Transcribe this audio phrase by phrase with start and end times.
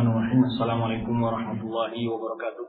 [0.00, 2.64] الرحمن الرحيم السلام عليكم ورحمة الله وبركاته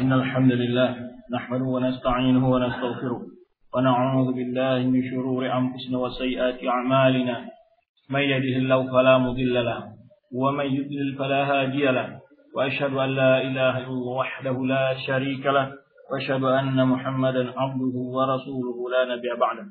[0.00, 0.90] إن الحمد لله
[1.34, 3.20] نحمده ونستعينه ونستغفره
[3.74, 7.36] ونعوذ بالله من شرور أنفسنا وسيئات أعمالنا
[8.10, 9.78] من يهده الله فلا مضل له
[10.34, 12.20] ومن يضلل فلا هادي له
[12.56, 15.72] وأشهد أن لا إله إلا الله وحده لا شريك له
[16.10, 19.66] وأشهد أن محمدا عبده ورسوله لا نبي بعده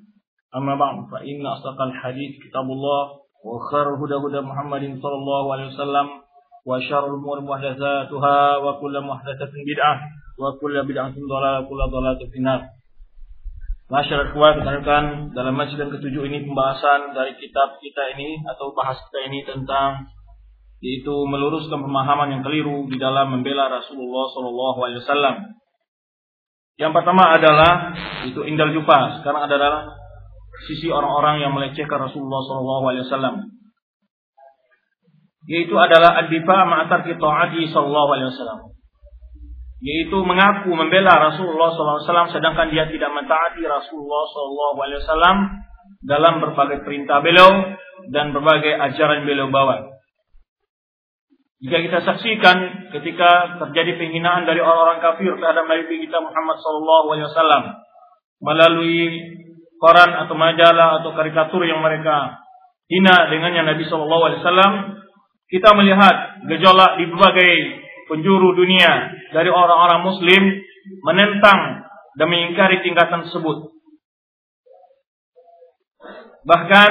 [0.56, 6.07] أما بعد فإن أصدق الحديث كتاب الله وخير هدى هدى محمد صلى الله عليه وسلم
[6.67, 9.95] وشر الأمور محدثاتها وكل محدثة بدعة
[10.39, 12.63] وكل بدعة ضلالة وكل ضلالة في النار
[13.93, 18.97] Masyarakat kuat rekan dalam masjid yang ketujuh ini pembahasan dari kitab kita ini atau bahas
[18.97, 20.09] kita ini tentang
[20.81, 25.37] yaitu meluruskan pemahaman yang keliru di dalam membela Rasulullah Shallallahu Alaihi Wasallam.
[26.81, 27.73] Yang pertama adalah
[28.25, 29.21] itu indal jufa.
[29.21, 29.93] Sekarang adalah
[30.66, 33.46] sisi orang-orang yang melecehkan Rasulullah SAW.
[35.48, 38.60] Yaitu adalah ad-difa ma'atar ta'ati wasallam.
[39.78, 45.38] Yaitu mengaku membela Rasulullah SAW sedangkan dia tidak mentaati Rasulullah SAW
[46.04, 47.78] dalam berbagai perintah beliau
[48.10, 49.98] dan berbagai ajaran beliau bawa.
[51.58, 52.58] Jika kita saksikan
[52.94, 57.66] ketika terjadi penghinaan dari orang-orang kafir terhadap Nabi kita Muhammad SAW
[58.46, 59.26] melalui
[59.78, 62.42] koran atau majalah atau karikatur yang mereka
[62.88, 64.74] hina dengannya Nabi Shallallahu Alaihi Wasallam,
[65.48, 66.16] kita melihat
[66.48, 67.54] gejolak di berbagai
[68.08, 70.44] penjuru dunia dari orang-orang Muslim
[71.04, 73.76] menentang dan mengingkari tingkatan tersebut.
[76.48, 76.90] Bahkan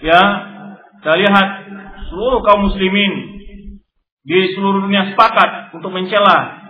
[0.00, 0.22] ya
[0.98, 1.48] kita lihat
[2.08, 3.36] seluruh kaum muslimin
[4.24, 6.68] di seluruh dunia sepakat untuk mencela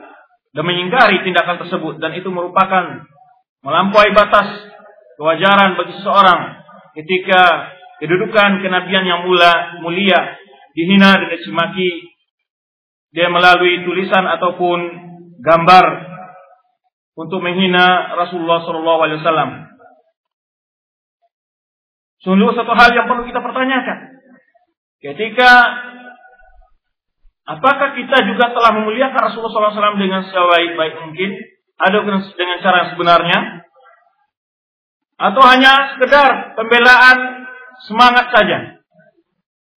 [0.53, 3.07] dan mengingkari tindakan tersebut dan itu merupakan
[3.63, 4.68] melampaui batas
[5.19, 6.63] kewajaran bagi seseorang
[6.95, 10.39] ketika kedudukan kenabian yang mula, mulia
[10.79, 12.15] dihina dan dicemaki
[13.11, 14.79] dia melalui tulisan ataupun
[15.43, 15.85] gambar
[17.19, 19.67] untuk menghina Rasulullah Shallallahu Alaihi.
[22.23, 24.23] Sungguh satu hal yang perlu kita pertanyakan.
[24.99, 25.51] Ketika
[27.47, 31.31] apakah kita juga telah memuliakan Rasulullah SAW dengan sebaik-baik mungkin?
[31.79, 33.39] Ada dengan cara yang sebenarnya?
[35.19, 37.43] Atau hanya sekedar pembelaan
[37.91, 38.79] semangat saja.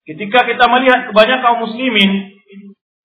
[0.06, 2.38] Ketika kita melihat kebanyakan kaum muslimin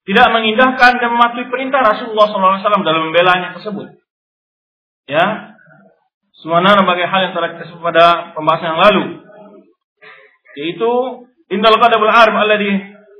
[0.07, 3.99] tidak mengindahkan dan mematuhi perintah Rasulullah SAW dalam membelanya tersebut.
[5.09, 5.57] Ya,
[6.37, 8.05] semua sebagai hal yang telah kita pada
[8.37, 9.03] pembahasan yang lalu.
[10.57, 10.91] Yaitu
[11.49, 12.71] indal qadabul arab alladhi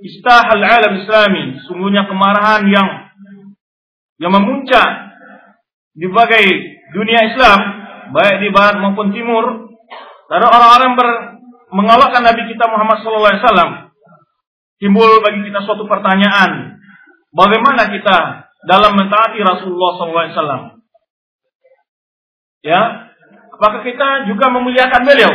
[0.05, 1.57] istahal alam islami.
[1.65, 2.87] Sungguhnya kemarahan yang
[4.21, 5.17] yang memuncak
[5.97, 6.45] di berbagai
[6.93, 7.59] dunia Islam
[8.11, 9.71] baik di barat maupun timur,
[10.27, 11.07] karena orang-orang ber,
[11.71, 13.91] mengalahkan Nabi kita Muhammad SAW,
[14.79, 16.79] timbul bagi kita suatu pertanyaan,
[17.31, 18.17] bagaimana kita
[18.67, 20.63] dalam mentaati Rasulullah SAW?
[22.65, 23.11] Ya,
[23.55, 25.31] apakah kita juga memuliakan beliau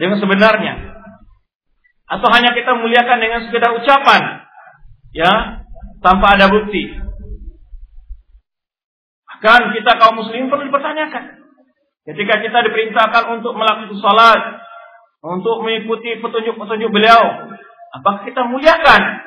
[0.00, 0.74] dengan sebenarnya?
[2.10, 4.44] Atau hanya kita memuliakan dengan sekedar ucapan,
[5.14, 5.64] ya,
[6.02, 6.98] tanpa ada bukti?
[9.26, 11.41] Bahkan kita kaum muslim perlu dipertanyakan.
[12.02, 14.40] Ketika kita diperintahkan untuk melakukan salat,
[15.22, 17.22] untuk mengikuti petunjuk-petunjuk beliau,
[17.94, 19.22] apakah kita muliakan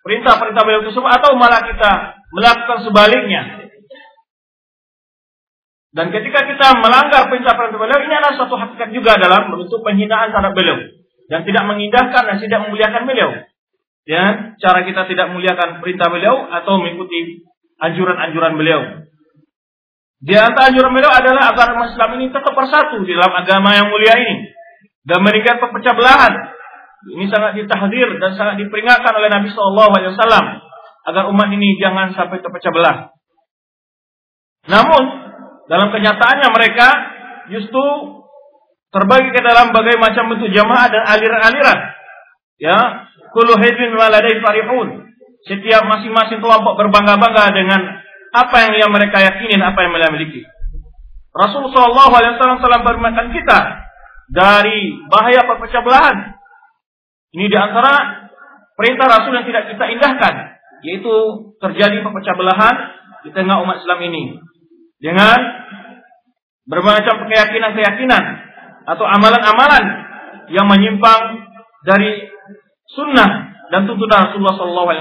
[0.00, 3.42] perintah-perintah beliau tersebut atau malah kita melakukan sebaliknya?
[5.94, 10.56] Dan ketika kita melanggar perintah-perintah beliau, ini adalah suatu hakikat juga dalam bentuk penghinaan terhadap
[10.56, 10.80] beliau
[11.28, 13.30] dan tidak mengindahkan dan tidak memuliakan beliau.
[14.04, 17.46] Ya, cara kita tidak memuliakan perintah beliau atau mengikuti
[17.80, 18.80] anjuran-anjuran beliau.
[20.24, 24.16] Di antara anjuran beliau adalah agar Islam ini tetap bersatu di dalam agama yang mulia
[24.16, 24.56] ini
[25.04, 26.32] dan meninggalkan perpecah belahan.
[27.04, 30.44] Ini sangat ditahdir dan sangat diperingatkan oleh Nabi Wasallam
[31.04, 32.96] agar umat ini jangan sampai terpecah belah.
[34.64, 35.02] Namun
[35.68, 36.88] dalam kenyataannya mereka
[37.52, 37.84] justru
[38.88, 41.78] terbagi ke dalam berbagai macam bentuk jamaah dan aliran-aliran.
[42.56, 42.78] Ya,
[43.36, 45.04] kullu hizbin waladai farihun.
[45.44, 47.80] Setiap masing-masing kelompok berbangga-bangga dengan
[48.34, 50.42] apa yang mereka yakini apa yang mereka miliki.
[51.34, 53.58] Rasulullah SAW telah bermakan kita
[54.30, 56.34] dari bahaya perpecah belahan.
[57.34, 58.30] Ini di antara
[58.74, 60.34] perintah Rasul yang tidak kita indahkan,
[60.86, 61.14] yaitu
[61.58, 62.76] terjadi perpecah belahan
[63.26, 64.38] di tengah umat Islam ini
[64.98, 65.38] dengan
[66.66, 68.24] bermacam keyakinan-keyakinan
[68.84, 69.84] atau amalan-amalan
[70.52, 71.50] yang menyimpang
[71.86, 72.30] dari
[72.94, 74.54] sunnah dan tuntunan Rasulullah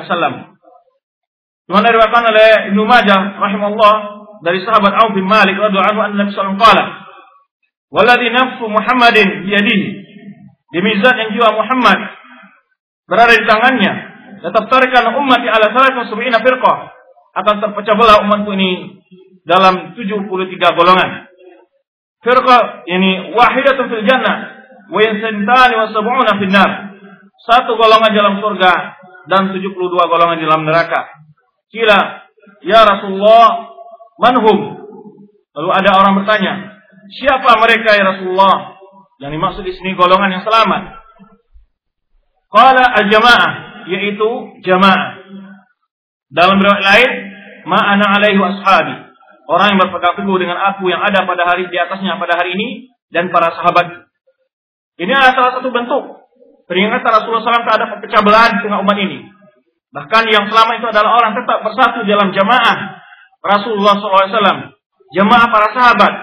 [0.05, 0.52] SAW.
[1.67, 3.95] Mana diriwayatkan oleh Ibnu Majah rahimahullah
[4.43, 6.89] dari sahabat Auf bin Malik radhiyallahu anhu Nabi sallallahu alaihi wasallam
[7.93, 9.87] "Walladhi nafsu Muhammadin biyadihi."
[10.73, 11.99] Demi zat yang jiwa Muhammad
[13.05, 13.93] berada di tangannya,
[14.43, 16.91] Lataftarikan ummati ala salat sab'ina firqah.
[17.33, 18.99] Akan terpecah belah umatku ini
[19.47, 20.27] dalam 73
[20.75, 21.31] golongan.
[22.19, 24.35] Firqah ini wahidatun fil jannah
[24.91, 26.71] wa yansantani wa sab'una fil nar.
[27.47, 28.73] Satu golongan dalam surga
[29.31, 31.22] dan 72 golongan di dalam neraka.
[31.73, 31.99] Kila,
[32.61, 33.73] ya Rasulullah,
[34.21, 34.77] manhum?
[35.57, 36.77] Lalu ada orang bertanya,
[37.17, 38.77] siapa mereka ya Rasulullah?
[39.17, 41.01] Yang dimaksud di sini golongan yang selamat.
[42.53, 43.51] Qala al-jamaah,
[43.89, 44.29] yaitu
[44.61, 45.17] jamaah.
[46.29, 47.09] Dalam riwayat lain,
[47.65, 49.09] ma'ana alaihi ashabi.
[49.49, 52.93] Orang yang berpegang teguh dengan aku yang ada pada hari di atasnya pada hari ini
[53.09, 54.07] dan para sahabat.
[55.01, 56.03] Ini adalah salah satu bentuk
[56.69, 59.32] peringatan Rasulullah SAW terhadap pecah belahan di tengah umat ini.
[59.93, 62.77] Bahkan yang selama itu adalah orang tetap bersatu dalam jamaah
[63.45, 64.73] Rasulullah SAW,
[65.13, 66.13] jamaah para sahabat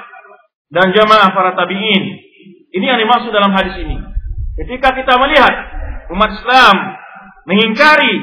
[0.75, 2.05] dan jamaah para tabiin.
[2.70, 3.99] Ini yang dimaksud dalam hadis ini.
[4.58, 5.55] Ketika kita melihat
[6.11, 6.76] umat Islam
[7.46, 8.14] mengingkari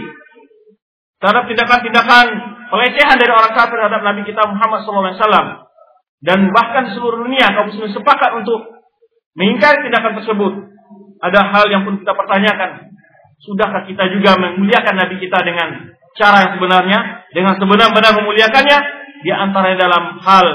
[1.24, 2.26] terhadap tindakan-tindakan
[2.68, 5.68] pelecehan dari orang kafir terhadap Nabi kita Muhammad SAW
[6.24, 8.84] dan bahkan seluruh dunia kaum muslimin sepakat untuk
[9.38, 10.54] mengingkari tindakan tersebut.
[11.18, 12.87] Ada hal yang pun kita pertanyakan.
[13.38, 17.00] Sudahkah kita juga memuliakan Nabi kita dengan cara yang sebenarnya,
[17.32, 18.80] dengan sebenar-benar memuliakannya,
[19.22, 20.48] di antaranya dalam hal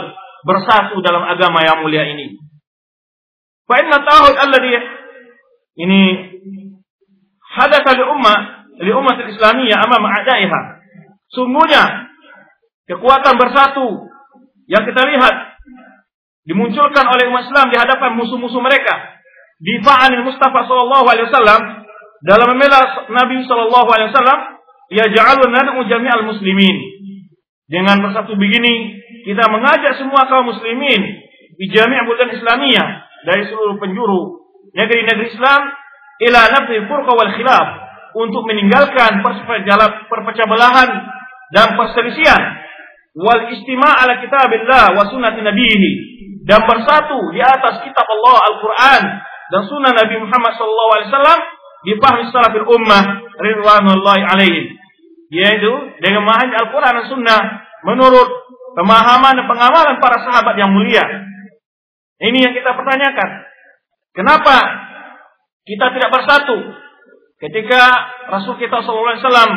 [0.42, 2.38] bersatu dalam agama yang mulia ini.
[3.66, 4.74] Fa inna ta'hud alladhi
[5.78, 6.00] ini
[7.54, 8.38] hadatsa li ummah
[8.82, 10.60] li ummah islamiyah amama a'daiha.
[11.30, 12.10] Sungguhnya
[12.90, 14.10] kekuatan bersatu
[14.66, 15.34] yang kita lihat
[16.42, 19.14] dimunculkan oleh umat Islam di hadapan musuh-musuh mereka.
[19.62, 21.81] Difa'anil Mustafa sallallahu alaihi wasallam
[22.22, 24.40] dalam membela Nabi sallallahu alaihi wasallam
[24.94, 26.76] ya ja'alun nad'u jami'al muslimin.
[27.66, 31.02] Dengan bersatu begini kita mengajak semua kaum muslimin
[31.56, 32.88] di jami' bulan Islamiyah
[33.26, 34.42] dari seluruh penjuru
[34.74, 35.60] negeri-negeri Islam
[36.26, 37.68] ila nafsi furqa wal khilaf
[38.12, 40.90] untuk meninggalkan perpecah belahan
[41.52, 42.42] dan perselisihan
[43.16, 45.90] wal istima' ala kitabillah wa sunnati nabiyhi
[46.48, 49.02] dan bersatu di atas kitab Allah Al-Qur'an
[49.52, 51.40] dan sunnah Nabi Muhammad sallallahu alaihi wasallam
[51.82, 53.02] di pahmi salafil ummah
[53.38, 54.66] ridwanullahi alaihim
[55.32, 55.72] yaitu
[56.04, 57.40] dengan memahami Al-Quran dan Sunnah
[57.88, 58.28] menurut
[58.76, 61.02] pemahaman dan pengamalan para sahabat yang mulia.
[62.20, 63.28] Ini yang kita pertanyakan.
[64.12, 64.56] Kenapa
[65.64, 66.56] kita tidak bersatu?
[67.40, 67.82] Ketika
[68.30, 69.50] Rasul kita SAW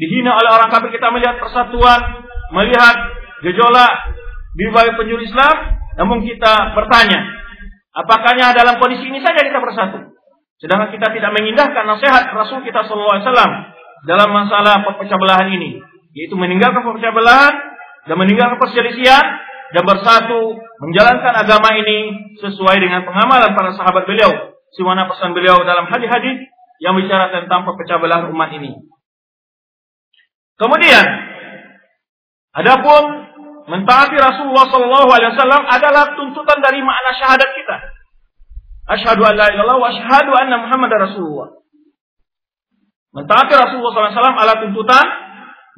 [0.00, 2.24] dihina oleh orang kafir, kita melihat persatuan,
[2.56, 2.96] melihat
[3.44, 3.92] gejolak
[4.56, 5.56] di bawah penjuru Islam,
[6.00, 7.20] namun kita bertanya,
[7.92, 10.09] apakahnya dalam kondisi ini saja kita bersatu?
[10.60, 13.24] Sedangkan kita tidak mengindahkan nasihat Rasul kita SAW
[14.04, 15.80] dalam masalah perpecah belahan ini,
[16.12, 17.54] yaitu meninggalkan perpecah belahan
[18.04, 19.24] dan meninggalkan perselisihan
[19.72, 24.52] dan bersatu menjalankan agama ini sesuai dengan pengamalan para sahabat beliau.
[24.76, 26.46] Simana pesan beliau dalam hadis-hadis
[26.78, 28.76] yang bicara tentang perpecah belahan umat ini.
[30.60, 31.06] Kemudian,
[32.52, 33.02] adapun
[33.64, 37.76] mentaati Rasulullah Shallallahu Alaihi Wasallam adalah tuntutan dari makna syahadat kita.
[38.90, 41.48] Asyhadu an la ilaha illallah wa asyhadu anna Muhammad Rasulullah.
[43.10, 45.06] Mentaati Rasulullah SAW adalah tuntutan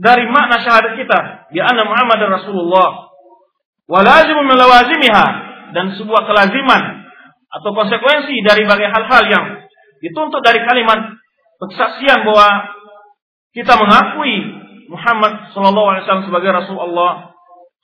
[0.00, 1.48] dari makna syahadat kita.
[1.52, 3.12] Di anna Muhammad Rasulullah.
[3.88, 5.26] Walazim melawazimiha.
[5.72, 7.02] Dan sebuah kelaziman
[7.52, 9.44] atau konsekuensi dari bagai hal-hal yang
[10.00, 11.16] dituntut dari kalimat
[11.68, 12.76] kesaksian bahwa
[13.52, 14.52] kita mengakui
[14.88, 17.32] Muhammad sallallahu alaihi wasallam sebagai Rasulullah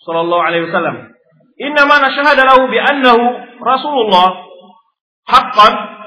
[0.04, 1.12] sallallahu alaihi wasallam.
[1.61, 3.25] Inna mana syahada lahu bi annahu
[3.61, 4.48] Rasulullah
[5.28, 5.99] haqqan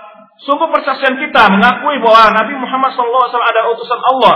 [0.42, 4.36] Sungguh persaksian kita mengakui bahwa Nabi Muhammad SAW adalah utusan Allah.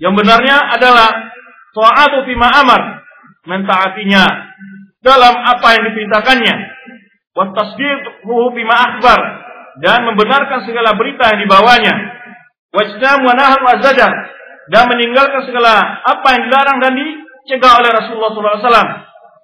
[0.00, 1.08] Yang benarnya adalah
[1.76, 3.04] ta'atu fima amar.
[3.44, 4.24] Mentaatinya
[5.04, 6.54] dalam apa yang diperintahkannya.
[7.36, 9.20] Wa tasdiquhu fima akhbar.
[9.84, 11.92] Dan membenarkan segala berita yang dibawanya.
[12.72, 13.76] Wajdamu wa nahan wa.
[14.64, 18.90] Dan meninggalkan segala apa yang dilarang dan dicegah oleh Rasulullah SAW.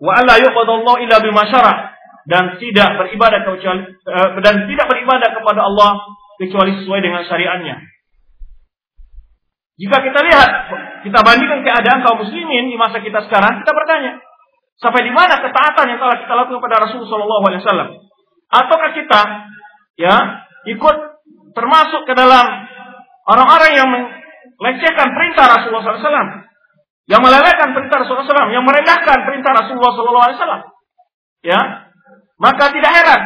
[0.01, 1.93] Wa alla yuqadallahu illa bima syara'
[2.31, 7.83] dan tidak beribadah kecuali uh, dan tidak beribadah kepada Allah kecuali sesuai dengan syariatnya.
[9.81, 10.51] Jika kita lihat,
[11.03, 14.21] kita bandingkan keadaan kaum muslimin di masa kita sekarang, kita bertanya,
[14.79, 17.89] sampai di mana ketaatan yang telah kita lakukan kepada Rasulullah Shallallahu Alaihi Wasallam?
[18.51, 19.21] Ataukah kita
[19.99, 20.17] ya
[20.69, 20.97] ikut
[21.57, 22.47] termasuk ke dalam
[23.27, 23.89] orang-orang yang
[24.61, 26.29] melecehkan perintah Rasulullah SAW,
[27.09, 30.63] yang melelehkan perintah Rasulullah SAW, yang merendahkan perintah Rasulullah SAW,
[31.41, 31.90] ya
[32.41, 33.21] maka tidak heran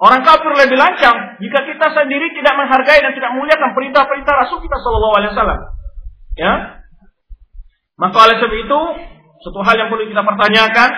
[0.00, 4.76] orang kafir lebih lancang jika kita sendiri tidak menghargai dan tidak memuliakan perintah-perintah Rasul kita
[4.80, 5.60] Shallallahu Alaihi Wasallam.
[6.40, 6.52] Ya,
[8.00, 8.80] maka oleh sebab itu
[9.44, 10.90] satu hal yang perlu kita pertanyakan,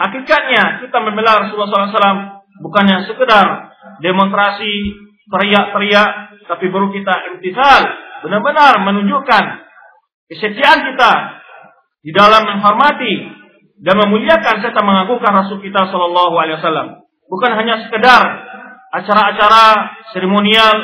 [0.00, 2.20] hakikatnya kita membela Rasulullah SAW
[2.64, 4.72] bukannya sekedar demonstrasi
[5.28, 7.80] teriak-teriak, tapi baru kita imtisal
[8.24, 9.44] benar-benar menunjukkan
[10.32, 11.12] kesetiaan kita
[12.00, 13.12] di dalam menghormati
[13.78, 17.06] dan memuliakan serta mengagungkan Rasul kita Shallallahu Alaihi Wasallam.
[17.30, 18.22] Bukan hanya sekedar
[18.90, 19.64] acara-acara
[20.10, 20.76] seremonial,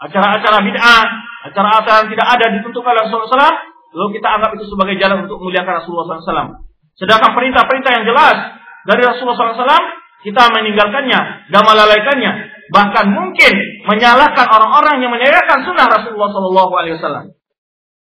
[0.00, 1.04] acara-acara bid'ah,
[1.50, 3.58] acara-acara yang tidak ada ditentukan oleh Rasulullah SAW,
[3.90, 6.48] lalu kita anggap itu sebagai jalan untuk memuliakan Rasulullah SAW.
[6.94, 8.36] Sedangkan perintah-perintah yang jelas
[8.86, 9.84] dari Rasulullah SAW,
[10.20, 12.32] kita meninggalkannya dan melalaikannya.
[12.70, 13.52] Bahkan mungkin
[13.88, 17.39] menyalahkan orang-orang yang menyalahkan sunnah Rasulullah SAW.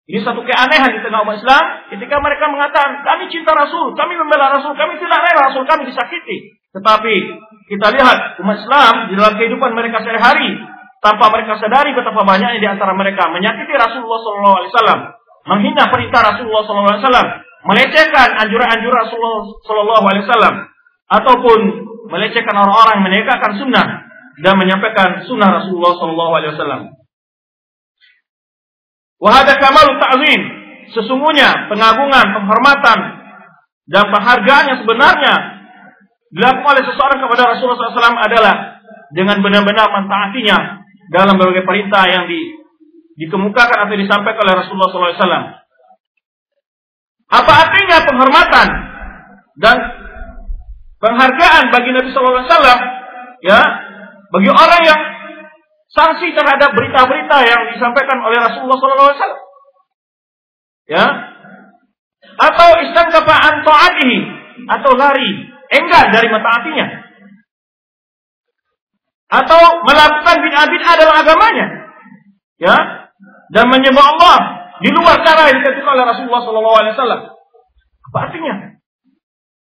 [0.07, 4.55] Ini satu keanehan di tengah umat Islam ketika mereka mengatakan kami cinta Rasul, kami membela
[4.55, 6.55] Rasul, kami tidak rela Rasul kami disakiti.
[6.71, 7.15] Tetapi
[7.67, 10.63] kita lihat umat Islam di dalam kehidupan mereka sehari-hari
[11.03, 15.01] tanpa mereka sadari betapa banyaknya di antara mereka menyakiti Rasulullah SAW,
[15.43, 17.27] menghina perintah Rasulullah SAW,
[17.67, 20.55] melecehkan anjuran-anjuran Rasulullah SAW,
[21.11, 21.59] ataupun
[22.07, 23.87] melecehkan orang-orang yang menegakkan sunnah
[24.39, 26.95] dan menyampaikan sunnah Rasulullah SAW.
[29.17, 30.41] Wahada kamal ta'zim.
[30.93, 32.99] Sesungguhnya pengagungan, penghormatan,
[33.87, 35.33] dan penghargaan yang sebenarnya
[36.31, 38.55] dilakukan oleh seseorang kepada Rasulullah SAW adalah
[39.15, 42.55] dengan benar-benar mentaatinya dalam berbagai perintah yang di,
[43.15, 45.47] dikemukakan atau disampaikan oleh Rasulullah SAW.
[47.27, 48.67] Apa artinya penghormatan
[49.59, 49.77] dan
[50.99, 52.63] penghargaan bagi Nabi SAW?
[53.43, 53.59] Ya,
[54.31, 54.99] bagi orang yang
[55.91, 59.45] sanksi terhadap berita-berita yang disampaikan oleh Rasulullah SAW.
[60.87, 61.03] Ya,
[62.37, 64.17] atau istan kafaan taatihi
[64.71, 65.31] atau lari
[65.73, 66.87] enggan dari mentaatinya
[69.27, 71.67] atau melakukan bid'ah-bid'ah dalam agamanya
[72.55, 72.75] ya
[73.51, 74.37] dan menyembah Allah
[74.79, 76.41] di luar cara yang ditentukan oleh Rasulullah
[76.93, 77.21] SAW.
[78.07, 78.77] Apa artinya?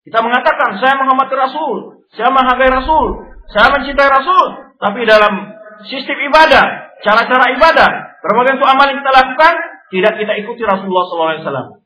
[0.04, 5.53] Kita mengatakan saya menghormati Rasul, saya menghargai Rasul, saya mencintai Rasul, tapi dalam
[5.86, 7.88] sistem ibadah, cara-cara ibadah,
[8.22, 9.54] berbagai bentuk amal yang kita lakukan,
[9.90, 11.82] tidak kita ikuti Rasulullah SAW.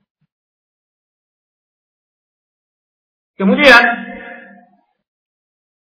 [3.38, 3.82] Kemudian,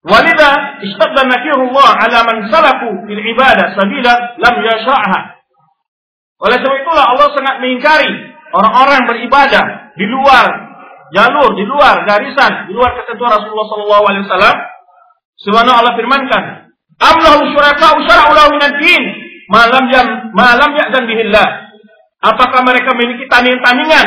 [0.05, 0.51] walida
[0.85, 5.21] istadda nakirullah ala man salaku fil ibadah sabila lam yasha'ha.
[6.37, 8.13] Oleh sebab itulah Allah sangat mengingkari
[8.53, 10.47] orang-orang beribadah di luar
[11.17, 14.59] jalur, di luar garisan, di luar ketentuan Rasulullah SAW.
[15.37, 16.66] Subhanahu Allah firmankan,
[16.97, 19.03] Am lahu syuraka usara'u lahu minad din
[19.53, 21.49] malam yang malam ya'zan bihillah.
[22.25, 24.07] Apakah mereka memiliki tandingan-tandingan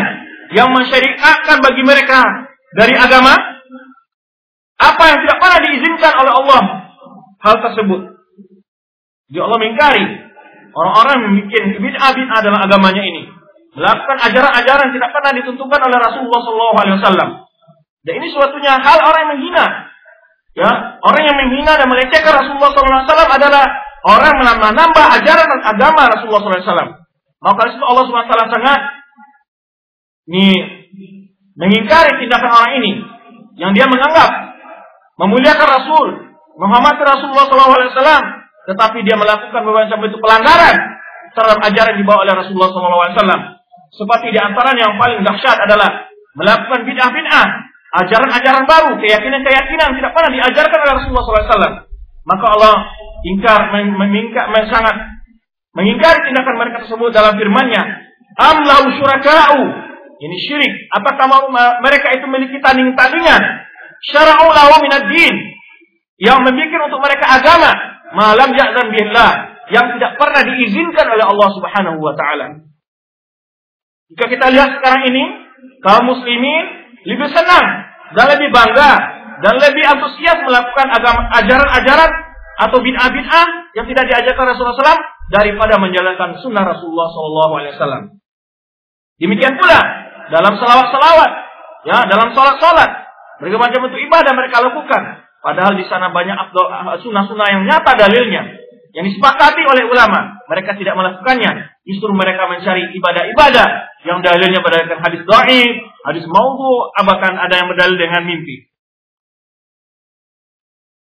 [0.58, 2.26] yang mensyariatkan bagi mereka
[2.74, 3.38] dari agama?
[4.80, 6.62] Apa yang tidak pernah diizinkan oleh Allah
[7.46, 8.02] hal tersebut.
[9.30, 10.06] Jadi Allah mengingkari
[10.74, 13.24] orang-orang yang membuat bid'ah-bid'ah dalam agamanya ini.
[13.78, 17.32] Melakukan ajaran-ajaran tidak pernah ditentukan oleh Rasulullah SAW.
[18.02, 19.66] Dan ini suatunya hal orang yang menghina
[20.60, 23.64] Ya, orang yang menghina dan melecehkan Rasulullah SAW adalah
[24.04, 27.00] orang yang menambah ajaran dan agama Rasulullah SAW.
[27.40, 28.82] Maka itu Allah SWT sangat
[30.28, 30.48] ini
[31.56, 32.92] mengingkari tindakan orang ini
[33.56, 34.60] yang dia menganggap
[35.16, 36.08] memuliakan Rasul,
[36.60, 38.24] menghormati Rasulullah SAW,
[38.68, 40.76] tetapi dia melakukan beberapa bentuk pelanggaran
[41.40, 43.44] terhadap ajaran dibawa oleh Rasulullah SAW.
[43.96, 50.80] Seperti di antaranya yang paling dahsyat adalah melakukan bid'ah-bid'ah ajaran-ajaran baru, keyakinan-keyakinan tidak pernah diajarkan
[50.86, 51.76] oleh Rasulullah SAW.
[52.28, 52.76] Maka Allah
[53.26, 54.96] ingkar, memingkar, sangat
[55.74, 57.84] mengingkari tindakan mereka tersebut dalam firman-Nya.
[58.38, 59.62] Amlau syuraka'u.
[60.20, 60.74] Ini syirik.
[60.94, 61.48] Apakah
[61.80, 63.42] mereka itu memiliki tanding-tandingan?
[64.12, 65.36] Syara'u lahu minad din.
[66.20, 67.72] Yang membuat untuk mereka agama.
[68.14, 69.32] Malam ya'zan billah.
[69.72, 72.48] Yang tidak pernah diizinkan oleh Allah subhanahu wa ta'ala.
[74.12, 75.24] Jika kita lihat sekarang ini,
[75.86, 77.66] kaum muslimin lebih senang
[78.18, 78.92] dan lebih bangga
[79.40, 82.12] dan lebih antusias melakukan agama ajaran-ajaran
[82.60, 88.20] atau bid'ah-bid'ah yang tidak diajarkan Rasulullah SAW daripada menjalankan sunnah Rasulullah SAW.
[89.20, 89.80] Demikian pula
[90.32, 91.32] dalam salawat-salawat,
[91.88, 92.90] ya dalam sholat-sholat,
[93.40, 95.04] berbagai macam bentuk ibadah mereka lakukan.
[95.40, 96.36] Padahal di sana banyak
[97.00, 98.44] sunnah-sunnah yang nyata dalilnya
[98.92, 100.39] yang disepakati oleh ulama.
[100.50, 101.52] Mereka tidak melakukannya.
[101.86, 103.68] Justru mereka mencari ibadah-ibadah
[104.10, 105.76] yang dalilnya berdasarkan hadis dhaif,
[106.10, 108.66] hadis maudhu, bahkan ada yang berdalil dengan mimpi.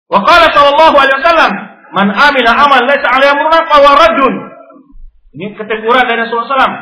[0.07, 1.53] Wa qala sallallahu alaihi wasallam,
[1.99, 4.35] "Man amila amal laysa alaihi amruna fa rajul."
[5.35, 6.75] Ini keteguran dari Rasulullah SAW.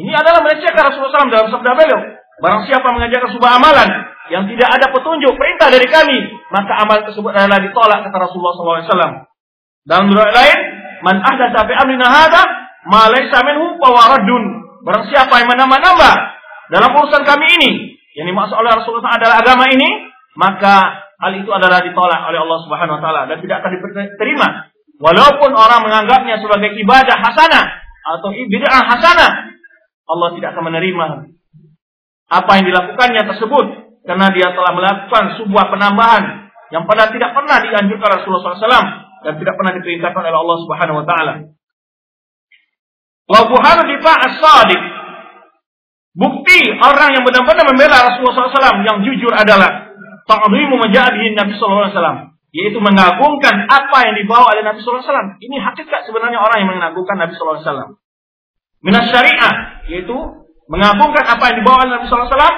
[0.00, 2.00] Ini adalah melecehkan Rasulullah SAW dalam sabda beliau.
[2.40, 3.88] Barang siapa mengajarkan sebuah amalan
[4.32, 6.18] yang tidak ada petunjuk perintah dari kami,
[6.48, 9.28] maka amal tersebut adalah ditolak kata Rasulullah SAW.
[9.84, 10.58] Dalam riwayat lain,
[11.02, 12.42] man ahdatsa fi amrina hadza
[12.88, 14.44] ma laysa minhu fa waradun.
[14.82, 16.14] Barang siapa yang menambah-nambah
[16.74, 17.70] dalam urusan kami ini,
[18.18, 22.98] yang dimaksud oleh Rasulullah adalah agama ini, maka hal itu adalah ditolak oleh Allah Subhanahu
[22.98, 24.48] wa taala dan tidak akan diterima.
[24.98, 27.64] Walaupun orang menganggapnya sebagai ibadah hasanah,
[28.02, 29.30] atau bid'ah hasanah,
[30.10, 31.06] Allah tidak akan menerima
[32.32, 33.66] apa yang dilakukannya tersebut
[34.08, 39.54] karena dia telah melakukan sebuah penambahan yang pada tidak pernah dianjurkan Rasulullah SAW dan tidak
[39.58, 41.34] pernah diperintahkan oleh Allah Subhanahu Wa Taala.
[43.30, 44.82] Wa buhanu difa as-sadiq.
[46.12, 49.96] Bukti orang yang benar-benar membela Rasulullah SAW yang jujur adalah
[50.28, 52.18] ta'zimu majadihi Nabi sallallahu alaihi wasallam,
[52.52, 55.30] yaitu mengagungkan apa yang dibawa oleh Nabi sallallahu alaihi wasallam.
[55.40, 57.90] Ini hakikat sebenarnya orang yang mengagungkan Nabi sallallahu alaihi wasallam.
[58.84, 59.54] Minas syariah,
[59.88, 60.16] yaitu
[60.68, 62.56] mengagungkan apa yang dibawa oleh Nabi sallallahu alaihi wasallam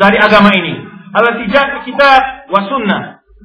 [0.00, 0.74] dari agama ini.
[1.12, 2.10] Al-tijah kita
[2.48, 3.02] wa sunnah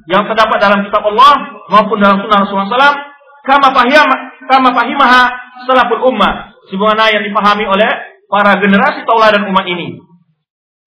[0.08, 2.98] yang terdapat dalam kitab Allah maupun dalam sunnah Rasulullah SAW
[3.42, 4.08] kama fahim
[4.46, 5.22] kama fahimaha
[5.66, 7.90] salaful ummah sebagaimana yang dipahami oleh
[8.30, 10.00] para generasi tauladan umat ini.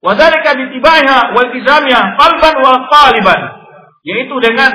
[0.02, 1.50] Wadzalika bitibaiha wal
[2.62, 3.40] wal qaliban.
[4.06, 4.70] Yaitu dengan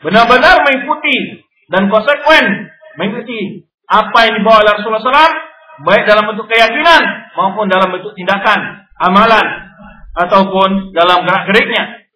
[0.00, 5.36] benar-benar mengikuti dan konsekuen mengikuti apa yang dibawa oleh Rasulullah SAW
[5.84, 7.02] baik dalam bentuk keyakinan
[7.36, 9.46] maupun dalam bentuk tindakan, amalan
[10.16, 12.08] ataupun dalam gerak-geriknya.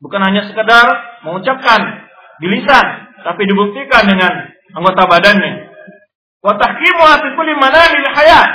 [0.00, 0.86] Bukan hanya sekedar
[1.28, 2.09] mengucapkan
[2.40, 2.86] di lisan,
[3.20, 4.32] tapi dibuktikan dengan
[4.74, 5.70] anggota badannya.
[6.40, 8.50] Tahkimu fi kulli manamil hayat,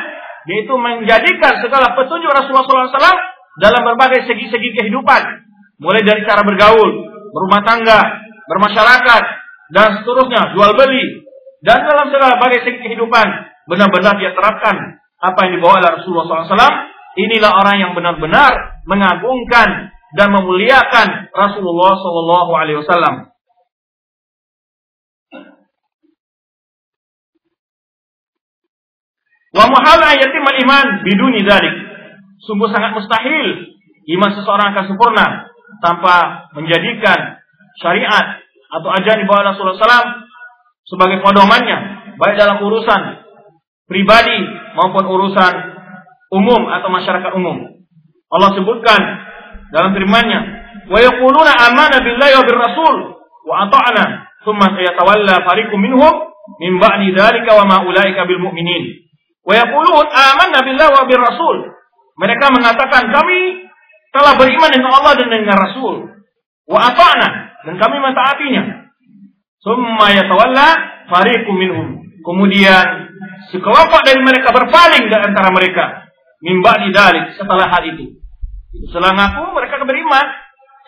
[0.50, 3.22] yaitu menjadikan segala petunjuk Rasulullah SAW
[3.62, 5.22] dalam berbagai segi-segi kehidupan,
[5.78, 6.92] mulai dari cara bergaul,
[7.30, 8.02] berumah tangga,
[8.50, 9.24] bermasyarakat,
[9.70, 11.26] dan seterusnya, jual beli,
[11.66, 13.28] dan dalam segala bagai segi kehidupan,
[13.70, 16.94] benar-benar dia terapkan apa yang dibawa oleh Rasulullah SAW.
[17.16, 23.35] Inilah orang yang benar-benar mengagungkan dan memuliakan Rasulullah SAW.
[29.56, 31.76] Wa muhal ayatim iman biduni dzalik.
[32.44, 33.72] Sungguh sangat mustahil
[34.20, 35.48] iman seseorang akan sempurna
[35.80, 37.40] tanpa menjadikan
[37.80, 40.08] syariat atau ajaran di Rasulullah SAW
[40.86, 41.78] sebagai pedomannya,
[42.20, 43.26] baik dalam urusan
[43.90, 44.38] pribadi
[44.76, 45.54] maupun urusan
[46.36, 47.86] umum atau masyarakat umum.
[48.30, 49.00] Allah sebutkan
[49.72, 50.40] dalam firman-Nya,
[50.92, 52.96] "Wa yaquluna amanna billahi wa bir rasul
[53.46, 54.04] wa ata'na,
[54.44, 56.14] thumma sayatawalla fariqum minhum
[56.62, 59.05] min ba'di dzalika wa ma ulaika bil mu'minin."
[59.46, 61.58] Wa yaqulun amanna billahi wa bir rasul.
[62.18, 63.70] Mereka mengatakan kami
[64.16, 66.08] telah beriman dengan Allah dan dengan Rasul.
[66.66, 67.30] Wa ata'na
[67.68, 68.64] dan kami mentaatinya.
[69.60, 70.68] Summa yatawalla
[71.12, 71.88] fariqum minhum.
[72.24, 73.12] Kemudian
[73.52, 76.08] sekelompok dari mereka berpaling dari antara mereka.
[76.40, 78.18] Mimba di dalik setelah hal itu.
[78.90, 80.26] Setelah ngaku mereka beriman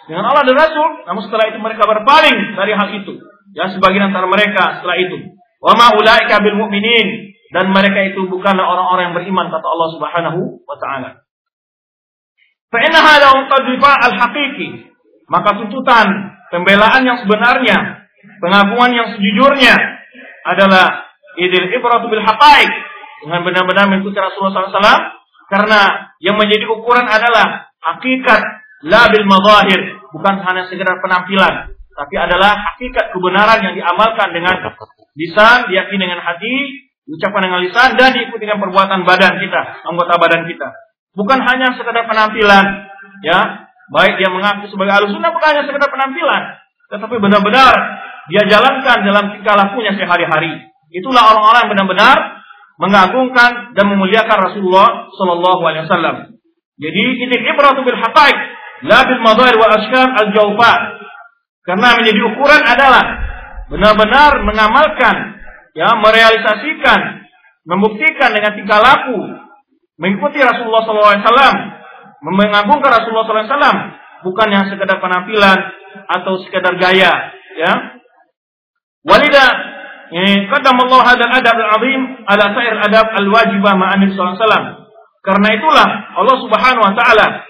[0.08, 0.90] dengan Allah dan Rasul.
[1.06, 3.20] Namun setelah itu mereka berpaling dari hal itu.
[3.54, 5.36] Ya sebagian antara mereka setelah itu.
[5.60, 10.40] Wa ma ulaika bil mu'minin dan mereka itu bukanlah orang-orang yang beriman kata Allah Subhanahu
[10.68, 11.10] wa taala.
[12.68, 14.92] Fa inna hadha al-haqiqi.
[15.28, 16.08] Maka tuntutan
[16.52, 18.08] pembelaan yang sebenarnya,
[18.40, 19.76] pengakuan yang sejujurnya
[20.48, 22.72] adalah idil ibratu bil haqaiq
[23.24, 25.04] dengan benar-benar mengikuti Rasulullah SAW
[25.48, 25.82] karena
[26.24, 28.42] yang menjadi ukuran adalah hakikat
[28.88, 34.54] la bil madahir bukan hanya sekedar penampilan tapi adalah hakikat kebenaran yang diamalkan dengan
[35.18, 40.44] lisan diyakini dengan hati Ucapan dengan lisan dan diikuti dengan perbuatan badan kita, anggota badan
[40.44, 40.68] kita.
[41.16, 42.66] Bukan hanya sekedar penampilan,
[43.24, 43.64] ya.
[43.88, 46.44] Baik dia mengaku sebagai ahlu sunnah bukan hanya sekedar penampilan,
[46.92, 47.74] tetapi benar-benar
[48.28, 50.68] dia jalankan dalam tingkah lakunya sehari-hari.
[50.92, 52.18] Itulah orang-orang yang benar-benar
[52.78, 56.16] mengagungkan dan memuliakan Rasulullah Shallallahu Alaihi Wasallam.
[56.78, 58.38] Jadi ini ibratu bil haqaiq,
[58.86, 60.74] la bil madair wa ashkar al jawfa.
[61.64, 63.04] Karena menjadi ukuran adalah
[63.72, 65.37] benar-benar mengamalkan
[65.78, 67.30] ya merealisasikan,
[67.70, 69.18] membuktikan dengan tingkah laku,
[70.02, 71.58] mengikuti Rasulullah SAW,
[72.26, 73.78] mengagungkan Rasulullah SAW,
[74.26, 75.58] bukan yang sekedar penampilan
[76.10, 77.14] atau sekedar gaya,
[77.62, 78.02] ya.
[79.06, 79.46] Walida
[80.50, 84.90] qadam Allah hadal adab al-azim ala sair adab al-wajibah ma'an SAW.
[85.22, 85.88] Karena itulah
[86.18, 87.44] Allah Subhanahu wa taala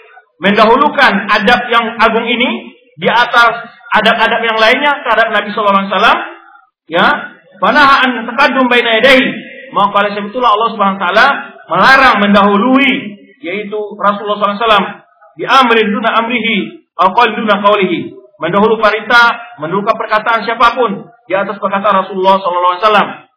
[0.43, 3.69] mendahulukan adab yang agung ini di atas
[4.01, 6.19] adab-adab yang lainnya terhadap Nabi sallallahu alaihi wasallam
[6.89, 7.07] ya
[7.57, 9.27] Fanaha an taqaddum baina yadayhi.
[9.73, 11.25] Maka oleh sebab itulah Allah Subhanahu wa taala
[11.67, 12.91] melarang mendahului
[13.43, 15.05] yaitu Rasulullah SAW
[15.37, 18.17] di amrin duna amrihi atau qaul duna qaulihi.
[18.37, 18.77] Mendahului
[19.57, 23.27] mendahulukan perkataan siapa pun di atas perkataan Rasulullah SAW.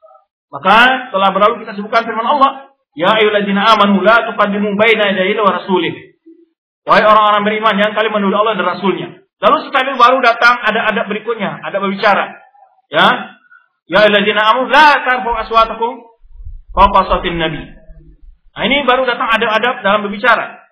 [0.50, 0.78] Maka
[1.14, 5.94] telah berlalu kita sebutkan firman Allah, Ya ayyuhalladzina amanu la tuqaddimu baina yadayi wa rasulih.
[6.84, 9.08] Wahai orang-orang beriman, jangan kalian mendahului Allah dan Rasulnya.
[9.40, 12.24] Lalu setelah itu baru datang ada adab berikutnya, ada berbicara.
[12.90, 13.06] Ya,
[13.90, 15.92] Ya alladzina amanu la tarfu aswatakum
[16.70, 17.58] fawqa sautin nabi.
[18.54, 20.62] Nah, ini baru datang adab-adab dalam berbicara.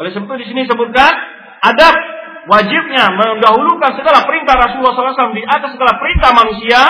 [0.00, 1.12] Oleh sebab itu di sini sebutkan
[1.60, 1.94] adab
[2.48, 6.80] wajibnya mendahulukan segala perintah Rasulullah SAW di atas segala perintah manusia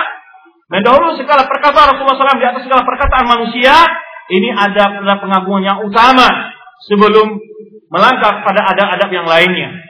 [0.65, 3.75] Mendahului segala perkataan Rasulullah SAW di atas segala perkataan manusia.
[4.25, 6.25] Ini ada pengagungan yang utama
[6.89, 7.37] sebelum
[7.93, 9.84] melangkah pada adab-adab yang lainnya.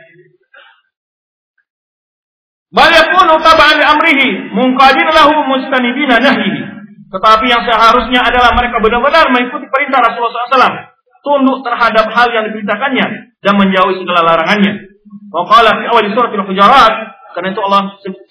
[2.76, 6.76] Bal yakunu tab'an amrihi munqadin lahu mustanibina nahyihi.
[7.08, 10.92] Tetapi yang seharusnya adalah mereka benar-benar mengikuti perintah Rasulullah SAW.
[11.24, 13.06] Tunduk terhadap hal yang diperintahkannya
[13.40, 14.92] dan menjauhi segala larangannya.
[15.32, 16.94] Wa qala fi awal surat Al-Hujurat,
[17.34, 17.82] karena itu Allah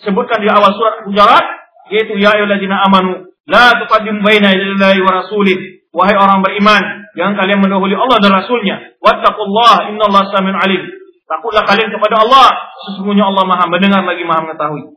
[0.05, 1.45] sebutkan di awal surat Al-Hujurat,
[1.91, 5.89] yaitu ya ayyuhalladzina amanu la tuqaddimu baina yadayi wa rasulih.
[5.95, 8.99] Wahai orang beriman, jangan kalian mendahului Allah dan Rasulnya.
[8.99, 10.83] Wattaqullah innallaha samiun alim.
[11.25, 12.53] Takutlah kalian kepada Allah,
[12.85, 14.93] sesungguhnya Allah Maha mendengar lagi Maha mengetahui.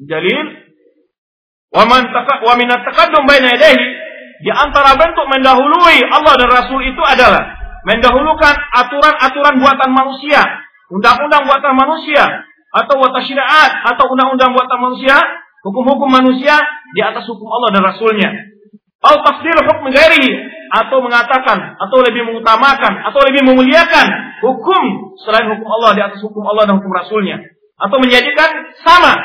[0.00, 0.46] Dalil
[1.70, 2.54] wa man wa
[3.28, 3.88] baina yadayhi
[4.40, 7.44] di antara bentuk mendahului Allah dan Rasul itu adalah
[7.84, 10.40] mendahulukan aturan-aturan buatan manusia,
[10.88, 12.24] undang-undang buatan manusia,
[12.72, 15.16] atau syariat atau undang-undang buatan manusia,
[15.60, 16.56] hukum-hukum manusia
[16.96, 18.30] di atas hukum Allah dan Rasulnya.
[19.00, 20.28] Al tafsir hukum gairi
[20.70, 24.06] atau mengatakan atau lebih mengutamakan atau lebih memuliakan
[24.44, 27.40] hukum selain hukum Allah di atas hukum Allah dan hukum Rasulnya
[27.80, 29.16] atau menjadikan sama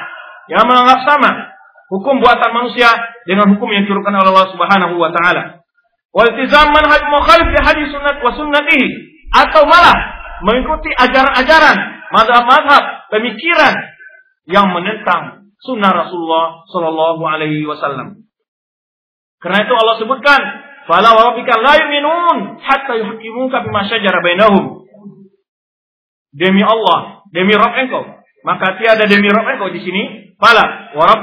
[0.47, 1.55] yang menganggap sama
[1.91, 2.87] hukum buatan manusia
[3.27, 5.61] dengan hukum yang diturunkan oleh Allah Subhanahu wa taala.
[6.15, 8.87] Waltizam manhaj mukhalif li hadis sunnat wa sunnatihi
[9.35, 9.97] atau malah
[10.41, 11.77] mengikuti ajaran-ajaran
[12.15, 13.75] mazhab-mazhab pemikiran
[14.47, 18.24] yang menentang sunnah Rasulullah Shallallahu Alaihi Wasallam.
[19.45, 20.41] Karena itu Allah sebutkan,
[20.89, 24.89] "Fala rabbika la yu'minun hatta yuhaqqimuka bima syajara bainahum."
[26.33, 28.09] Demi Allah, demi Rabb engkau,
[28.41, 30.33] maka tiada demi Rabb engkau di sini.
[30.41, 31.13] Fala wa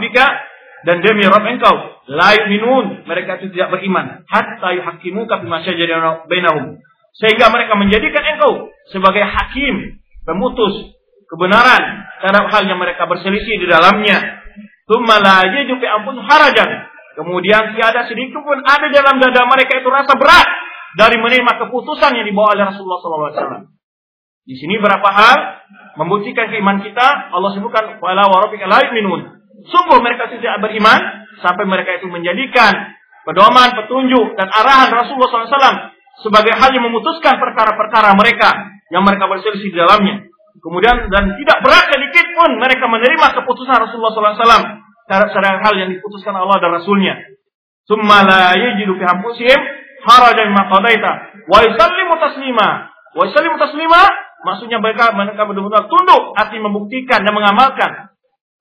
[0.87, 1.75] dan demi Rabb engkau
[2.15, 3.11] la yu'minun.
[3.11, 4.23] Mereka itu tidak beriman.
[4.31, 6.79] Hatta yuhaqqimuka bima syajara bainahum.
[7.19, 10.95] Sehingga mereka menjadikan engkau sebagai hakim pemutus
[11.27, 14.47] kebenaran terhadap hal yang mereka berselisih di dalamnya.
[14.87, 20.17] Tsumma la yajidu fi harajan kemudian tiada sedikit pun ada dalam dada mereka itu rasa
[20.17, 20.49] berat
[20.97, 23.73] dari menerima keputusan yang dibawa oleh Rasulullah SAW.
[24.43, 25.39] Di sini berapa hal
[25.97, 27.31] membuktikan keiman kita.
[27.31, 29.21] Allah sebutkan wala wa rabbika la yu'minun.
[29.71, 35.79] Sungguh mereka tidak beriman sampai mereka itu menjadikan pedoman, petunjuk dan arahan Rasulullah SAW
[36.27, 38.51] sebagai hal yang memutuskan perkara-perkara mereka
[38.91, 40.27] yang mereka berselisih di dalamnya.
[40.59, 44.65] Kemudian dan tidak berat sedikit pun mereka menerima keputusan Rasulullah SAW
[45.13, 47.21] terhadap hal yang diputuskan Allah dan Rasulnya.
[47.85, 49.61] Summa la yajidu fi anfusihim
[50.07, 51.13] harajan mimma qadaita
[51.51, 52.69] wa yusallimu taslima.
[53.13, 54.01] Wa yusallimu taslima
[54.43, 58.13] maksudnya mereka mereka benar-benar tunduk arti membuktikan dan mengamalkan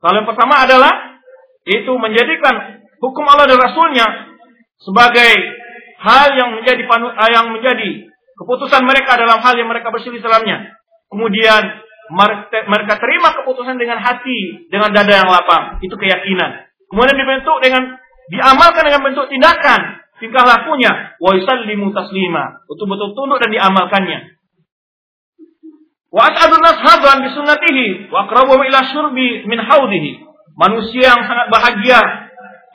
[0.01, 1.21] kalau yang pertama adalah
[1.69, 4.07] itu menjadikan hukum Allah dan Rasulnya
[4.81, 5.31] sebagai
[6.01, 10.73] hal yang menjadi eh, yang menjadi keputusan mereka dalam hal yang mereka berselisih dalamnya.
[11.13, 15.79] Kemudian mereka terima keputusan dengan hati, dengan dada yang lapang.
[15.79, 16.67] Itu keyakinan.
[16.91, 17.95] Kemudian dibentuk dengan
[18.27, 21.15] diamalkan dengan bentuk tindakan, tingkah lakunya.
[21.23, 22.67] Wa yusallimu taslima.
[22.67, 24.19] Betul-betul tunduk dan diamalkannya.
[26.11, 30.27] Wa as'adun nas hadan bi sunnatihi wa aqrabu ila syurbi min haudihi.
[30.59, 31.99] Manusia yang sangat bahagia,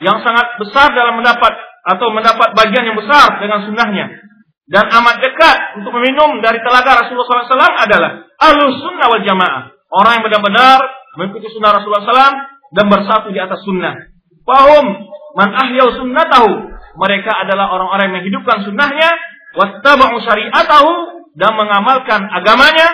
[0.01, 1.53] yang sangat besar dalam mendapat
[1.85, 4.26] atau mendapat bagian yang besar dengan sunnahnya
[4.67, 9.71] dan amat dekat untuk meminum dari telaga Rasulullah SAW adalah ahlus sunnah wal jamaah.
[9.87, 10.83] Orang yang benar-benar
[11.15, 12.35] mengikuti sunnah Rasulullah SAW
[12.75, 13.95] dan bersatu di atas sunnah.
[14.43, 15.07] Fahum
[15.39, 16.75] man ahyau sunnatahu.
[16.99, 19.15] Mereka adalah orang-orang yang menghidupkan sunnahnya.
[19.55, 20.91] Wattaba'u syari'atahu.
[21.37, 22.89] Dan mengamalkan agamanya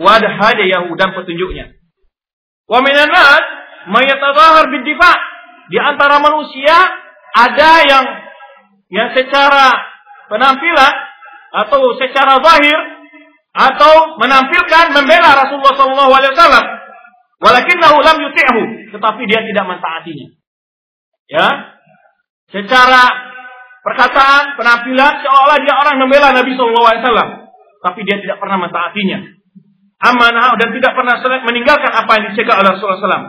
[0.00, 1.76] wad hadayahu dan petunjuknya.
[2.66, 3.44] Wa minan nas
[3.86, 5.12] mayatadhahar bidifa.
[5.68, 6.76] Di antara manusia
[7.36, 8.04] ada yang
[8.90, 9.76] yang secara
[10.32, 11.11] penampilan
[11.52, 12.78] atau secara zahir
[13.52, 16.64] atau menampilkan membela Rasulullah sallallahu alaihi wasallam
[17.44, 18.62] walakinnahu lam yuti'hu
[18.96, 20.28] tetapi dia tidak mentaatinya.
[21.28, 21.48] Ya.
[22.52, 23.08] Secara
[23.80, 27.28] perkataan, penampilan seolah dia orang membela Nabi sallallahu alaihi wasallam
[27.84, 29.42] tapi dia tidak pernah mentaatinya
[30.02, 31.14] amanah dan tidak pernah
[31.46, 33.26] meninggalkan apa yang dicegah oleh Rasulullah SAW.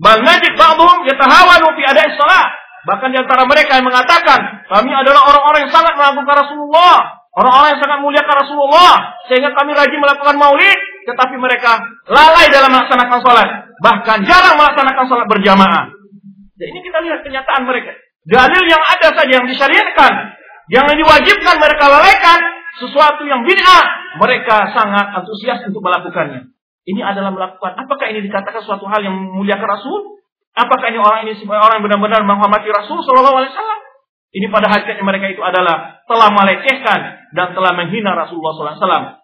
[0.00, 2.48] Bal yatahawanu fi ada'i salat.
[2.80, 7.82] Bahkan di antara mereka yang mengatakan, kami adalah orang-orang yang sangat mengagungkan Rasulullah, orang-orang yang
[7.82, 8.94] sangat muliakan Rasulullah,
[9.30, 11.78] sehingga kami rajin melakukan maulid, tetapi mereka
[12.10, 13.48] lalai dalam melaksanakan sholat,
[13.82, 15.84] bahkan jarang melaksanakan sholat berjamaah.
[16.58, 17.96] Dan ini kita lihat kenyataan mereka.
[18.28, 20.12] Dalil yang ada saja yang disyariatkan,
[20.68, 22.38] yang diwajibkan mereka lalaikan,
[22.78, 23.84] sesuatu yang bid'ah,
[24.20, 26.52] mereka sangat antusias untuk melakukannya.
[26.86, 27.76] Ini adalah melakukan.
[27.76, 30.20] Apakah ini dikatakan suatu hal yang memuliakan Rasul?
[30.56, 33.80] Apakah ini orang ini orang yang benar-benar menghormati Rasul Shallallahu Alaihi Wasallam?
[34.30, 37.00] Ini pada hakikatnya mereka itu adalah telah melecehkan
[37.34, 39.18] dan telah menghina Rasulullah SAW.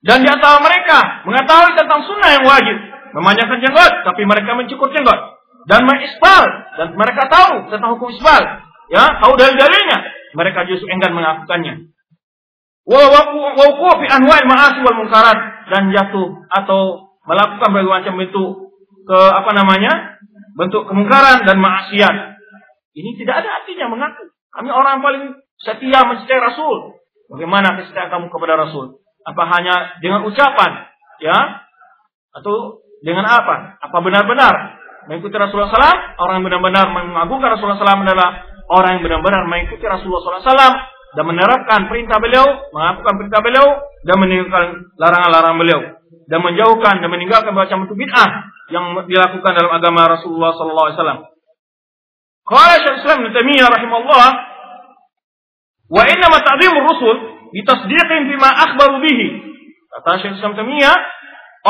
[0.00, 2.76] Dan di antara mereka mengetahui tentang sunnah yang wajib,
[3.14, 5.38] memanjangkan jenggot, tapi mereka mencukur jenggot.
[5.68, 6.44] dan mengisbal
[6.80, 8.42] dan mereka tahu tentang hukum isbal,
[8.88, 9.98] ya, tahu dalil-dalilnya,
[10.32, 11.12] mereka justru enggan
[14.00, 14.48] fi anwa'il
[14.96, 18.50] munkarat dan jatuh atau melakukan berbagai macam bentuk
[19.04, 19.92] ke apa namanya?
[20.50, 22.29] bentuk kemungkaran dan maksiat.
[23.00, 24.28] Ini tidak ada artinya mengaku.
[24.52, 25.24] Kami orang paling
[25.56, 27.00] setia mencintai Rasul.
[27.30, 29.00] Bagaimana kesetiaan kamu kepada Rasul?
[29.24, 30.90] Apa hanya dengan ucapan?
[31.22, 31.64] Ya?
[32.34, 33.80] Atau dengan apa?
[33.80, 36.20] Apa benar-benar mengikuti Rasulullah SAW?
[36.20, 38.28] Orang yang benar-benar mengagungkan Rasulullah SAW adalah
[38.68, 40.74] orang yang benar-benar mengikuti Rasulullah SAW
[41.10, 43.66] dan menerapkan perintah beliau, mengakukan perintah beliau,
[44.06, 45.80] dan meninggalkan larangan-larangan beliau,
[46.30, 48.30] dan menjauhkan dan meninggalkan macam bentuk bid'ah
[48.70, 51.30] yang dilakukan dalam agama Rasulullah SAW.
[52.50, 54.28] Qala Syekh Islam Ibnu Taimiyah rahimahullah
[55.86, 57.16] wa inna ma ta'zimur rusul
[57.54, 59.28] bitasdiqin bima akhbaru bihi.
[59.94, 60.96] Kata Syekh Islam Taimiyah,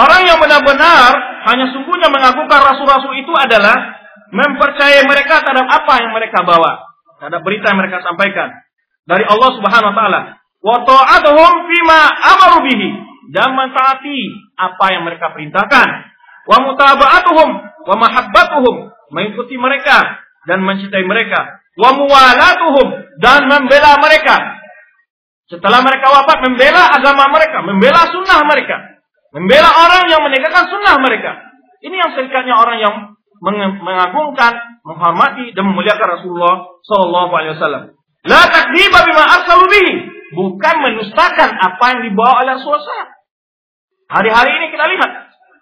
[0.00, 1.12] orang yang benar-benar
[1.52, 4.00] hanya sungguhnya mengagungkan rasul-rasul itu adalah
[4.32, 6.80] mempercayai mereka terhadap apa yang mereka bawa,
[7.20, 8.48] terhadap berita yang mereka sampaikan
[9.04, 10.20] dari Allah Subhanahu wa taala.
[10.60, 12.88] Wa ta'atuhum fima amaru bihi
[13.32, 14.18] dan mentaati
[14.56, 15.88] apa yang mereka perintahkan.
[16.48, 17.48] Wa mutaba'atuhum
[17.84, 18.74] wa mahabbatuhum
[19.12, 21.60] mengikuti mereka dan mencintai mereka.
[21.76, 22.88] Wa muwalatuhum
[23.20, 24.60] dan membela mereka.
[25.50, 29.02] Setelah mereka wafat membela agama mereka, membela sunnah mereka,
[29.34, 31.42] membela orang yang menegakkan sunnah mereka.
[31.82, 32.94] Ini yang serikatnya orang yang
[33.82, 37.84] mengagungkan, menghormati dan memuliakan Rasulullah Shallallahu Alaihi Wasallam.
[38.30, 39.94] La takdziba bima arsalu bihi,
[40.38, 43.10] bukan menustakan apa yang dibawa oleh Rasulullah
[44.10, 45.10] Hari-hari ini kita lihat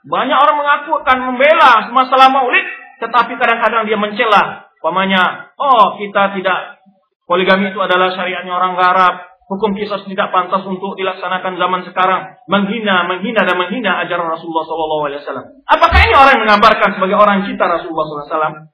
[0.09, 2.65] banyak orang mengaku akan membela masalah maulid,
[3.01, 6.79] tetapi kadang-kadang dia mencela Pamanya, oh kita tidak
[7.27, 9.15] poligami itu adalah syariatnya orang Arab.
[9.49, 12.37] Hukum kisah tidak pantas untuk dilaksanakan zaman sekarang.
[12.53, 15.65] Menghina, menghina dan menghina ajaran Rasulullah SAW.
[15.65, 18.69] Apakah ini orang yang mengabarkan sebagai orang cinta Rasulullah SAW?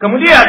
[0.00, 0.46] Kemudian,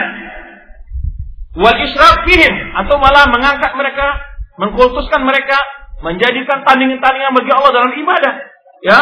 [1.59, 2.55] wal isyraq fihim
[2.87, 4.15] atau malah mengangkat mereka,
[4.63, 5.59] mengkultuskan mereka,
[5.99, 8.33] menjadikan tandingan-tandingan bagi Allah dalam ibadah.
[8.79, 8.99] Ya,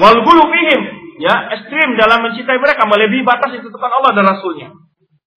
[0.00, 0.80] wal fihim
[1.18, 4.68] ya ekstrim dalam mencintai mereka melebihi batas yang Allah dan Rasulnya.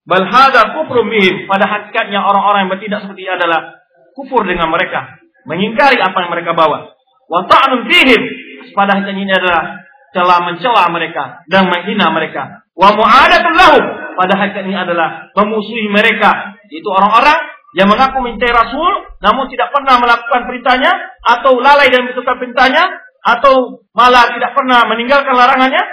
[0.06, 1.10] Bal hadza kufrum.
[1.46, 3.82] Pada hakikatnya orang-orang yang bertindak seperti ini adalah
[4.18, 6.94] kufur dengan mereka, mengingkari apa yang mereka bawa.
[7.30, 8.22] Wa ta'nun fihim.
[8.74, 9.62] Pada hakikatnya ini adalah
[10.12, 12.66] celah mencela mereka dan menghina mereka.
[12.74, 13.84] Wa mu'adatul lahum.
[14.18, 16.60] Pada hakikatnya ini adalah memusuhi mereka.
[16.72, 20.92] Itu orang-orang yang mengaku mencintai Rasul namun tidak pernah melakukan perintahnya
[21.24, 22.84] atau lalai dan menentukan perintahnya
[23.22, 25.84] atau malah tidak pernah meninggalkan larangannya,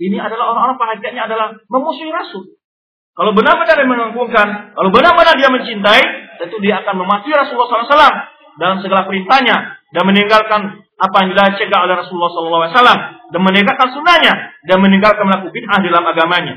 [0.00, 2.56] ini adalah orang-orang perhatiannya adalah memusuhi Rasul.
[3.18, 6.02] Kalau benar-benar dia mengagungkan, kalau benar-benar dia mencintai,
[6.38, 8.14] tentu dia akan mematuhi Rasulullah SAW
[8.62, 12.30] dalam segala perintahnya dan meninggalkan apa yang dicegah oleh Rasulullah
[12.70, 13.00] SAW
[13.34, 14.34] dan meninggalkan sunnahnya
[14.70, 16.54] dan meninggalkan melakukan bid'ah dalam agamanya.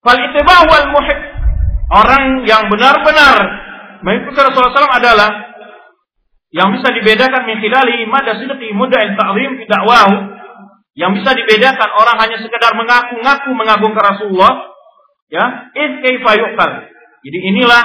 [0.00, 0.16] Fal
[0.66, 1.18] wal muhib
[1.92, 3.36] orang yang benar-benar
[4.00, 5.30] mengikuti Rasulullah SAW adalah
[6.50, 10.14] yang bisa dibedakan min khilali mada sidqi muda'il ta'zim fi da'wahu
[10.98, 14.74] yang bisa dibedakan orang hanya sekedar mengaku-ngaku mengagungkan Rasulullah
[15.30, 16.70] ya in kaifa yuqal
[17.20, 17.82] jadi inilah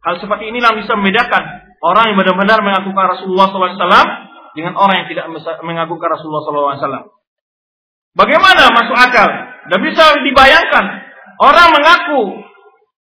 [0.00, 1.42] hal seperti inilah yang bisa membedakan
[1.84, 4.08] orang yang benar-benar mengagungkan Rasulullah SAW
[4.56, 5.26] dengan orang yang tidak
[5.62, 7.14] mengagungkan Rasulullah SAW.
[8.16, 9.28] Bagaimana masuk akal?
[9.70, 10.84] Dan bisa dibayangkan
[11.38, 12.22] orang mengaku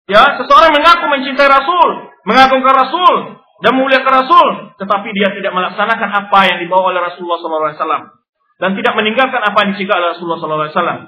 [0.03, 6.39] Ya, seseorang mengaku mencintai Rasul, mengagungkan Rasul dan memuliakan Rasul, tetapi dia tidak melaksanakan apa
[6.51, 8.23] yang dibawa oleh Rasulullah SAW
[8.59, 10.99] dan tidak meninggalkan apa yang dicegah oleh Rasulullah SAW.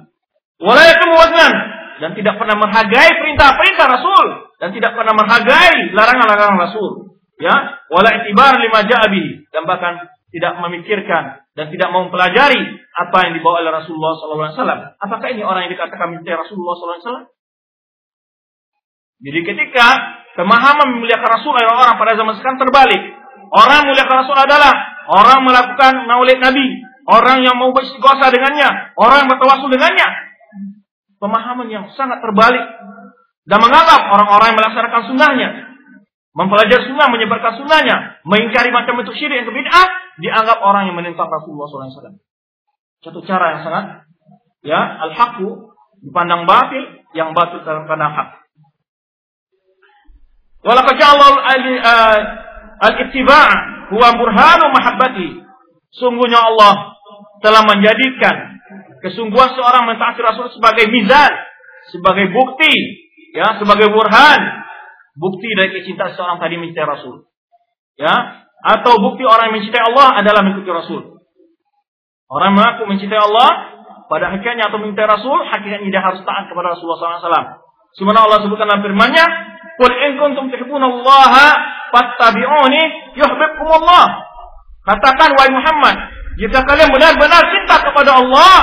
[0.63, 1.53] Walayakum waznan
[1.99, 4.25] dan tidak pernah menghargai perintah-perintah Rasul
[4.63, 6.91] dan tidak pernah menghargai larangan-larangan Rasul.
[7.35, 12.63] Ya, wala itibar lima ja'abi dan bahkan tidak memikirkan dan tidak mau mempelajari
[12.95, 14.95] apa yang dibawa oleh Rasulullah SAW.
[15.03, 17.34] Apakah ini orang yang dikatakan mencintai Rasulullah SAW?
[19.23, 19.87] Jadi ketika
[20.35, 23.01] pemahaman memuliakan Rasul oleh orang pada zaman sekarang terbalik.
[23.55, 24.73] Orang memuliakan Rasul adalah
[25.07, 26.65] orang melakukan maulid Nabi,
[27.07, 30.07] orang yang mau beristighosah dengannya, orang yang bertawasul dengannya.
[31.21, 32.61] Pemahaman yang sangat terbalik
[33.47, 35.49] dan menganggap orang-orang yang melaksanakan sunnahnya,
[36.35, 39.87] mempelajari sunnah, menyebarkan sunnahnya, mengingkari macam bentuk syirik yang bid'ah,
[40.19, 42.19] dianggap orang yang menentang Rasulullah SAW.
[43.05, 43.85] Satu cara yang sangat
[44.65, 45.71] ya al-haqqu
[46.03, 48.44] dipandang batil, yang batil terpandang hak.
[50.65, 52.19] Walaqad ja'ala eh,
[52.81, 53.49] al-ittiba'
[53.93, 55.45] huwa burhanu mahabbati.
[55.93, 56.97] Sungguhnya Allah
[57.39, 58.57] telah menjadikan
[59.05, 61.29] kesungguhan seorang mentaati Rasul sebagai mizan,
[61.93, 62.73] sebagai bukti,
[63.37, 64.65] ya, sebagai burhan,
[65.13, 67.29] bukti dari kecintaan seorang tadi mencintai Rasul.
[67.95, 71.01] Ya, atau bukti orang yang mencintai Allah adalah mengikuti Rasul.
[72.25, 73.49] Orang mengaku mencintai Allah,
[74.09, 77.61] pada hakikatnya atau mencintai Rasul, hakikatnya dia harus taat kepada Rasulullah SAW.
[77.95, 79.25] Sebenarnya Allah sebutkan dalam firman-Nya,
[79.75, 81.47] "Qul in kuntum tuhibbunallaha
[81.91, 84.05] fattabi'uni yuhibbukumullah."
[84.85, 85.95] Katakan wahai Muhammad,
[86.37, 88.57] jika kalian benar-benar cinta kepada Allah,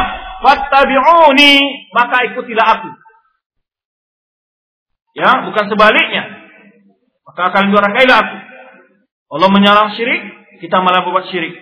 [0.45, 1.55] fattabi'uni,
[1.91, 2.91] maka ikutilah aku.
[5.13, 6.25] Ya, bukan sebaliknya.
[7.29, 8.37] Maka kalian durakailah aku.
[9.33, 10.23] Allah menyerang syirik,
[10.61, 11.57] kita malah berbuat syirik.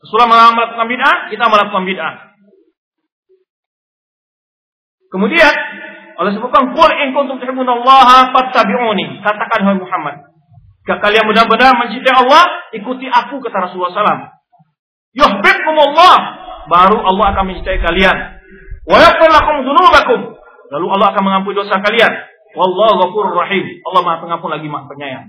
[0.00, 2.14] Rasulullah melakukan bid'ah, kita melakukan bid'ah.
[5.06, 5.54] Kemudian
[6.16, 9.20] Allah sebutkan qul in kuntum tuhibbunallaha fattabi'uni.
[9.20, 10.16] Katakan wahai Muhammad,
[10.86, 14.22] jika kalian benar-benar mencintai Allah, ikuti aku kata Rasulullah SAW.
[15.18, 16.14] Yuhibbukumullah,
[16.72, 18.16] baru Allah akan mencintai kalian.
[18.86, 20.20] Wa yaghfir lakum dzunubakum.
[20.70, 22.12] Lalu Allah akan mengampuni dosa kalian.
[22.56, 23.82] Wallahu ghafurur rahim.
[23.84, 25.26] Allah Maha Pengampun lagi Maha Penyayang.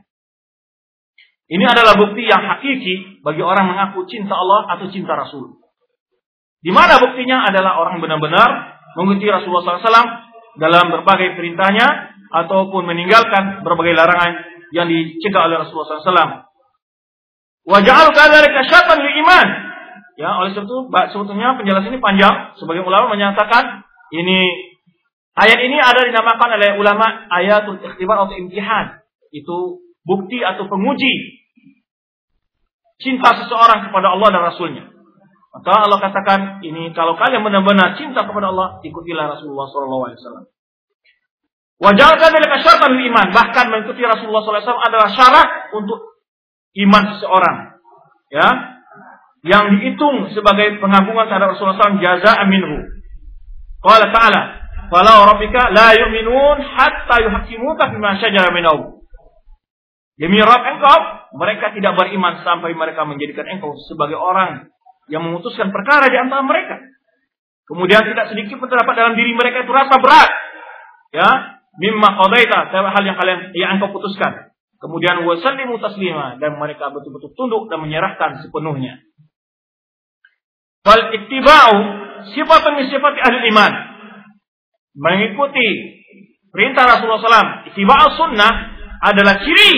[1.48, 5.58] Ini adalah bukti yang hakiki bagi orang mengaku cinta Allah atau cinta Rasul.
[6.60, 10.27] Di mana buktinya adalah orang benar-benar mengikuti Rasulullah SAW
[10.58, 14.44] dalam berbagai perintahnya ataupun meninggalkan berbagai larangan
[14.76, 16.34] yang dicegah oleh Rasulullah SAW.
[17.68, 19.48] Wajah kadzalika syatan li iman.
[20.18, 20.78] Ya, oleh sebab itu
[21.14, 22.58] sebetulnya penjelasan ini panjang.
[22.58, 24.50] Sebagai ulama menyatakan ini
[25.38, 27.06] ayat ini ada dinamakan oleh ulama
[27.38, 28.98] ayatul ikhtibar atau imtihan.
[29.30, 31.38] Itu bukti atau penguji
[32.98, 34.97] cinta seseorang kepada Allah dan Rasulnya.
[35.58, 40.46] Maka Allah katakan ini kalau kalian benar-benar cinta kepada Allah, ikutilah Rasulullah SAW.
[41.82, 43.28] Wajalkan dari syaratan iman.
[43.34, 46.22] Bahkan mengikuti Rasulullah SAW adalah syarat untuk
[46.78, 47.58] iman seseorang.
[48.30, 48.48] Ya,
[49.50, 52.86] yang dihitung sebagai pengagungan terhadap Rasulullah SAW jaza aminhu.
[53.82, 54.42] Qala ta'ala,
[54.94, 59.02] "Fala rabbika la yu'minun hatta yuhaqqimuka fima syajara bainahum."
[60.22, 60.98] Demi Rabb engkau,
[61.38, 64.70] mereka tidak beriman sampai mereka menjadikan engkau sebagai orang
[65.08, 66.80] yang memutuskan perkara di antara mereka.
[67.68, 70.32] Kemudian tidak sedikit pun terdapat dalam diri mereka itu rasa berat.
[71.12, 71.30] Ya,
[71.76, 74.56] mimma qadaita, hal yang kalian yang engkau putuskan.
[74.78, 79.02] Kemudian wasallimu taslima dan mereka betul-betul tunduk dan menyerahkan sepenuhnya.
[80.86, 81.78] Fal ittiba'u
[82.32, 83.74] sifatun min sifati ahli iman.
[84.98, 85.68] Mengikuti
[86.54, 88.52] perintah Rasulullah SAW, ittiba'u sunnah
[89.04, 89.74] adalah ciri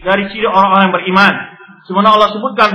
[0.00, 1.34] dari ciri orang-orang yang beriman.
[1.84, 2.70] Sebenarnya Allah sebutkan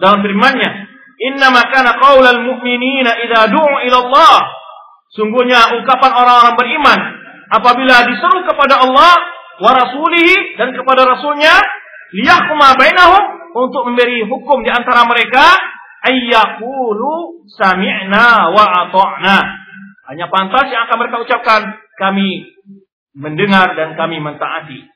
[0.00, 0.89] dalam firman-Nya,
[1.20, 4.36] "Inna makana qaulal mu'minina idza du'u ila Allah."
[5.10, 7.00] Sungguhnya ungkapan orang-orang beriman
[7.50, 9.18] apabila diseru kepada Allah
[9.60, 11.50] wa rasulihi dan kepada rasulnya
[12.14, 15.58] liyahkuma bainahum untuk memberi hukum di antara mereka
[16.06, 19.38] ayyaqulu sami'na wa ata'na.
[20.14, 21.60] Hanya pantas yang akan mereka ucapkan
[21.98, 22.50] kami
[23.14, 24.86] mendengar dan kami mentaati.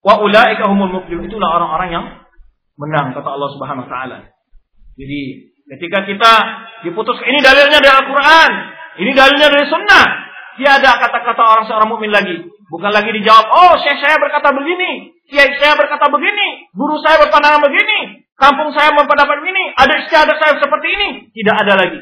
[0.00, 1.28] Wa ulaika humul muflihun.
[1.28, 2.06] Itulah orang-orang yang
[2.80, 4.18] menang kata Allah Subhanahu wa taala.
[4.96, 6.32] Jadi ketika kita
[6.82, 8.50] diputus ini dalilnya dari Al-Qur'an,
[8.98, 10.06] ini dalilnya dari sunnah.
[10.58, 12.36] Tiada kata-kata orang seorang mukmin lagi.
[12.68, 17.64] Bukan lagi dijawab, "Oh, syekh saya berkata begini, kiai saya berkata begini, guru saya berpandangan
[17.64, 21.98] begini, kampung saya berpendapat begini, ada istiadat saya seperti ini." Tidak ada lagi.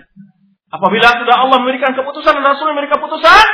[0.68, 3.46] Apabila sudah Allah memberikan keputusan dan Rasul memberikan keputusan,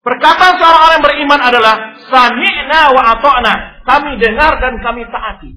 [0.00, 1.74] Perkataan seorang orang yang beriman adalah
[2.08, 3.84] sami'na wa ata'na.
[3.84, 5.52] Kami dengar dan kami taati.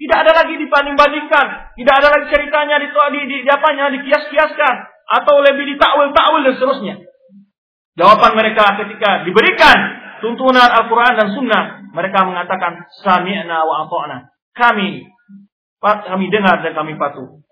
[0.00, 1.76] Tidak ada lagi dibanding-bandingkan.
[1.76, 4.74] Tidak ada lagi ceritanya di, di, di, di apanya dikias-kiaskan
[5.20, 6.94] atau lebih ditakwil-takwil dan seterusnya.
[8.00, 9.76] Jawaban mereka ketika diberikan
[10.24, 14.32] tuntunan Al-Quran dan Sunnah, mereka mengatakan sami'na wa ata'na.
[14.56, 15.04] Kami
[15.80, 17.44] kami dengar dan kami patuh.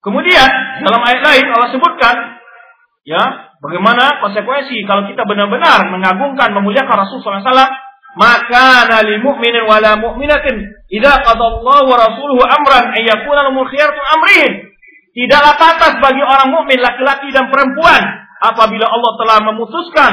[0.00, 0.48] Kemudian
[0.88, 2.16] dalam ayat lain Allah sebutkan
[3.04, 7.87] ya Bagaimana konsekuensi kalau kita benar-benar mengagungkan, memuliakan Rasulullah SAW?
[8.18, 10.58] Maka nali mu'minin wala mu'minatin
[10.90, 14.68] idza qadallahu wa rasuluhu amran ay yakuna lahum khiyaratu amrihim.
[15.14, 18.02] Tidaklah pantas bagi orang mukmin laki-laki dan perempuan
[18.38, 20.12] apabila Allah telah memutuskan,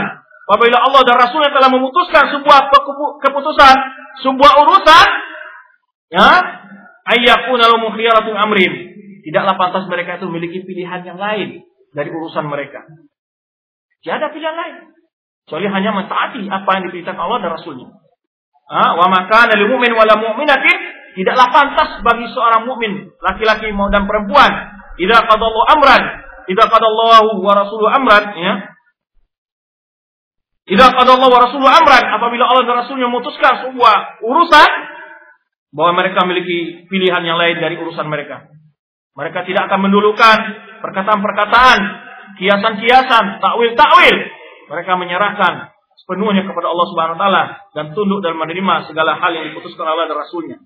[0.50, 2.74] apabila Allah dan Rasulnya telah memutuskan sebuah
[3.22, 3.76] keputusan,
[4.26, 5.08] sebuah urusan,
[6.10, 6.30] ya,
[7.06, 8.74] ayyakuna lahum khiyaratu amrihim.
[9.26, 12.86] Tidaklah pantas mereka itu memiliki pilihan yang lain dari urusan mereka.
[14.06, 14.95] Tiada pilihan lain.
[15.46, 17.88] Kecuali hanya mentaati apa yang diperintahkan Allah dan Rasulnya.
[18.98, 20.78] Wa maka lil mu'min wala mu'minatin
[21.14, 24.52] tidaklah pantas bagi seorang mukmin laki-laki dan perempuan
[25.00, 26.02] idza qadallahu amran
[26.50, 28.54] idza qadallahu wa rasuluhu amran ya
[30.76, 34.70] idza qadallahu wa rasuluhu amran apabila Allah dan Rasulnya memutuskan sebuah urusan
[35.72, 38.50] bahwa mereka memiliki pilihan yang lain dari urusan mereka
[39.16, 40.38] mereka tidak akan mendulukan
[40.84, 41.80] perkataan-perkataan
[42.36, 44.16] kiasan-kiasan, takwil-takwil.
[44.66, 47.44] Mereka menyerahkan sepenuhnya kepada Allah Subhanahu wa taala
[47.74, 50.58] dan tunduk dan menerima segala hal yang diputuskan Allah dan Rasulnya.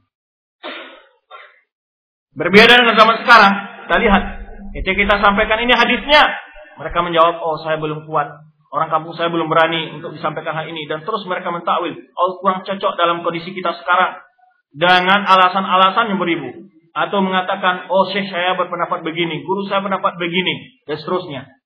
[2.36, 3.54] Berbeda dengan zaman sekarang,
[3.88, 4.24] kita lihat
[4.76, 6.24] ketika kita sampaikan ini hadisnya,
[6.80, 8.32] mereka menjawab, "Oh, saya belum kuat.
[8.70, 12.64] Orang kampung saya belum berani untuk disampaikan hal ini." Dan terus mereka mentakwil, "Oh, kurang
[12.64, 14.24] cocok dalam kondisi kita sekarang."
[14.72, 20.80] Dengan alasan-alasan yang beribu atau mengatakan, "Oh, Syekh saya berpendapat begini, guru saya berpendapat begini,"
[20.88, 21.59] dan seterusnya.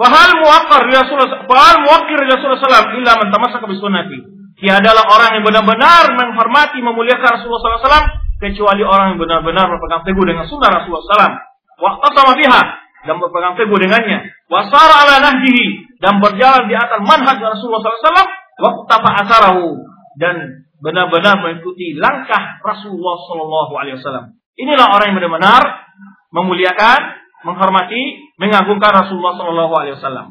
[0.00, 4.18] Fahal muwakkar Rasulullah Fahal muwakkir Rasulullah SAW illa man tamassaka bi sunnati.
[4.64, 8.08] Orang yang benar-benar menghormati memuliakan Rasulullah SAW
[8.40, 11.34] kecuali orang yang benar-benar berpegang teguh dengan sunnah Rasulullah SAW.
[11.80, 12.62] Waktu sama biha
[13.04, 14.24] dan berpegang teguh dengannya.
[14.48, 18.24] Wasara ala nahjihi dan berjalan di atas manhaj Rasulullah SAW.
[18.60, 19.84] Waktu tafa asarahu
[20.16, 24.36] dan benar-benar mengikuti langkah Rasulullah Sallallahu Alaihi Wasallam.
[24.56, 25.62] Inilah orang yang benar-benar
[26.32, 27.00] memuliakan,
[27.48, 30.28] menghormati, mengagungkan Rasulullah Sallallahu Alaihi Wasallam.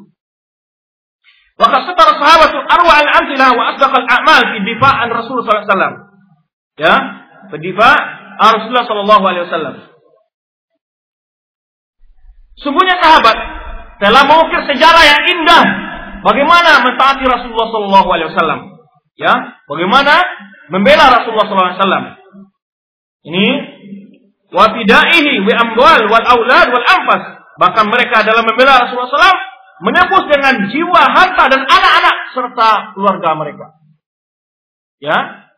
[1.59, 5.93] Waqad satara sahabatul arwa al-amthilah wa asdaq al-a'mal fi difa'an Rasulullah sallallahu alaihi wasallam.
[6.79, 6.95] Ya,
[7.51, 7.91] Pedifa
[8.39, 9.75] Rasulullah Sallallahu Alaihi Wasallam.
[12.59, 13.37] Sungguhnya sahabat
[13.99, 15.63] telah mengukir sejarah yang indah
[16.23, 18.59] bagaimana mentaati Rasulullah Sallallahu Alaihi Wasallam.
[19.19, 19.33] Ya,
[19.67, 20.23] bagaimana
[20.71, 22.05] membela Rasulullah Sallallahu Alaihi Wasallam.
[23.19, 23.45] Ini
[24.55, 27.23] wafidaihi wa amwal wal aulad wal anfas.
[27.59, 29.47] Bahkan mereka dalam membela Rasulullah SAW
[29.83, 33.75] menembus dengan jiwa, harta dan anak-anak serta keluarga mereka.
[34.99, 35.49] Ya,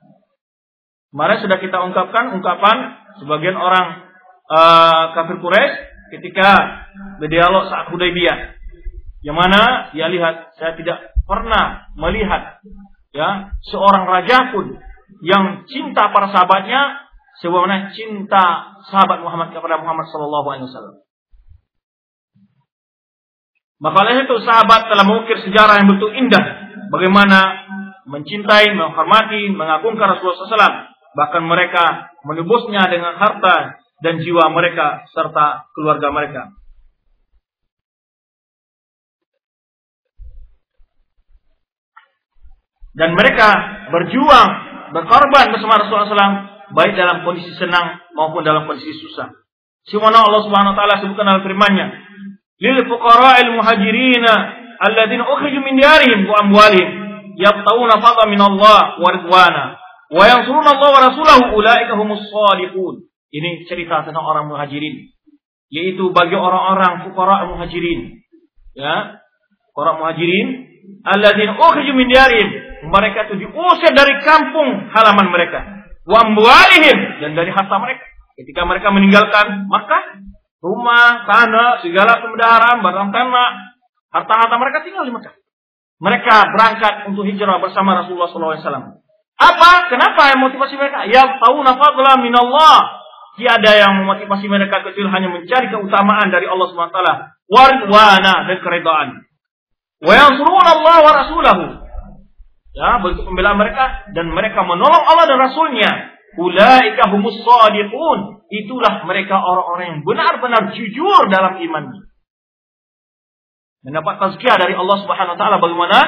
[1.11, 2.77] Kemarin sudah kita ungkapkan ungkapan
[3.19, 4.07] sebagian orang
[4.47, 5.75] uh, kafir Quraisy
[6.15, 6.49] ketika
[7.19, 8.55] berdialog saat Hudaybiyah.
[9.19, 12.63] Yang mana dia lihat saya tidak pernah melihat
[13.11, 14.79] ya seorang raja pun
[15.19, 17.11] yang cinta para sahabatnya
[17.43, 20.95] sebagaimana cinta sahabat Muhammad kepada Muhammad sallallahu alaihi wasallam.
[23.81, 26.45] Oleh itu sahabat telah mengukir sejarah yang betul indah
[26.93, 27.65] bagaimana
[28.05, 36.07] mencintai, menghormati, mengagungkan Rasulullah SAW Bahkan mereka menebusnya dengan harta dan jiwa mereka serta keluarga
[36.07, 36.43] mereka.
[42.91, 43.47] Dan mereka
[43.87, 44.49] berjuang,
[44.91, 46.35] berkorban bersama Rasulullah SAW,
[46.75, 49.31] baik dalam kondisi senang maupun dalam kondisi susah.
[49.87, 51.87] Semana Allah Subhanahu wa taala sebutkan dalam firman-Nya,
[52.61, 54.25] "Lil fuqara'il muhajirin
[54.77, 56.89] alladziina ukhriju min diyarihim wa amwalihim
[57.41, 59.81] yabtaguna fadlan min Allah wa ridwana
[60.11, 63.07] Wa yansuruna Allah wa rasulahu ulaika humus shadiqun.
[63.31, 65.07] Ini cerita tentang orang muhajirin.
[65.71, 68.19] Yaitu bagi orang-orang fuqara muhajirin.
[68.75, 69.23] Ya.
[69.71, 70.67] Orang muhajirin
[71.07, 72.49] alladzina ukhriju min diyarihim.
[72.91, 75.63] Mereka itu diusir dari kampung halaman mereka.
[76.03, 78.03] Wa dan dari harta mereka.
[78.35, 80.03] Ketika mereka meninggalkan Makkah,
[80.61, 83.49] rumah, tanah, segala pemeliharaan, barang tanah,
[84.13, 85.35] harta-harta mereka tinggal di Makkah.
[86.01, 89.01] Mereka berangkat untuk hijrah bersama Rasulullah SAW.
[89.37, 89.71] Apa?
[89.89, 91.05] Kenapa yang motivasi mereka?
[91.09, 93.01] Ya tahu nafadlah minallah.
[93.37, 96.99] Tiada yang memotivasi mereka kecil hanya mencari keutamaan dari Allah SWT.
[97.47, 99.07] Warwana dan keredaan.
[100.01, 101.65] Wa yansurun Allah wa rasulahu.
[102.71, 105.91] Ya, bentuk pembelaan mereka dan mereka menolong Allah dan Rasulnya.
[106.39, 108.40] Ulaika humus sadiqun.
[108.51, 112.11] Itulah mereka orang-orang yang benar-benar jujur dalam imannya.
[113.81, 115.99] Mendapat tazkiyah dari Allah Subhanahu wa taala bagaimana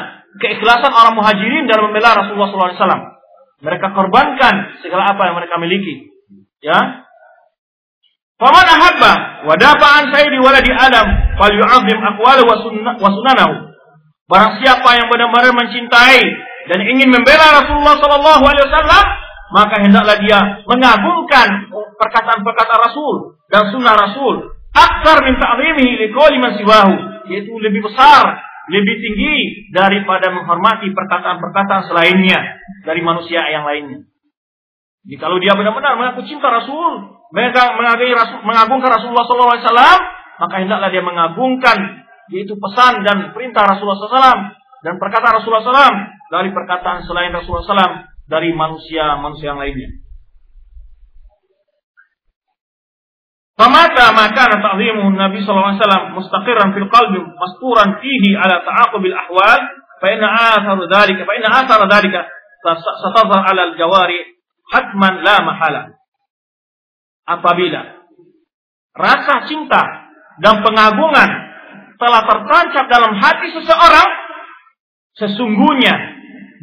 [0.44, 3.04] keikhlasan orang muhajirin dalam membela Rasulullah sallallahu alaihi wasallam.
[3.64, 6.12] Mereka korbankan segala apa yang mereka miliki.
[6.60, 7.08] Ya.
[8.36, 11.08] Faman ahabba wa dafa'an sayyidi waladi Adam
[11.40, 12.50] falyu'azzim aqwalahu
[13.00, 13.54] wa sunanahu.
[14.28, 16.20] Barang siapa yang benar-benar mencintai
[16.68, 19.04] dan ingin membela Rasulullah sallallahu alaihi wasallam,
[19.54, 21.70] maka hendaklah dia mengagungkan
[22.02, 24.50] perkataan-perkataan Rasul dan sunnah Rasul.
[24.74, 26.94] Akthar min ta'zimihi liqauli man siwahu,
[27.30, 29.36] yaitu lebih besar lebih tinggi
[29.76, 34.08] daripada menghormati perkataan-perkataan selainnya dari manusia yang lainnya.
[35.04, 40.00] Jadi kalau dia benar-benar mengaku cinta Rasul, mengagungkan, Rasul, mengagungkan Rasulullah SAW,
[40.40, 44.40] maka hendaklah dia mengagungkan yaitu pesan dan perintah Rasulullah SAW
[44.80, 45.96] dan perkataan Rasulullah SAW
[46.32, 49.90] dari perkataan selain Rasulullah SAW dari manusia-manusia yang lainnya.
[53.54, 59.60] Pemata maka ta'zimu Nabi sallallahu alaihi wasallam mustaqirran fil qalbi masturan fihi ala ta'aqubil ahwal
[60.02, 62.28] fa inna athar dhalika fa inna athar dhalika
[62.66, 64.20] satadhar ala al-jawari
[64.74, 65.82] hatman la mahala.
[67.24, 68.04] Apabila
[68.98, 70.12] rasa cinta
[70.42, 71.30] dan pengagungan
[72.02, 74.10] telah tertancap dalam hati seseorang,
[75.24, 76.13] sesungguhnya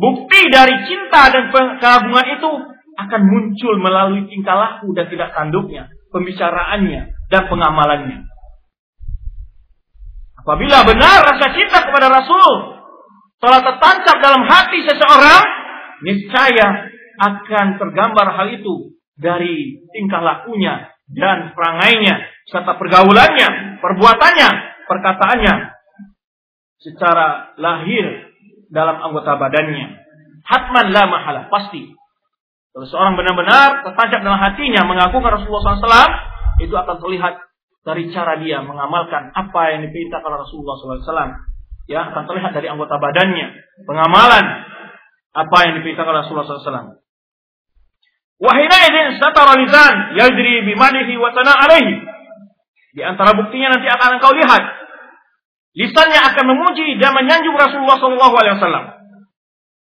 [0.01, 2.51] bukti dari cinta dan pengagungan itu
[2.96, 8.26] akan muncul melalui tingkah laku dan tidak tanduknya pembicaraannya dan pengamalannya.
[10.40, 12.51] Apabila benar rasa cinta kepada Rasul
[13.40, 15.44] telah tertancap dalam hati seseorang,
[16.01, 16.90] niscaya
[17.20, 24.51] akan tergambar hal itu dari tingkah lakunya dan perangainya serta pergaulannya, perbuatannya,
[24.88, 25.55] perkataannya
[26.80, 28.30] secara lahir
[28.71, 30.01] dalam anggota badannya.
[30.47, 31.91] Hatman la mahala, pasti.
[32.71, 36.11] Kalau seorang benar-benar tertancap dalam hatinya mengagungkan Rasulullah SAW,
[36.62, 37.35] itu akan terlihat
[37.83, 41.51] dari cara dia mengamalkan apa yang diperintahkan Rasulullah SAW
[41.91, 43.51] ya akan terlihat dari anggota badannya,
[43.83, 44.45] pengamalan
[45.35, 47.03] apa yang diperintahkan Rasulullah SAW.
[48.41, 52.07] Wahina idin satara lisan yajri bimanihi wa alaihi.
[52.95, 54.62] Di antara buktinya nanti akan engkau lihat
[55.77, 58.85] lisannya akan memuji dan menyanjung Rasulullah Sallallahu Alaihi Wasallam.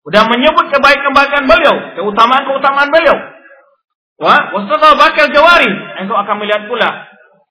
[0.05, 3.17] Sudah menyebut kebaikan-kebaikan beliau, keutamaan-keutamaan beliau.
[4.21, 5.67] Wah, wasata bakal jawari.
[5.99, 7.09] Engkau akan melihat pula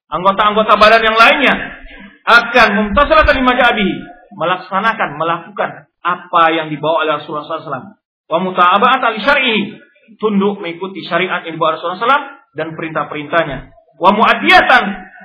[0.09, 1.55] anggota-anggota badan yang lainnya
[2.25, 3.95] akan mumtasalatan lima jabihi
[4.35, 5.71] melaksanakan, melakukan
[6.01, 7.97] apa yang dibawa oleh Rasulullah SAW.
[8.25, 9.63] Wa muta'aba'at ali syar'ihi.
[10.21, 12.25] Tunduk mengikuti syariat yang dibawa Rasulullah SAW
[12.57, 13.73] dan perintah-perintahnya.
[13.97, 14.83] Wa mu'adiyatan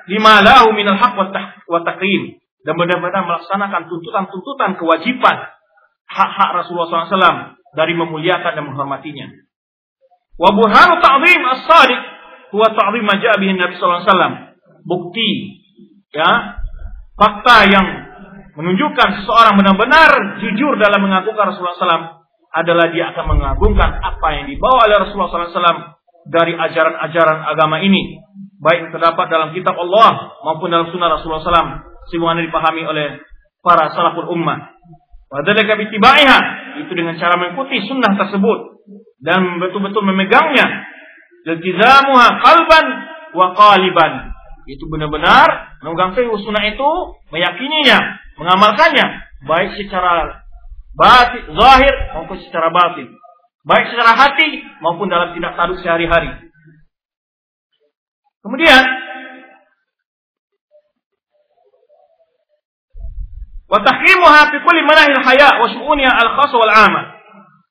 [0.08, 1.14] lima lahu minal haq
[1.68, 2.40] wa takrim.
[2.68, 5.38] Dan benar-benar melaksanakan tuntutan-tuntutan kewajiban
[6.10, 9.28] hak-hak Rasulullah SAW dari memuliakan dan menghormatinya.
[10.40, 12.02] Wa burhanu ta'zim as-sadiq
[12.56, 14.34] huwa ta'zim ma Nabi sallallahu alaihi wasallam.
[14.84, 15.30] Bukti
[16.16, 16.60] ya
[17.20, 17.88] fakta yang
[18.58, 22.06] menunjukkan seseorang benar-benar jujur dalam mengagungkan Rasulullah SAW
[22.50, 25.96] adalah dia akan mengagungkan apa yang dibawa oleh Rasulullah SAW
[26.28, 28.20] dari ajaran-ajaran agama ini.
[28.60, 31.89] Baik terdapat dalam kitab Allah maupun dalam sunnah Rasulullah SAW.
[32.10, 33.22] Semuanya dipahami oleh
[33.62, 34.74] para salaful ummah.
[35.30, 36.40] Wadalika bitibaiha.
[36.86, 38.82] Itu dengan cara mengikuti sunnah tersebut.
[39.22, 40.90] Dan betul-betul memegangnya.
[41.46, 42.86] Iltizamuha qalban
[43.34, 44.34] wa qaliban.
[44.70, 46.90] Itu benar-benar memegang sunnah itu,
[47.34, 49.08] meyakininya, mengamalkannya
[49.50, 50.46] baik secara
[50.94, 53.08] batin, zahir maupun secara batin.
[53.64, 56.32] Baik secara hati maupun dalam tindak tanduk sehari-hari.
[58.40, 58.84] Kemudian
[63.70, 67.04] wa tahkimuha fi kulli manahil haya wa syu'uniha al-khassa wal 'amma.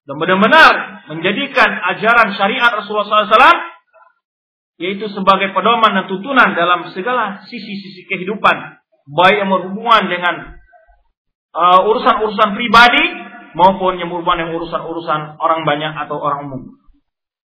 [0.08, 3.60] Dan benar-benar menjadikan ajaran syariat Rasulullah SAW
[4.78, 8.78] yaitu sebagai pedoman dan tuntunan dalam segala sisi-sisi kehidupan
[9.10, 10.58] baik yang berhubungan dengan
[11.48, 13.04] Uh, urusan-urusan uh, pribadi
[13.56, 16.62] maupun yang merupakan urusan-urusan orang banyak atau orang umum.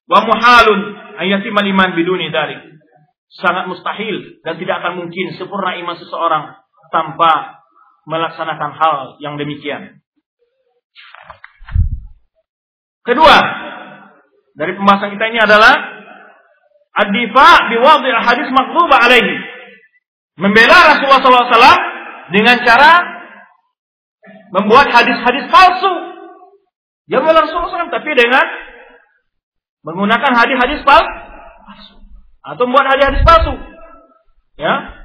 [0.05, 2.61] Wa muhalun ayatimal iman biduni dari
[3.33, 6.53] sangat mustahil dan tidak akan mungkin sempurna iman seseorang
[6.93, 7.64] tanpa
[8.05, 10.01] melaksanakan hal yang demikian.
[13.05, 13.37] Kedua,
[14.57, 15.77] dari pembahasan kita ini adalah
[16.95, 17.49] ad-difa
[18.25, 19.35] hadis maqduba alaihi.
[20.41, 21.79] Membela Rasulullah SAW
[22.33, 22.93] dengan cara
[24.57, 25.93] membuat hadis-hadis palsu.
[27.05, 28.47] Ya Rasulullah SAW, tapi dengan
[29.85, 32.01] menggunakan hadis-hadis palsu.
[32.41, 33.55] Atau membuat hadis-hadis palsu.
[34.57, 35.04] Ya.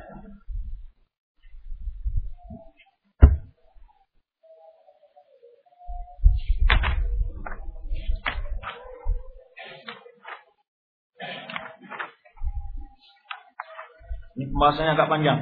[14.39, 15.39] Ini pembahasannya agak panjang.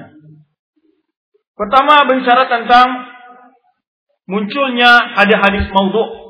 [1.53, 2.87] Pertama bicara tentang
[4.25, 6.25] munculnya hadis-hadis maudhu.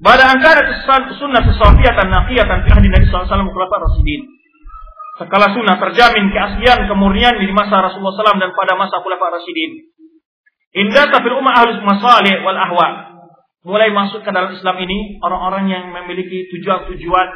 [0.00, 0.84] Pada angkara
[1.20, 4.22] sunnah dan naqiyatan fi ahli Nabi alaihi wasallam rasidin.
[5.20, 9.92] Sekala sunnah terjamin keaslian kemurnian di masa Rasulullah SAW dan pada masa khulafa rasidin.
[10.74, 12.88] Indah tafil ummah ahlus masalih wal ahwa.
[13.64, 17.28] Mulai masuk ke dalam Islam ini orang-orang yang memiliki tujuan-tujuan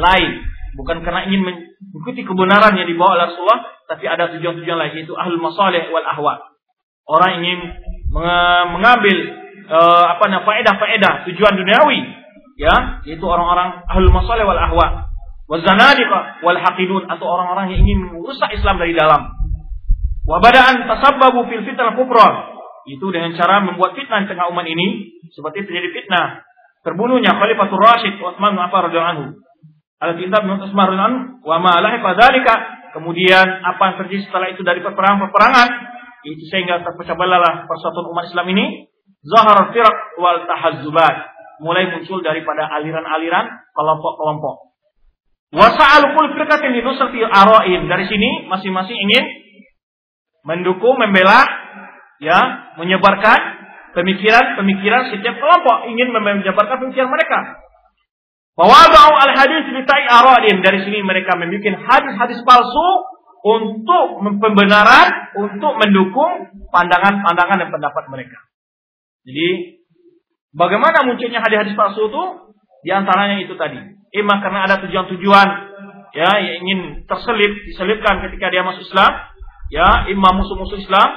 [0.00, 0.30] lain.
[0.78, 3.60] Bukan karena ingin mengikuti kebenaran yang dibawa oleh Rasulullah,
[3.90, 6.50] tapi ada tujuan-tujuan lain yaitu ahlul masalih wal ahwa
[7.10, 7.58] orang ingin
[8.70, 9.16] mengambil
[9.66, 12.00] uh, apa namanya faedah-faedah tujuan duniawi
[12.54, 15.10] ya yaitu orang-orang ahlul masalih wal ahwa
[15.50, 19.34] wazanadiqa wal haqidun atau orang-orang yang ingin merusak Islam dari dalam.
[20.22, 22.54] Wa bada'an tasabbabu fil fitnah kubra
[22.86, 26.46] itu dengan cara membuat fitnah di tengah umat ini seperti terjadi fitnah
[26.86, 29.26] terbunuhnya Khalifatul Rashid Utsman bin Affan radhiyallahu anhu
[30.00, 32.56] Al-Kitab radhiyallahu wa ma lahiqa
[32.96, 35.68] kemudian apa yang terjadi setelah itu dari peperangan-peperangan
[36.24, 37.16] itu sehingga terpecah
[37.64, 38.88] persatuan umat Islam ini
[39.24, 41.16] zahar firaq wal tahazzubat.
[41.60, 43.44] Mulai muncul daripada aliran-aliran
[43.76, 44.72] kelompok-kelompok.
[45.52, 49.24] Wasa'al kul firqatin li nusrati ara'in dari sini masing-masing ingin
[50.48, 51.44] mendukung membela
[52.16, 53.60] ya menyebarkan
[53.92, 55.92] pemikiran-pemikiran setiap kelompok.
[55.92, 57.60] Ingin menyebarkan pemikiran mereka.
[58.56, 58.76] Bahwa
[59.20, 62.88] al hadis li ta'i ara'in dari sini mereka membuat hadis-hadis palsu
[63.42, 68.38] untuk pembenaran, untuk mendukung pandangan-pandangan dan pendapat mereka.
[69.26, 69.80] Jadi,
[70.54, 72.24] bagaimana munculnya hadis-hadis palsu itu?
[72.86, 73.80] Di antaranya itu tadi.
[74.14, 75.48] Emang karena ada tujuan-tujuan
[76.14, 79.10] ya yang ingin terselip, diselipkan ketika dia masuk Islam,
[79.70, 81.08] ya, imam musuh-musuh Islam,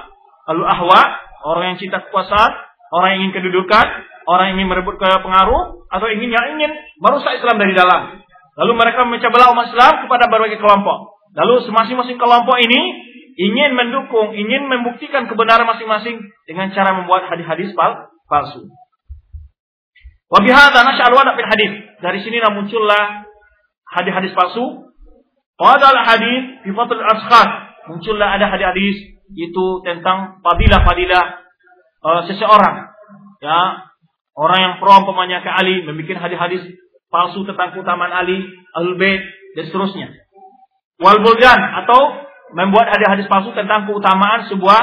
[0.49, 1.01] lalu ahwa,
[1.49, 2.51] orang yang cinta kekuasaan,
[2.93, 3.85] orang yang ingin kedudukan,
[4.29, 6.71] orang yang ingin merebut ke pengaruh, atau ingin yang ingin
[7.01, 8.22] merusak Islam dari dalam.
[8.53, 11.17] Lalu mereka memecah belah umat Islam kepada berbagai kelompok.
[11.33, 12.81] Lalu masing-masing kelompok ini
[13.33, 17.73] ingin mendukung, ingin membuktikan kebenaran masing-masing dengan cara membuat hadis-hadis
[18.29, 18.69] palsu.
[20.29, 21.71] Wabihada nasya'al wada fil hadis.
[22.01, 23.25] Dari sini muncullah
[23.89, 24.85] hadis-hadis palsu.
[25.57, 27.47] Pada hadis fi fadl askhar.
[27.89, 31.25] Muncullah ada hadis-hadis itu tentang fadilah-fadilah
[32.05, 32.89] uh, seseorang.
[33.41, 33.89] Ya,
[34.37, 36.63] orang yang pro umpamanya ke Ali membuat hadis-hadis
[37.13, 38.41] palsu tentang keutamaan Ali,
[38.73, 39.21] Ahlul Bait
[39.53, 40.09] dan seterusnya.
[40.97, 42.25] Wal bulgan atau
[42.57, 44.81] membuat hadis-hadis palsu tentang keutamaan sebuah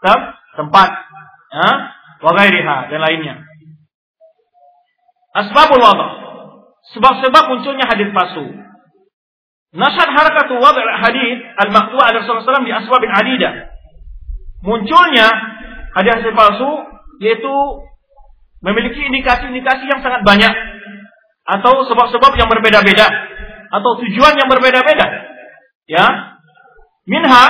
[0.00, 0.20] tem
[0.56, 0.88] tempat.
[1.52, 1.70] Ya
[2.24, 3.44] wa dan lainnya.
[5.36, 6.08] Asbabul wada.
[6.96, 8.56] Sebab-sebab munculnya hadis palsu.
[9.76, 13.76] Nasad harakatu wad' hadis al-maqtu' ala Rasulullah di asbabin adidah
[14.64, 15.28] munculnya
[15.94, 16.70] hadis-hadis palsu
[17.20, 17.54] yaitu
[18.64, 20.52] memiliki indikasi-indikasi yang sangat banyak
[21.46, 23.06] atau sebab-sebab yang berbeda-beda
[23.70, 25.26] atau tujuan yang berbeda-beda
[25.86, 26.06] Ya.
[27.06, 27.44] Minha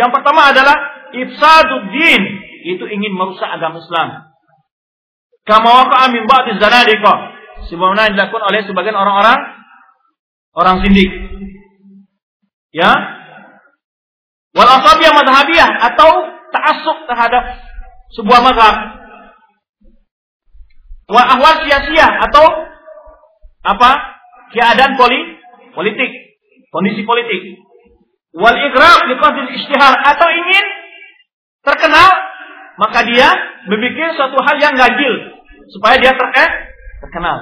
[0.00, 0.72] yang pertama adalah
[1.12, 2.22] ifsaduddin,
[2.64, 4.32] itu ingin merusak agama Islam.
[5.44, 7.16] Kama waqa'a min ba'di zanadiqah.
[7.68, 9.38] Sebagaimana dilakukan oleh sebagian orang-orang
[10.56, 11.12] orang sindik.
[12.72, 12.90] Ya.
[14.56, 16.10] Wal asabiyah madhabiyah atau
[16.48, 17.44] ta'assub terhadap
[18.16, 18.76] sebuah mazhab.
[21.12, 22.71] Wa ahwal sia-sia atau
[23.62, 23.90] apa?
[24.52, 25.38] Keadaan poli,
[25.72, 26.10] politik,
[26.68, 27.62] kondisi politik.
[28.36, 29.94] Wal igraq di qasdil ishtihar.
[30.12, 30.64] Atau ingin
[31.62, 32.10] terkenal
[32.80, 33.28] maka dia
[33.70, 35.14] membuat suatu hal yang ganjil.
[35.72, 37.38] Supaya dia terkenal terkenal.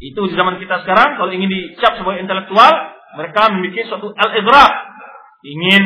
[0.00, 2.72] Itu di zaman kita sekarang kalau ingin dicap sebagai intelektual
[3.20, 4.72] mereka membuat suatu al igraq
[5.44, 5.82] ingin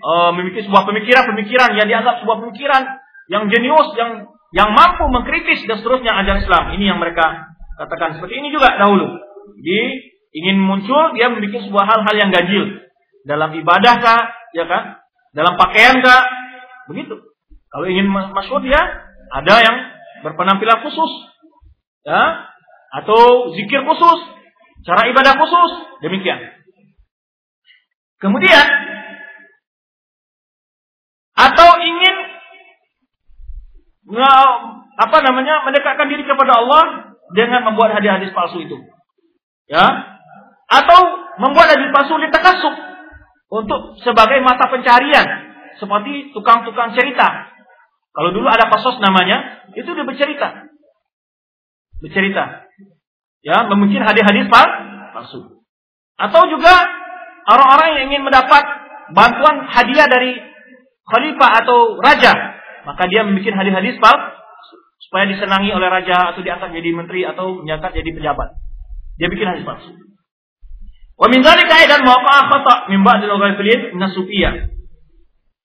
[0.00, 2.82] uh, memiliki sebuah pemikiran-pemikiran yang dianggap sebuah pemikiran
[3.28, 6.64] yang jenius yang yang mampu mengkritis dan seterusnya ajaran Islam.
[6.76, 9.18] Ini yang mereka katakan seperti ini juga dahulu
[9.60, 9.80] jadi
[10.34, 12.84] ingin muncul dia membuat sebuah hal-hal yang ganjil
[13.24, 14.22] dalam ibadah kah,
[14.52, 15.00] ya kan?
[15.32, 16.22] Dalam pakaian kah?
[16.92, 17.16] Begitu.
[17.72, 18.78] Kalau ingin masuk dia,
[19.34, 19.76] ada yang
[20.22, 21.12] berpenampilan khusus,
[22.06, 22.46] ya,
[23.02, 24.20] atau zikir khusus,
[24.86, 25.70] cara ibadah khusus,
[26.06, 26.38] demikian.
[28.22, 28.66] Kemudian,
[31.34, 32.16] atau ingin
[34.94, 38.78] apa namanya mendekatkan diri kepada Allah dengan membuat hadis-hadis palsu itu,
[39.66, 39.84] ya,
[40.70, 41.00] atau
[41.42, 42.74] membuat hadis palsu ditakasuk
[43.50, 45.26] untuk sebagai mata pencarian
[45.78, 47.50] seperti tukang-tukang cerita.
[48.14, 50.70] Kalau dulu ada pasos namanya, itu dia bercerita.
[51.98, 52.70] Bercerita.
[53.42, 55.58] Ya, mungkin hadis-hadis palsu.
[56.14, 56.74] Atau juga
[57.50, 58.62] orang-orang yang ingin mendapat
[59.12, 60.38] bantuan hadiah dari
[61.10, 62.32] khalifah atau raja,
[62.86, 64.43] maka dia membuat hadis-hadis palsu
[65.14, 68.58] supaya disenangi oleh raja atau diangkat jadi menteri atau diangkat jadi pejabat.
[69.14, 69.94] Dia bikin hadis palsu.
[71.14, 74.02] Wa min dzalika aidan mawaqa'a khata' min ba'dil ghafilin min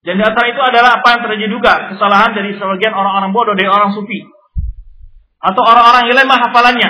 [0.05, 3.65] Dan di antara itu adalah apa yang terjadi juga kesalahan dari sebagian orang-orang bodoh dari
[3.65, 4.21] orang sufi
[5.41, 6.89] atau orang-orang yang lemah hafalannya.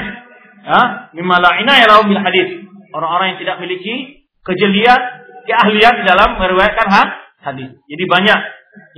[0.60, 0.82] Ya,
[1.16, 2.60] mimma la inaya lahum bil hadis.
[2.92, 5.00] Orang-orang yang tidak memiliki kejelian,
[5.48, 6.92] keahlian dalam meriwayatkan
[7.40, 7.72] hadis.
[7.88, 8.40] Jadi banyak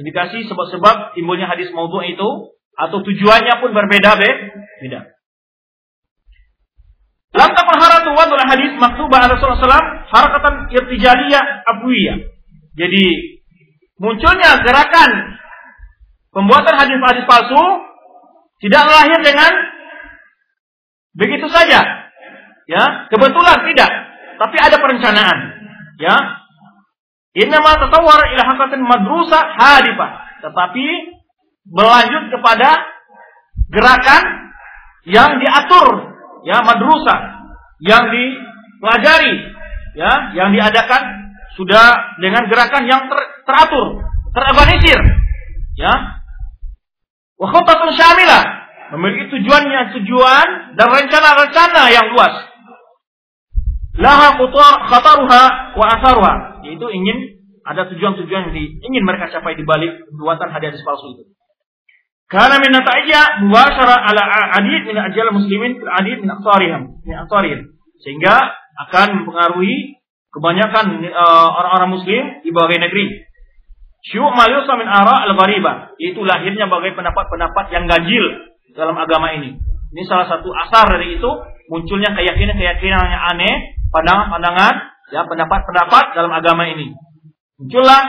[0.01, 5.01] indikasi sebab-sebab timbulnya hadis maudhu itu atau tujuannya pun berbeda-beda.
[7.31, 12.17] Lam takun haratu wadul hadis maktubah ala Rasulullah SAW harakatan irtijaliyah abwiyah.
[12.75, 13.03] Jadi
[13.95, 15.39] munculnya gerakan
[16.35, 17.63] pembuatan hadis-hadis palsu
[18.59, 19.51] tidak lahir dengan
[21.15, 21.81] begitu saja.
[22.69, 23.91] Ya, kebetulan tidak,
[24.39, 25.39] tapi ada perencanaan.
[25.99, 26.15] Ya.
[27.31, 30.43] Innama tatawwar ila hakatin madrusa hadifah.
[30.43, 30.87] Tetapi
[31.71, 32.69] berlanjut kepada
[33.71, 34.23] gerakan
[35.07, 35.87] yang diatur
[36.43, 37.15] ya madrusa
[37.81, 39.35] yang dipelajari
[39.95, 44.03] ya yang diadakan sudah dengan gerakan yang ter, teratur
[44.35, 44.99] terorganisir
[45.79, 45.93] ya.
[47.41, 48.43] Wa khutatun syamilah
[48.93, 50.47] memiliki tujuannya tujuan
[50.77, 52.35] dan rencana-rencana yang luas.
[53.97, 54.37] Laha
[54.87, 55.43] khataruha
[55.75, 57.17] wa asaruha yaitu ingin
[57.65, 61.23] ada tujuan-tujuan yang ingin mereka capai di balik pembuatan hadis palsu itu
[62.31, 64.23] karena min nata'ija mubasyara ala
[64.55, 68.55] adid min ajal muslimin fil adid min aqtarihim min aqtarihim sehingga
[68.87, 70.01] akan mempengaruhi
[70.31, 73.05] kebanyakan uh, orang-orang muslim di berbagai negeri.
[74.01, 78.25] Syuk malusa min ara al-ghariba, itu lahirnya bagai pendapat-pendapat yang ganjil
[78.73, 79.61] dalam agama ini.
[79.91, 81.29] Ini salah satu asar dari itu
[81.69, 84.73] munculnya keyakinan-keyakinan yang aneh, pandangan-pandangan,
[85.13, 86.95] ya pendapat-pendapat dalam agama ini.
[87.61, 88.01] Muncullah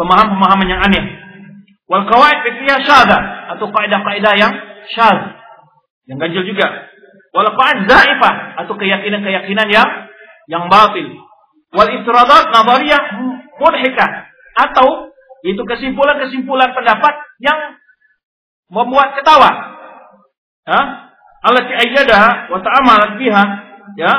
[0.00, 1.04] pemahaman-pemahaman yang aneh.
[1.84, 3.18] Wal qawaid fiqhiyah syadha
[3.56, 4.52] atau kaidah-kaidah yang
[4.88, 5.36] syadz
[6.08, 6.88] yang ganjil juga.
[7.36, 9.88] Wal qawaid zaifah atau keyakinan-keyakinan yang
[10.48, 11.12] yang batil.
[11.74, 13.02] Wal iftiradat nazariyah
[13.60, 14.10] mudhikah
[14.54, 15.12] atau
[15.44, 17.76] itu kesimpulan-kesimpulan pendapat yang
[18.72, 19.76] membuat ketawa.
[20.64, 20.80] Ya,
[21.44, 23.44] allati ayyadaha wa ta'amalat biha
[24.00, 24.12] ya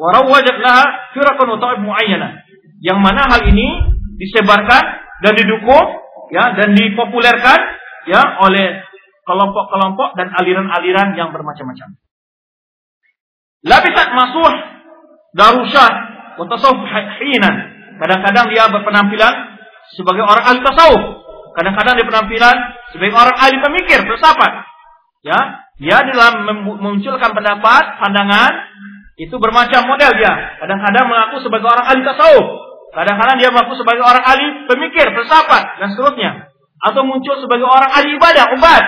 [0.00, 2.40] wa rawajat laha firaqan wa ta'ib muayyana.
[2.80, 3.68] Yang mana hal ini
[4.16, 4.82] disebarkan
[5.22, 6.01] dan didukung
[6.32, 7.60] ya dan dipopulerkan
[8.08, 8.80] ya oleh
[9.22, 11.94] kelompok-kelompok dan aliran-aliran yang bermacam-macam.
[13.62, 14.52] Labisat masuh
[15.38, 15.90] darusyah
[16.40, 16.82] wa tasawuf
[17.22, 17.54] hinan.
[18.02, 19.34] Kadang-kadang dia berpenampilan
[19.94, 21.02] sebagai orang ahli tasawuf.
[21.52, 22.56] Kadang-kadang dia penampilan
[22.90, 24.66] sebagai orang ahli pemikir, filsafat.
[25.22, 25.38] Ya,
[25.78, 28.52] dia dalam memunculkan pendapat, pandangan
[29.20, 30.58] itu bermacam model dia.
[30.58, 32.71] Kadang-kadang mengaku sebagai orang ahli tasawuf.
[32.92, 36.52] Kadang-kadang dia mengaku sebagai orang ahli pemikir, filsafat dan seterusnya.
[36.84, 38.84] Atau muncul sebagai orang ahli ibadah, ubat.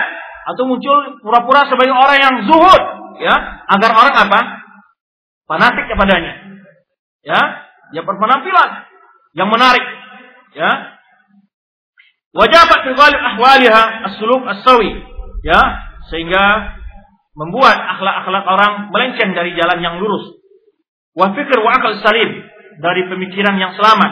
[0.53, 2.81] Atau muncul pura-pura sebagai orang yang zuhud,
[3.17, 3.35] ya,
[3.65, 4.39] agar orang apa?
[5.49, 6.33] Fanatik kepadanya.
[7.25, 7.41] Ya,
[7.89, 8.69] dia berpenampilan
[9.33, 9.81] yang menarik,
[10.53, 10.95] ya,
[12.35, 14.43] Wajabat fi ghalib ahwaliha as-suluk.
[15.47, 15.61] Ya,
[16.11, 16.75] sehingga
[17.31, 20.35] membuat akhlak-akhlak orang melenceng dari jalan yang lurus.
[21.15, 22.43] Wa fikr wa akal salim
[22.79, 24.11] dari pemikiran yang selamat.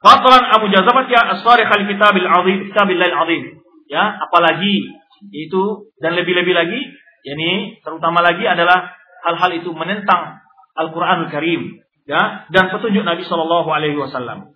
[0.00, 3.42] Fadlan Abu Jazabat ya as-sarih al-kitabil azim, kitabil azim.
[3.86, 4.92] Ya, apalagi
[5.32, 5.62] itu
[6.02, 6.80] dan lebih-lebih lagi,
[7.24, 8.92] yakni terutama lagi adalah
[9.24, 10.42] hal-hal itu menentang
[10.76, 14.52] Al-Qur'anul Karim, ya, dan petunjuk Nabi Shallallahu alaihi wasallam.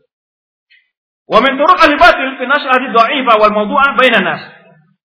[1.30, 4.42] Wa min turuq al-batil fi nashr hadis dha'ifa wal mawdu'a bainan nas.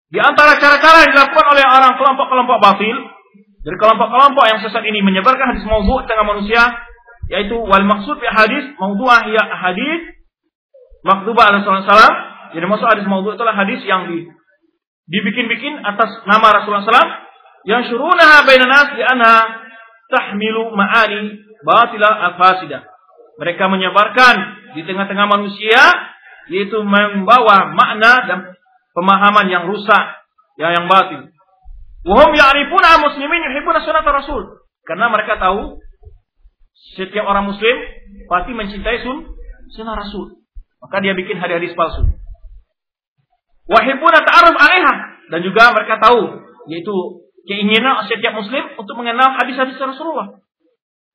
[0.10, 2.98] Di antara cara-cara yang dilakukan oleh orang kelompok-kelompok batil
[3.66, 6.62] dari kelompok-kelompok yang sesat ini menyebarkan hadis maudhu' tengah manusia
[7.30, 10.02] yaitu wal maksud fi hadis maudhu'ah ya hadis
[11.06, 12.16] maktuba alaihi salam.
[12.54, 14.30] Jadi maksud hadis maudhu' itulah hadis yang di,
[15.12, 17.14] dibikin-bikin atas nama Rasulullah SAW
[17.66, 19.36] yang syurunaha bainan nas di anha
[20.08, 22.86] tahmilu ma'ani batila al-fasidah.
[23.42, 24.36] Mereka menyebarkan
[24.78, 25.82] di tengah-tengah manusia
[26.48, 28.40] yaitu membawa makna dan
[28.94, 30.04] pemahaman yang rusak,
[30.62, 31.28] yang yang batil.
[32.06, 34.62] Wahum ya'rifuna muslimin yuhibbuna sunnah Rasul.
[34.86, 35.82] Karena mereka tahu
[36.94, 37.76] setiap orang muslim
[38.30, 39.26] pasti mencintai sun
[39.74, 40.46] sunnah Rasul.
[40.78, 42.06] Maka dia bikin hadis-hadis palsu.
[43.66, 44.94] Wahibuna ta'aruf alaiha
[45.34, 46.96] dan juga mereka tahu yaitu
[47.50, 50.38] keinginan setiap muslim untuk mengenal hadis-hadis Rasulullah.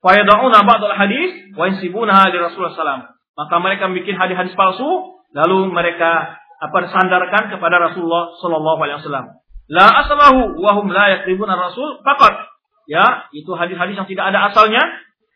[0.02, 6.42] Fayada'una ba'dal hadis wa yansibunaha li Rasulullah sallallahu Maka mereka bikin hadis-hadis palsu Lalu mereka
[6.60, 9.26] apa sandarkan kepada Rasulullah Shallallahu Alaihi Wasallam.
[9.70, 12.50] La aslahu wahum la yakribuna Rasul fakat.
[12.90, 14.82] Ya, itu hadis-hadis yang tidak ada asalnya.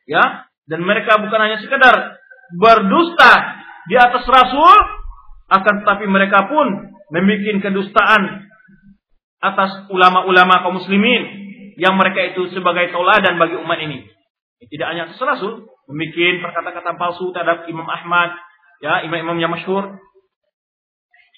[0.05, 2.21] Ya, dan mereka bukan hanya sekedar
[2.57, 3.33] berdusta
[3.89, 4.77] di atas Rasul,
[5.49, 8.49] akan tetapi mereka pun membuat kedustaan
[9.45, 11.23] atas ulama-ulama kaum muslimin
[11.77, 14.09] yang mereka itu sebagai tauladan bagi umat ini.
[14.65, 18.33] Tidak hanya atas Rasul, membuat perkataan-kata palsu terhadap Imam Ahmad,
[18.81, 20.01] ya imam-imam yang masyhur.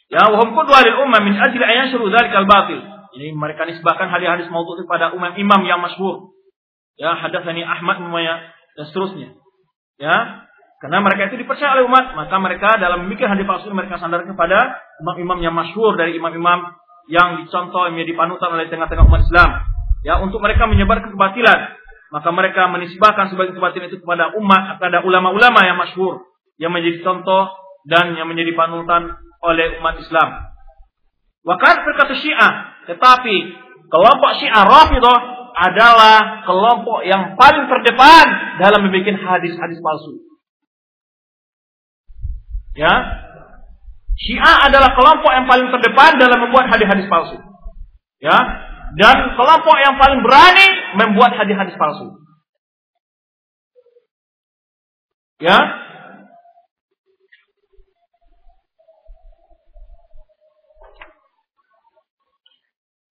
[0.06, 2.78] Ya wahum qudwa lil ummah min ajli an dzalikal batil.
[3.18, 6.30] Ini mereka nisbahkan hadis-hadis maudhu kepada imam-imam yang masyhur.
[6.94, 9.28] Ya hadatsani Ahmad umaya dan seterusnya.
[9.96, 10.46] Ya?
[10.76, 14.76] Karena mereka itu dipercaya oleh umat maka mereka dalam memikir hadis palsu mereka sandar kepada
[15.00, 16.76] imam-imam yang masyhur dari imam-imam
[17.08, 19.50] yang dicontoh yang menjadi panutan oleh tengah-tengah umat Islam.
[20.04, 21.60] Ya untuk mereka menyebarkan kebatilan
[22.12, 26.28] maka mereka menisbahkan sebagai kebatilan itu kepada umat kepada ulama-ulama yang masyhur
[26.60, 27.50] yang menjadi contoh
[27.88, 30.28] dan yang menjadi panutan oleh umat Islam.
[31.46, 32.52] Wakat berkata Syiah,
[32.90, 33.36] tetapi
[33.86, 35.18] kelompok Syiah Rafidah
[35.56, 38.26] adalah kelompok yang paling terdepan
[38.60, 40.20] dalam membuat hadis-hadis palsu.
[42.76, 42.92] Ya,
[44.20, 47.40] Syiah adalah kelompok yang paling terdepan dalam membuat hadis-hadis palsu.
[48.20, 48.36] Ya,
[49.00, 50.68] dan kelompok yang paling berani
[51.00, 52.20] membuat hadis-hadis palsu.
[55.40, 55.56] Ya,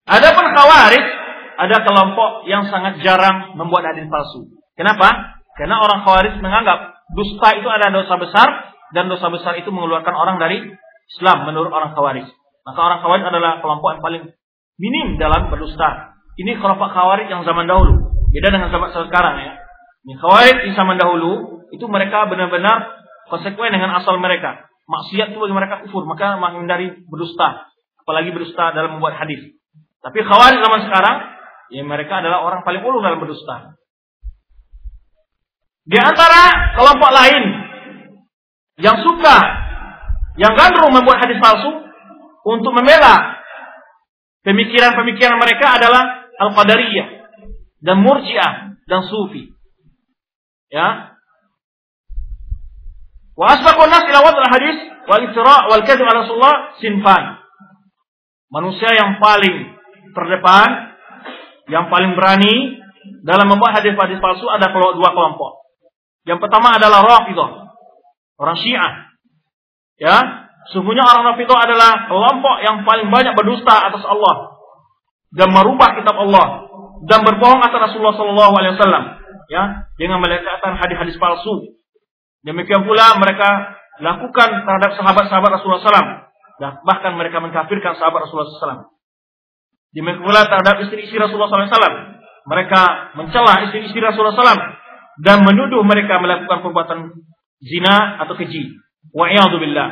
[0.05, 1.14] Adapun khawarij
[1.55, 4.51] ada kelompok yang sangat jarang membuat hadis palsu.
[4.75, 5.39] Kenapa?
[5.55, 8.47] Karena orang khawarij menganggap dusta itu adalah dosa besar
[8.91, 10.61] dan dosa besar itu mengeluarkan orang dari
[11.15, 12.27] Islam menurut orang khawarij.
[12.67, 14.23] Maka orang khawarij adalah kelompok yang paling
[14.75, 16.17] minim dalam berdusta.
[16.35, 18.11] Ini kelompok khawarij yang zaman dahulu.
[18.35, 19.65] Beda dengan zaman sekarang ya.
[20.05, 22.93] Ini Khawarij di zaman dahulu itu mereka benar-benar
[23.25, 24.69] konsekuen dengan asal mereka.
[24.85, 27.73] Maksiat itu bagi mereka kufur, maka menghindari berdusta,
[28.05, 29.57] apalagi berdusta dalam membuat hadis.
[30.05, 31.15] Tapi Khawarij zaman sekarang,
[31.73, 33.77] ya mereka adalah orang paling ulu dalam berdusta.
[35.85, 37.43] Di antara kelompok lain
[38.81, 39.37] yang suka,
[40.41, 41.71] yang gandrung membuat hadis palsu
[42.45, 43.39] untuk membela
[44.45, 47.07] pemikiran-pemikiran mereka adalah Al-Qadariyah
[47.81, 48.53] dan Murji'ah
[48.85, 49.53] dan Sufi.
[50.73, 51.17] Ya.
[53.35, 57.45] Wa asbaqun nas ila wad'il hadis wal iftira' wal kadhib ala Rasulullah sinfan.
[58.49, 59.75] Manusia yang paling
[60.15, 60.94] terdepan,
[61.69, 62.81] yang paling berani
[63.25, 65.65] dalam membuat hadis-hadis palsu ada dua kelompok.
[66.25, 67.49] Yang pertama adalah Rafidah,
[68.41, 68.93] orang Syiah.
[69.95, 70.15] Ya,
[70.73, 74.57] sungguhnya orang Rafidah adalah kelompok yang paling banyak berdusta atas Allah
[75.33, 76.65] dan merubah kitab Allah
[77.05, 79.03] dan berbohong atas Rasulullah Shallallahu Alaihi Wasallam
[79.51, 79.63] ya
[79.99, 81.77] dengan meletakkan hadis-hadis palsu.
[82.45, 86.09] Demikian pula mereka lakukan terhadap sahabat-sahabat Rasulullah SAW.
[86.55, 88.94] Dan bahkan mereka mengkafirkan sahabat Rasulullah SAW.
[89.95, 92.19] Demikian pula terhadap istri-istri Rasulullah SAW.
[92.45, 92.81] Mereka
[93.15, 94.59] mencela istri-istri Rasulullah SAW
[95.23, 96.99] dan menuduh mereka melakukan perbuatan
[97.63, 98.75] zina atau keji.
[99.15, 99.87] Wa'iyadzubillah.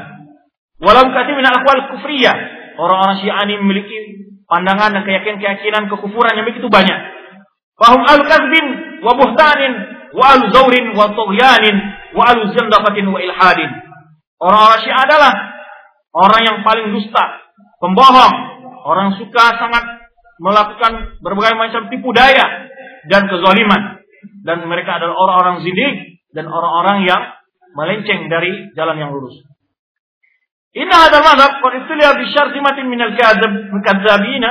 [0.83, 2.35] Walau kati min al-akwal kufriyah.
[2.75, 6.99] Orang-orang Syiah ini memiliki pandangan dan keyakinan-keyakinan kekufuran yang begitu banyak.
[7.79, 9.73] Fahum al-kazbin wa buhtanin
[10.11, 11.75] wa al-zawrin wa tughyanin
[12.11, 13.71] wa al-zandafatin wa ilhadin.
[14.43, 15.31] Orang-orang Syiah adalah
[16.11, 17.39] orang yang paling dusta,
[17.79, 18.52] pembohong,
[18.83, 19.83] orang suka sangat
[20.39, 22.69] melakukan berbagai macam tipu daya
[23.07, 24.03] dan kezaliman.
[24.43, 27.21] Dan mereka adalah orang-orang zindik dan orang-orang yang
[27.75, 29.39] melenceng dari jalan yang lurus.
[30.73, 34.49] Inna hadal madhab qad ibtuliya bi syarzimatin min al-kadzabina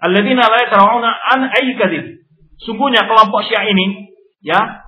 [0.00, 2.04] alladziina la yatara'una an ayyi kadzib.
[2.64, 4.10] Sungguhnya kelompok Syiah ini
[4.42, 4.86] ya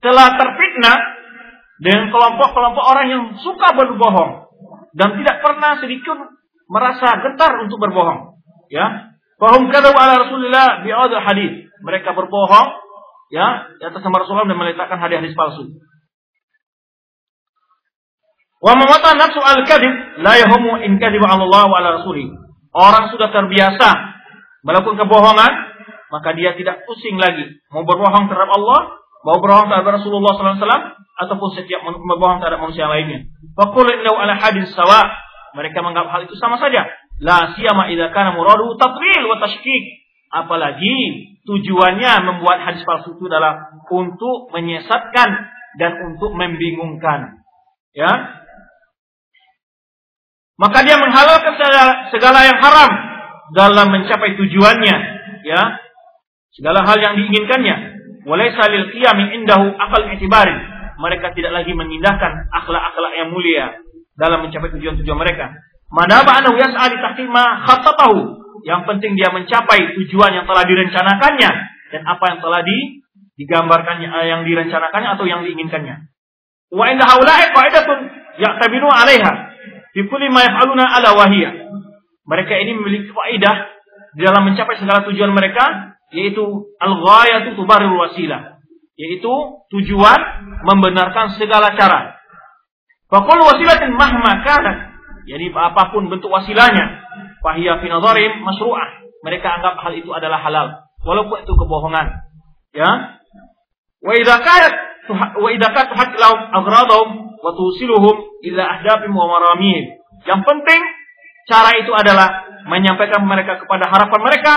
[0.00, 0.98] telah terfitnah
[1.80, 4.48] dengan kelompok-kelompok orang yang suka berbohong
[4.96, 6.39] dan tidak pernah sedikit
[6.70, 8.38] merasa gentar untuk berbohong.
[8.70, 9.10] Ya,
[9.40, 11.52] Fahum kadzab ala Rasulillah bi hadis.
[11.80, 12.68] Mereka berbohong
[13.32, 15.80] ya di atas nama Rasulullah dan meletakkan hadis-hadis palsu.
[18.60, 22.28] Wa mamata nafsu al-kadhib la yahumu in kadhiba Allah wa ala rasulih.
[22.76, 23.88] Orang sudah terbiasa
[24.60, 25.52] melakukan kebohongan,
[26.12, 30.84] maka dia tidak pusing lagi mau berbohong terhadap Allah, mau berbohong terhadap Rasulullah SAW,
[31.24, 33.24] ataupun setiap berbohong terhadap manusia lainnya.
[33.56, 35.08] Fakul innahu ala hadis sawa.
[35.54, 36.86] Mereka menganggap hal itu sama saja.
[37.20, 39.84] La siyama idza kana muradu tatwil wa tashkik.
[40.30, 45.28] Apalagi tujuannya membuat hadis palsu itu adalah untuk menyesatkan
[45.78, 47.42] dan untuk membingungkan.
[47.90, 48.40] Ya,
[50.60, 51.56] maka dia menghalalkan
[52.12, 52.90] segala yang haram
[53.56, 54.96] dalam mencapai tujuannya,
[55.42, 55.62] ya.
[56.52, 57.76] Segala hal yang diinginkannya.
[58.28, 60.60] Walaysa lil qiyami indahu akal i'tibarin.
[61.00, 63.72] Mereka tidak lagi mengindahkan akhlak-akhlak yang mulia
[64.20, 65.56] dalam mencapai tujuan-tujuan mereka.
[65.88, 68.18] Manaba anahu yas'a li tahkima khattatahu.
[68.68, 71.50] Yang penting dia mencapai tujuan yang telah direncanakannya
[71.90, 73.00] dan apa yang telah di,
[73.40, 76.12] digambarkannya eh, yang direncanakannya atau yang diinginkannya.
[76.70, 77.98] Wa inda haula'i qa'idatun
[78.36, 79.32] ya'tabinu 'alaiha
[79.96, 81.72] fi kulli ma yaf'aluna ala wahiyah.
[82.28, 83.56] Mereka ini memiliki faedah
[84.14, 86.44] di dalam mencapai segala tujuan mereka yaitu
[86.78, 88.58] al-ghayatu tubarrul wasilah,
[88.98, 89.32] yaitu
[89.70, 90.20] tujuan
[90.66, 92.19] membenarkan segala cara.
[93.10, 94.94] Fakul wasilatin mahma kanat,
[95.26, 97.02] jadi apa pun bentuk wasilahnya,
[97.42, 99.02] fahiya fi nadharim masyru'ah.
[99.20, 100.66] Mereka anggap hal itu adalah halal,
[101.02, 102.06] walaupun itu kebohongan.
[102.70, 103.20] Ya.
[104.00, 104.74] Wa idza kanat
[105.36, 109.98] wa idza kanat lahum agradahum wa tusiluhum ahdafim wa maramihim.
[110.24, 110.80] Yang penting
[111.50, 114.54] cara itu adalah menyampaikan mereka kepada harapan mereka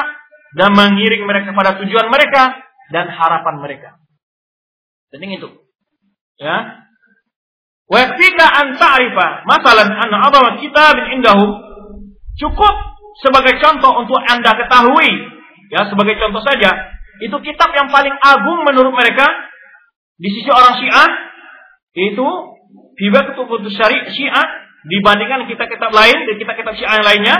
[0.54, 2.54] dan mengiring mereka kepada tujuan mereka
[2.93, 3.89] dan harapan mereka.
[5.10, 5.49] Penting itu.
[6.38, 6.83] Ya.
[7.88, 9.44] Wa yakfika an ta'rifa.
[9.44, 11.52] Masalan anna adama kitabin indahum
[12.40, 12.76] cukup
[13.20, 15.12] sebagai contoh untuk Anda ketahui.
[15.74, 16.72] Ya sebagai contoh saja.
[17.22, 19.28] Itu kitab yang paling agung menurut mereka.
[20.18, 21.10] Di sisi orang Syiah
[21.94, 22.28] itu
[23.02, 24.64] Hibatul Syari Syiah.
[24.84, 27.36] Dibandingkan kitab-kitab lain dan kitab-kitab Syiah yang lainnya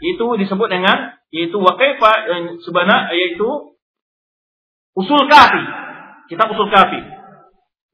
[0.00, 3.48] itu disebut dengan yaitu wakaifa yang sebenarnya yaitu
[4.96, 5.62] usul kafi.
[6.32, 7.17] Kitab usul kafi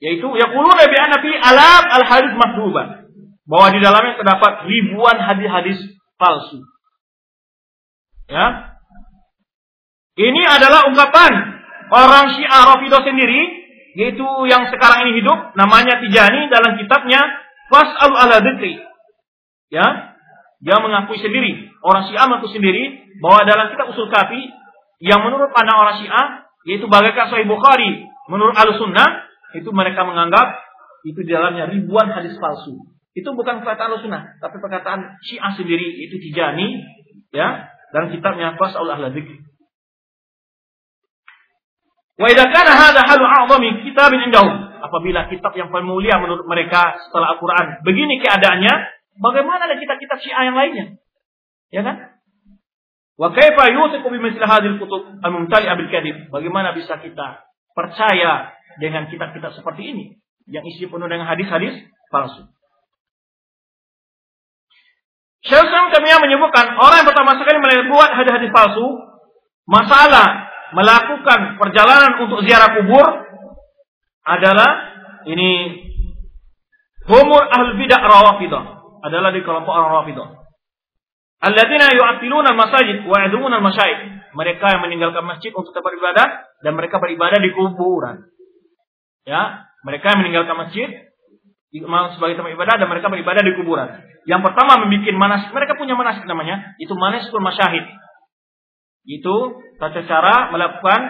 [0.05, 3.09] yaitu yaquluna bi anna fi al hadis mahduba
[3.48, 5.80] bahwa di dalamnya terdapat ribuan hadis-hadis
[6.20, 6.61] palsu
[8.28, 8.76] ya
[10.14, 11.32] ini adalah ungkapan
[11.90, 18.42] orang Syiah Rafidah sendiri yaitu yang sekarang ini hidup namanya Tijani dalam kitabnya Fas'al ala
[18.44, 18.76] dzikri.
[19.72, 20.14] Ya.
[20.64, 24.48] Dia mengakui sendiri, orang Syiah mengaku sendiri bahwa dalam kitab Usul Kafi
[25.05, 26.26] yang menurut pandang orang Syiah
[26.64, 29.23] yaitu bagaikan Sahih Bukhari menurut Al-Sunnah,
[29.55, 30.61] itu mereka menganggap
[31.05, 32.90] itu di dalamnya ribuan hadis palsu.
[33.14, 36.82] Itu bukan perkataan Al-Sunnah, tapi perkataan Syiah sendiri, itu Tijani,
[37.30, 39.38] ya, dan kitabnya Fas'al Ahla Dzikr.
[42.14, 44.70] Wa idza kana hadha halu a'zami kitabin indahum.
[44.84, 48.74] Apabila kitab yang paling mulia menurut mereka setelah Al-Qur'an begini keadaannya,
[49.18, 50.86] bagaimana dengan kitab-kitab Syiah yang lainnya?
[51.70, 51.96] Ya kan?
[53.14, 56.30] Wa kaifa yusiqu bi misli hadhil kutub al-mumtali'a bil kadhib?
[56.34, 60.04] Bagaimana bisa kita percaya dengan kitab-kitab seperti ini
[60.50, 62.44] yang isi penuh dengan hadis-hadis palsu?
[65.44, 68.86] Syekh kami menyebutkan orang yang pertama sekali membuat hadis-hadis palsu,
[69.68, 73.06] masalah melakukan perjalanan untuk ziarah kubur
[74.24, 74.70] adalah
[75.28, 75.84] ini
[77.04, 78.64] humur ahl bidah rawafidah
[79.04, 80.28] adalah di kelompok orang rawafidah.
[81.44, 84.32] Alladzina yu'attiluna al-masajid wa yadumuna al-masyaid.
[84.32, 86.26] Mereka yang meninggalkan masjid untuk tempat ibadah
[86.64, 88.24] dan mereka beribadah di kuburan.
[89.24, 90.88] Ya, mereka meninggalkan masjid
[92.14, 93.88] sebagai tempat ibadah dan mereka beribadah di kuburan.
[94.24, 97.84] Yang pertama membuat manasik, mereka punya manasik namanya, itu manasikul masyahid.
[99.04, 101.00] Itu tata cara melakukan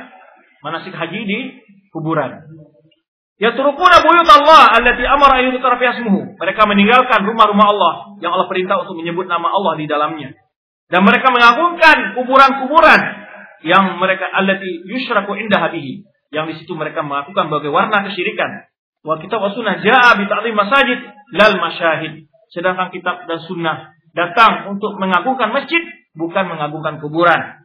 [0.64, 1.38] manasik haji di
[1.94, 2.42] kuburan.
[3.34, 6.38] Ya turukuna buyut Allah allati amara ismuhu.
[6.38, 10.34] Mereka meninggalkan rumah-rumah Allah yang Allah perintah untuk menyebut nama Allah di dalamnya.
[10.86, 13.00] Dan mereka mengagungkan kuburan-kuburan
[13.66, 15.70] yang mereka allati yusyraku indah.
[16.35, 18.66] Yang di situ mereka melakukan sebagai warna kesyirikan.
[19.07, 20.99] Wa kitab wa sunnah ja'a bi masajid
[21.30, 22.26] lal masyahid.
[22.51, 25.80] Sedangkan kitab dan sunnah datang untuk mengagungkan masjid
[26.18, 27.62] bukan mengagungkan kuburan.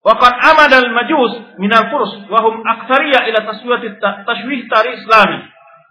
[0.00, 5.44] Waqad amada al-majus min al-furs wa hum aktsariya ila taswiyat tashwih tarikh islami.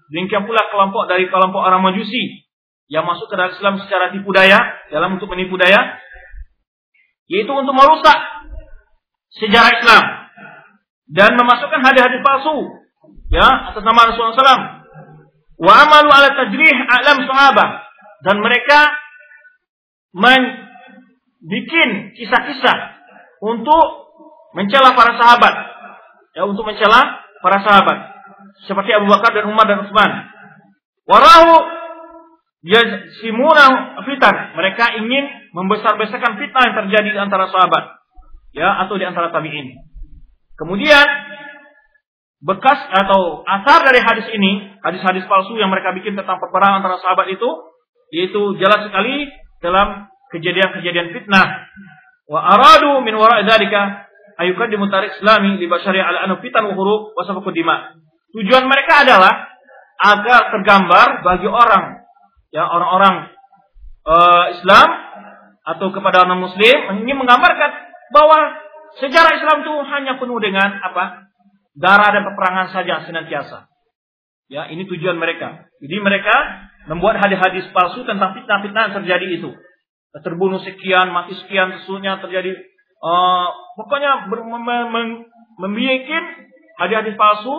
[0.10, 2.50] Demikian pula kelompok dari kelompok orang Majusi
[2.90, 4.58] yang masuk ke dalam Islam secara tipu daya,
[4.90, 6.02] dalam untuk menipu daya,
[7.30, 8.18] yaitu untuk merusak
[9.38, 10.04] sejarah Islam
[11.10, 12.58] dan memasukkan hadis-hadis palsu
[13.34, 14.66] ya atas nama Rasulullah SAW.
[15.60, 17.70] Wa amalu ala tajrih alam sahabat
[18.24, 18.96] dan mereka
[20.16, 22.78] membuat kisah-kisah
[23.44, 23.86] untuk
[24.56, 25.56] mencela para sahabat.
[26.38, 27.98] Ya, untuk mencela para sahabat.
[28.68, 30.30] Seperti Abu Bakar dan Umar dan Utsman.
[31.10, 31.54] Warahu
[32.64, 34.36] yasimuna fitan.
[34.56, 37.98] Mereka ingin membesar-besarkan fitnah yang terjadi di antara sahabat.
[38.54, 39.74] Ya, atau di antara tabi'in.
[40.60, 41.08] Kemudian
[42.44, 47.32] bekas atau asar dari hadis ini, hadis-hadis palsu yang mereka bikin tentang peperangan antara sahabat
[47.32, 47.50] itu,
[48.12, 49.32] yaitu jelas sekali
[49.64, 51.68] dalam kejadian-kejadian fitnah
[52.30, 54.06] Wa aradu min wara'i dzalika
[54.38, 57.76] ayukaddimu tarikh islami li basyari ala anu fitan wa huruf wa.
[58.30, 59.50] Tujuan mereka adalah
[59.98, 62.06] agar tergambar bagi orang
[62.54, 63.34] ya orang-orang
[64.06, 64.88] uh, Islam
[65.66, 67.72] atau kepada orang muslim ingin menggambarkan
[68.14, 68.40] bahwa
[68.98, 71.30] sejarah Islam itu hanya penuh dengan apa?
[71.80, 73.72] darah dan peperangan saja senantiasa.
[74.52, 75.70] Ya, ini tujuan mereka.
[75.80, 79.56] Jadi mereka membuat hadis-hadis palsu tentang fitnah-fitnah yang terjadi itu
[80.10, 82.58] terbunuh sekian, mati sekian, sesungguhnya terjadi
[83.06, 85.86] uh, pokoknya membuat
[86.82, 87.58] hadis-hadis palsu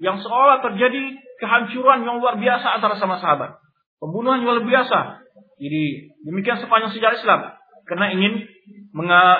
[0.00, 3.60] yang seolah terjadi kehancuran yang luar biasa antara sama sahabat.
[4.00, 5.20] Pembunuhan yang luar biasa.
[5.60, 7.40] Jadi demikian sepanjang sejarah Islam
[7.86, 8.32] karena ingin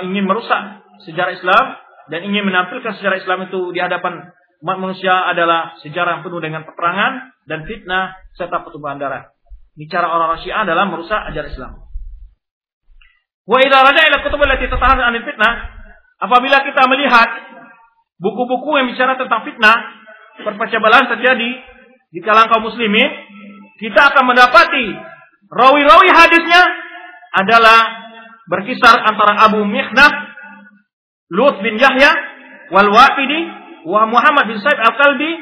[0.06, 1.64] ingin merusak sejarah Islam
[2.10, 4.32] dan ingin menampilkan sejarah Islam itu di hadapan
[4.62, 9.34] umat manusia adalah sejarah yang penuh dengan peperangan dan fitnah serta pertumpahan darah.
[9.74, 11.72] Bicara orang Syiah adalah merusak ajaran Islam.
[13.42, 15.52] Wa idza raja ila kutub allati tatahaddatsu 'anil fitnah,
[16.22, 17.28] apabila kita melihat
[18.22, 19.76] buku-buku yang bicara tentang fitnah,
[20.46, 21.50] perpecahan terjadi
[22.12, 23.10] di kalangan kaum muslimin,
[23.82, 24.86] kita akan mendapati
[25.50, 26.62] rawi-rawi hadisnya
[27.34, 27.78] adalah
[28.46, 30.31] berkisar antara Abu Mihnah,
[31.32, 32.12] Lut bin Yahya,
[32.68, 33.40] wal Waqidi,
[33.88, 35.32] wa Muhammad bin Said al-Kalbi,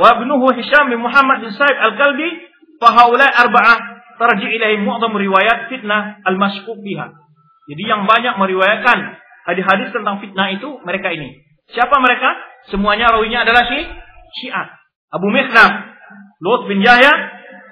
[0.00, 2.48] wa ibnuhu Hisham bin Muhammad bin Said al-Kalbi,
[2.80, 3.78] fahaulai arba'ah
[4.16, 7.12] tarji ilahi mu'zam riwayat fitnah al-mashkuk biha.
[7.68, 11.44] Jadi yang banyak meriwayatkan hadis-hadis tentang fitnah itu mereka ini.
[11.72, 12.32] Siapa mereka?
[12.72, 13.78] Semuanya rawinya adalah si
[14.40, 14.80] Syiah.
[15.12, 15.72] Abu Mikhnaf,
[16.40, 17.12] Lut bin Yahya,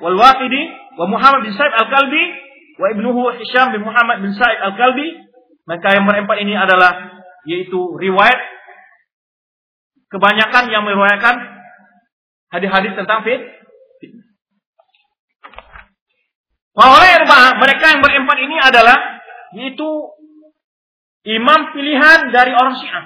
[0.00, 0.62] wal Waqidi,
[1.00, 2.24] wa Muhammad bin Sa'id al-Kalbi,
[2.76, 5.32] wa ibnuhu Hisham bin Muhammad bin Sa'id al-Kalbi.
[5.62, 8.38] Maka yang berempat ini adalah yaitu riwayat
[10.12, 11.40] kebanyakan yang meriwayatkan
[12.52, 13.40] hadis-hadis tentang fit.
[16.72, 17.12] Oleh
[17.60, 18.96] mereka yang berempat ini adalah
[19.52, 19.88] yaitu
[21.28, 23.04] imam pilihan dari orang Syiah.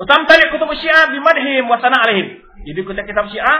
[0.00, 2.40] Utama tadi kutub Syiah bimadhim wa sana alaihim.
[2.64, 3.58] Jadi kitab kitab Syiah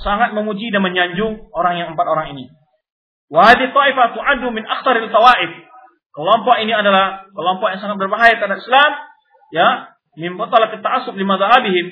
[0.00, 2.50] sangat memuji dan menyanjung orang yang empat orang ini.
[3.30, 5.52] Wa hadhihi ta'ifah tu'addu min akhtaril tawaif.
[6.14, 8.90] Kelompok ini adalah kelompok yang sangat berbahaya terhadap Islam
[9.50, 9.68] ya.
[10.14, 11.86] Min batala ta'assub li madhhabihim.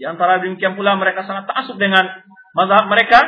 [0.00, 2.08] Di antara demikian pula mereka sangat ta'assub dengan
[2.56, 3.20] mazhab mereka.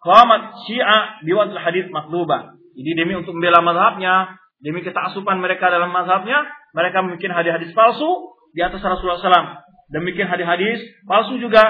[0.00, 6.42] Qamat syiah biwadul hadis makdubah jadi demi untuk membela mazhabnya demi keta'assuban mereka dalam mazhabnya
[6.74, 9.62] mereka membuat hadis-hadis palsu di atas Rasulullah SAW
[9.94, 11.62] demikian hadis-hadis palsu juga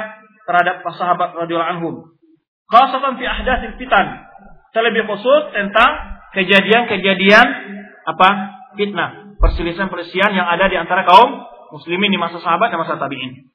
[0.48, 1.94] terhadap sahabat radhiyallahu anhum.
[2.68, 4.24] Khasatan fi ahdatsil fitan.
[4.72, 7.46] Terlebih khusus tentang kejadian-kejadian
[8.04, 8.28] apa
[8.76, 11.44] fitnah perselisihan-perselisihan yang ada di antara kaum
[11.74, 13.50] muslimin di masa sahabat dan masa tabi'in.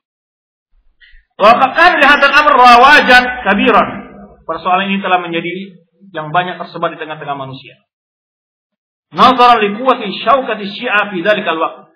[1.40, 3.88] Wa faqad lihadzal amr rawajan kabiran.
[4.44, 5.80] Persoalan ini telah menjadi
[6.12, 7.80] yang banyak tersebar di tengah-tengah manusia.
[9.14, 11.90] Nazara li quwwati syaukati syiah fi dzalikal waqt.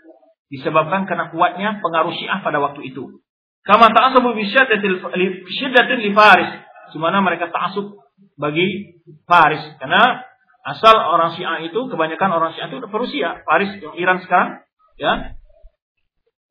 [0.53, 3.21] Disebabkan karena kuatnya pengaruh syiah pada waktu itu.
[3.65, 6.51] Kama ta'assabu bi syiddatin li Faris.
[6.93, 7.95] Di mana mereka ta'assub
[8.37, 9.65] bagi Faris.
[9.81, 10.21] Karena
[10.63, 14.63] asal orang Syiah itu kebanyakan orang Syiah itu Rusia, yang Iran sekarang,
[14.95, 15.35] ya.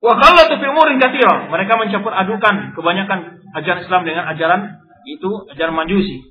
[0.03, 1.49] Wa khallatu fi umurin katsira.
[1.49, 4.61] Mereka mencampur adukan kebanyakan ajaran Islam dengan ajaran
[5.07, 6.29] itu ajaran Majusi.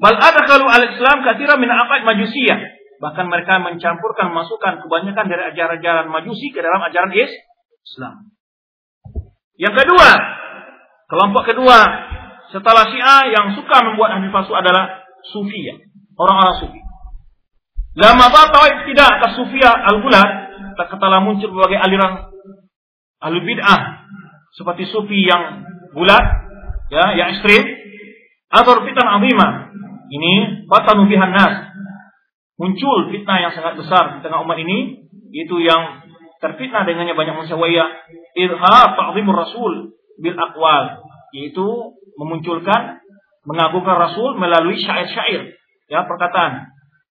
[0.00, 2.58] Bal adkhalu al-Islam katsira min aqaid Majusiyah.
[3.00, 8.28] Bahkan mereka mencampurkan masukan kebanyakan dari ajaran-ajaran Majusi ke dalam ajaran Islam.
[9.56, 10.08] Yang kedua,
[11.08, 11.78] kelompok kedua
[12.52, 15.80] setelah Syiah yang suka membuat hadis palsu adalah Sufiyah,
[16.16, 16.80] orang-orang Sufi.
[17.98, 20.30] Lama tahu tidak atas Sufiyah al-Gulat,
[20.78, 22.30] tak telah muncul berbagai aliran
[23.20, 24.08] ahlu bid'ah
[24.56, 25.62] seperti sufi yang
[25.94, 26.24] bulat,
[26.90, 27.62] ya, yang ekstrim,
[28.50, 29.70] atau fitan azimah.
[30.10, 31.70] Ini batanu bihan nas.
[32.58, 36.02] Muncul fitnah yang sangat besar di tengah umat ini, itu yang
[36.42, 37.86] terfitnah dengannya banyak manusia waya
[38.34, 41.66] irha ta'zimur rasul bil aqwal, yaitu
[42.18, 43.00] memunculkan
[43.46, 45.56] mengagungkan rasul melalui syair-syair,
[45.88, 46.68] ya, perkataan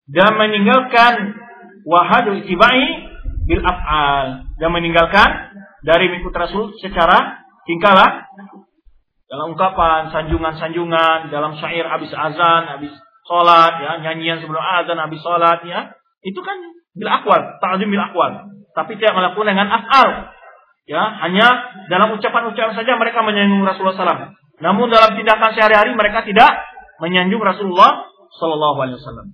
[0.09, 1.37] dan meninggalkan
[1.85, 3.09] wahadu itibai
[3.45, 4.49] bil af'al.
[4.59, 5.53] Dan meninggalkan
[5.85, 8.27] dari mengikut Rasul secara tingkahlah
[9.29, 12.91] dalam ungkapan sanjungan-sanjungan dalam syair habis azan habis
[13.29, 15.93] sholat ya nyanyian sebelum azan habis sholat ya.
[16.25, 16.57] Itu kan
[16.97, 18.49] bil akwal ta'zim bil akwal.
[18.73, 20.33] Tapi tidak melakukan dengan afal.
[20.89, 21.47] Ya hanya
[21.85, 26.51] dalam ucapan-ucapan saja mereka menyanjung Rasulullah SAW namun dalam tindakan sehari-hari mereka tidak
[26.99, 29.27] menyanjung Rasulullah Sallallahu Alaihi Wasallam.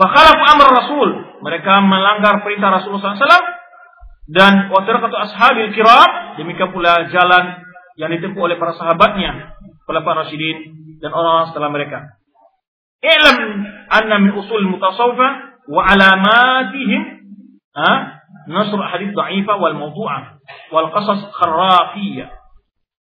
[0.00, 1.08] Fakhalafu amr Rasul,
[1.44, 3.60] mereka melanggar perintah Rasulullah SAW
[4.32, 7.66] dan kata ashabil kiram demikian pula jalan
[8.00, 10.72] yang ditempuh oleh para sahabatnya para rasyidin
[11.02, 11.98] dan orang-orang setelah mereka.
[13.02, 13.38] Ilm
[13.90, 15.28] anna min usul mutasawwifa
[15.68, 17.00] wa alamatihim
[17.74, 20.38] ha nasr hadith dha'ifa wal mawdu'ah
[20.70, 22.30] wal qasas kharrafiyah.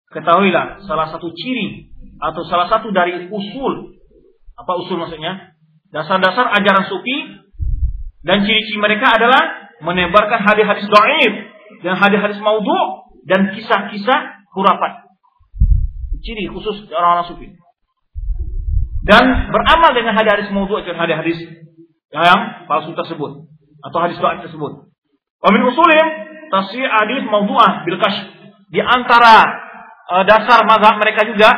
[0.10, 3.94] Ketahuilah salah satu ciri atau salah satu dari usul
[4.58, 5.54] apa usul maksudnya
[5.90, 7.18] dasar-dasar ajaran sufi
[8.22, 11.34] dan ciri-ciri mereka adalah menebarkan hadis-hadis dhaif
[11.82, 14.20] dan hadis-hadis maudhu dan kisah-kisah
[14.52, 15.08] khurafat.
[16.20, 17.48] Ciri khusus orang-orang sufi.
[19.08, 21.40] Dan beramal dengan hadis-hadis maudhu dan hadis-hadis
[22.12, 23.48] yang palsu tersebut
[23.80, 24.92] atau hadis dhaif tersebut.
[25.40, 26.08] Wa min usulim
[26.52, 27.98] tasyi hadis maudhu'ah bil
[28.70, 29.48] Di antara
[30.12, 31.50] uh, dasar mazhab mereka juga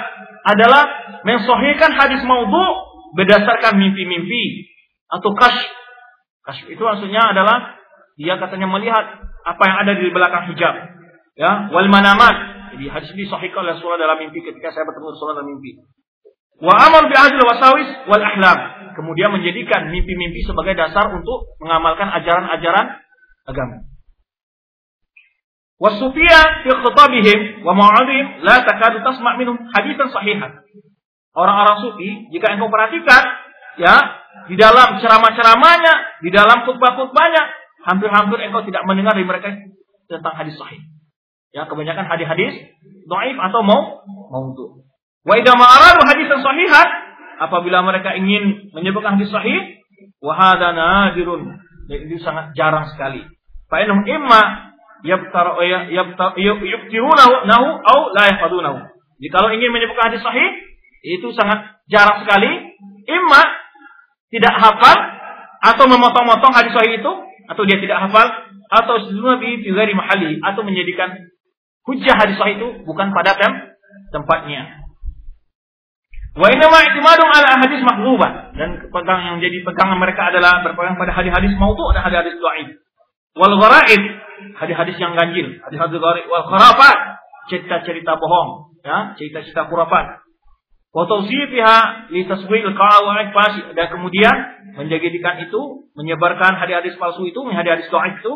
[0.45, 0.87] adalah
[1.25, 4.71] mensohhikan hadis maudhu berdasarkan mimpi-mimpi
[5.11, 5.59] atau kash.
[6.41, 7.77] Kash itu maksudnya adalah
[8.17, 10.73] dia katanya melihat apa yang ada di belakang hijab.
[11.35, 12.51] Ya, wal manamat.
[12.75, 15.71] Jadi hadis ini sahih oleh Rasulullah dalam mimpi ketika saya bertemu Rasulullah dalam mimpi.
[16.61, 18.59] Wa amar bi ajli wasawis wal ahlam.
[18.95, 23.01] Kemudian menjadikan mimpi-mimpi sebagai dasar untuk mengamalkan ajaran-ajaran
[23.47, 23.87] agama.
[25.81, 30.61] Wasufia fi khitabihim wa ma'adhim la takadu tasma' minhum haditsan sahihan.
[31.31, 33.23] Orang-orang sufi, jika engkau perhatikan,
[33.79, 33.95] ya,
[34.51, 37.43] di dalam ceramah-ceramahnya, di dalam khutbah-khutbahnya,
[37.87, 39.55] hampir-hampir engkau tidak mendengar dari mereka
[40.11, 40.83] tentang hadis sahih.
[41.55, 42.71] Ya, kebanyakan hadis-hadis
[43.07, 44.83] dhaif atau mau maudhu.
[45.23, 46.87] Wa idza ma'aradu hadisan sahihan,
[47.39, 49.79] apabila mereka ingin menyebutkan hadis sahih,
[50.19, 51.59] wa hadza nadirun.
[51.91, 53.23] Itu sangat jarang sekali.
[53.67, 54.71] Fa innahum imma
[55.03, 55.63] yabtaru
[56.39, 58.31] yubtirunahu nahu au la.
[59.21, 60.70] Jadi kalau ingin menyebutkan hadis sahih,
[61.01, 62.77] itu sangat jarang sekali.
[63.09, 63.41] Imma
[64.31, 64.97] tidak hafal
[65.61, 67.11] atau memotong-motong hadis sahih itu
[67.49, 68.27] atau dia tidak hafal
[68.71, 71.29] atau lebih dari mahali atau menjadikan
[71.83, 73.51] hujah hadis sahih itu bukan pada tem
[74.13, 74.81] tempatnya.
[76.31, 80.95] Wa inna ma i'timadum ala hadis mahzuba dan pegang yang jadi pegangan mereka adalah berpegang
[80.95, 82.69] pada hadis-hadis maudhu dan hadis-hadis dhaif.
[83.35, 84.01] Wal gharaib,
[84.55, 87.19] hadis-hadis yang ganjil, hadis-hadis gharib wal khurafat,
[87.51, 90.20] cerita-cerita bohong, ya, cerita-cerita khurafat.
[90.91, 94.35] Wa tawsifiha li taswil qawaid fasid dan kemudian
[94.75, 98.33] menjadikan itu menyebarkan hadis-hadis palsu itu, hadis-hadis dhaif itu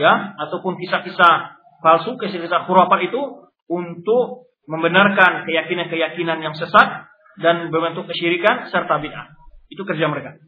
[0.00, 3.20] ya ataupun kisah-kisah palsu, kisah-kisah khurafat itu
[3.68, 7.08] untuk membenarkan keyakinan-keyakinan yang sesat
[7.44, 9.32] dan berbentuk kesyirikan serta bid'ah.
[9.68, 10.40] Itu kerja mereka.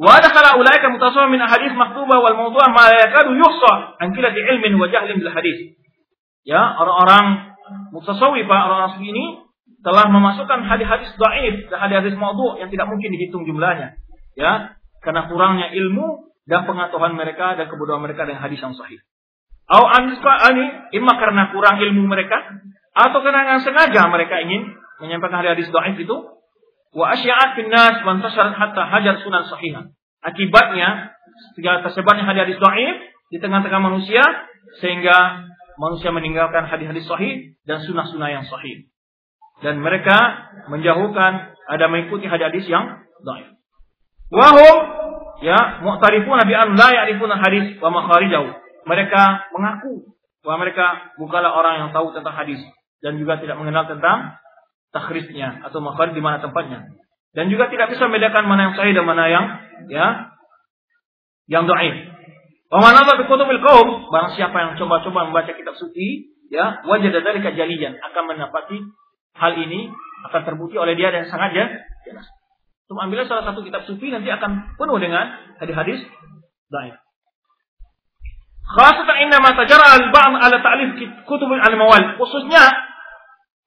[0.00, 4.80] Wa adkhala ulaika mutasawwim min ahadits maktubah wal mawdu' ma yakadu yuhsa an qillati ilmin
[4.80, 5.76] wa jahlin bil hadis.
[6.44, 7.56] Ya, orang-orang
[7.92, 9.49] mutasawwif orang-orang ini
[9.80, 13.96] telah memasukkan hadis-hadis dhaif dan hadis-hadis maudhu yang tidak mungkin dihitung jumlahnya.
[14.36, 19.00] Ya, karena kurangnya ilmu dan pengetahuan mereka dan kebodohan mereka dengan hadis yang sahih.
[19.70, 25.96] Au ani imma karena kurang ilmu mereka atau karena sengaja mereka ingin menyampaikan hadis-hadis dhaif
[25.96, 26.16] itu
[26.90, 29.94] Wa asya'at bin nas man hatta hajar sunan sahihah.
[30.26, 31.14] Akibatnya
[31.54, 32.96] segala tersebarnya hadis-hadis dhaif
[33.30, 34.22] di tengah-tengah manusia
[34.82, 35.46] sehingga
[35.78, 38.90] manusia meninggalkan hadis-hadis sahih dan sunnah-sunnah yang sahih.
[39.60, 40.16] Dan mereka
[40.72, 43.48] menjauhkan ada mengikuti hadis-hadis yang dhaif.
[44.30, 44.76] Wahum
[45.44, 48.48] ya mu'tarifuna bi an la ya'rifuna hadis wa makharijahu.
[48.88, 52.60] Mereka mengaku bahwa mereka bukanlah orang yang tahu tentang hadis
[53.04, 54.40] dan juga tidak mengenal tentang
[54.90, 56.88] takhrisnya atau makhraj di mana tempatnya.
[57.30, 59.44] Dan juga tidak bisa membedakan mana yang sahih dan mana yang
[59.86, 60.06] ya
[61.46, 62.10] yang dhaif.
[62.70, 67.10] Wa man nadha bi kutubil qaum, barang siapa yang coba-coba membaca kitab suci, ya, wajah
[67.10, 68.78] dari kejalian akan mendapati
[69.40, 69.88] hal ini
[70.28, 72.28] akan terbukti oleh dia dan sangat jelas.
[72.86, 76.04] Cuma ambillah salah satu kitab sufi nanti akan penuh dengan hadis-hadis
[76.68, 76.96] dhaif.
[78.70, 80.94] Khasatan inna ma tajara al-ba'd ala ta'lif
[81.26, 82.20] kutub al-mawal.
[82.20, 82.90] Khususnya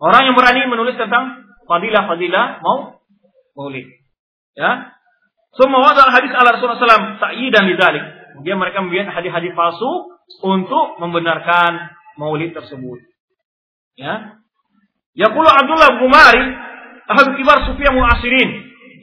[0.03, 2.99] Orang yang berani menulis tentang fadilah-fadilah mau
[3.55, 3.87] maulid.
[4.51, 4.91] Ya.
[5.55, 8.03] Semua wadal hadis ala Rasulullah SAW ta'yidan lidalik.
[8.43, 10.11] Dia mereka membuat hadis-hadis palsu
[10.43, 12.99] untuk membenarkan maulid tersebut.
[13.95, 14.42] Ya.
[15.13, 16.45] Yaqulu Abdullah Gumari,
[17.05, 18.49] ahli kibar sufiyah muasirin.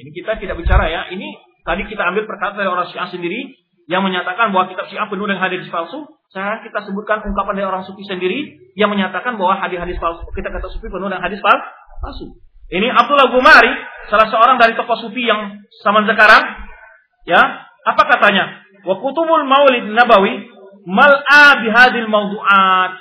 [0.01, 1.07] Ini kita tidak bicara ya.
[1.13, 1.29] Ini
[1.63, 3.55] tadi kita ambil perkataan dari orang Syiah sendiri
[3.87, 6.07] yang menyatakan bahwa kitab Syiah penuh dengan hadis palsu.
[6.31, 10.67] Sekarang kita sebutkan ungkapan dari orang sufi sendiri yang menyatakan bahwa hadis-hadis palsu kita kata
[10.71, 12.39] sufi penuh dengan hadis palsu.
[12.71, 13.73] Ini Abdullah Gumari,
[14.07, 16.43] salah seorang dari tokoh sufi yang zaman sekarang,
[17.27, 18.63] ya, apa katanya?
[18.87, 20.47] Wa kutubul maulid nabawi
[20.87, 22.95] mal'a bihadil mawdu'at.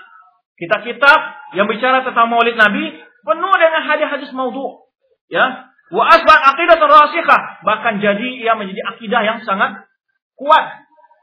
[0.57, 2.93] Kitab-kitab yang bicara tentang maulid Nabi
[3.26, 4.85] penuh dengan hadis-hadis maudhu.
[5.30, 9.85] Ya, wa asbah aqidah rasikhah, bahkan jadi ia menjadi akidah yang sangat
[10.34, 10.65] kuat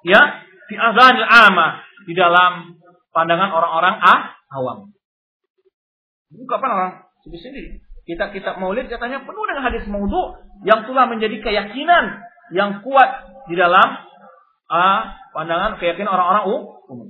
[0.07, 2.79] ya di azanil ama di dalam
[3.11, 4.21] pandangan orang-orang ah,
[4.55, 4.95] awam.
[6.31, 7.71] Bukan orang seperti sendiri.
[8.07, 12.23] Kita kitab Maulid katanya penuh dengan hadis maudhu yang telah menjadi keyakinan
[12.55, 13.99] yang kuat di dalam
[14.71, 16.45] ah, pandangan keyakinan orang-orang
[16.87, 17.09] umum.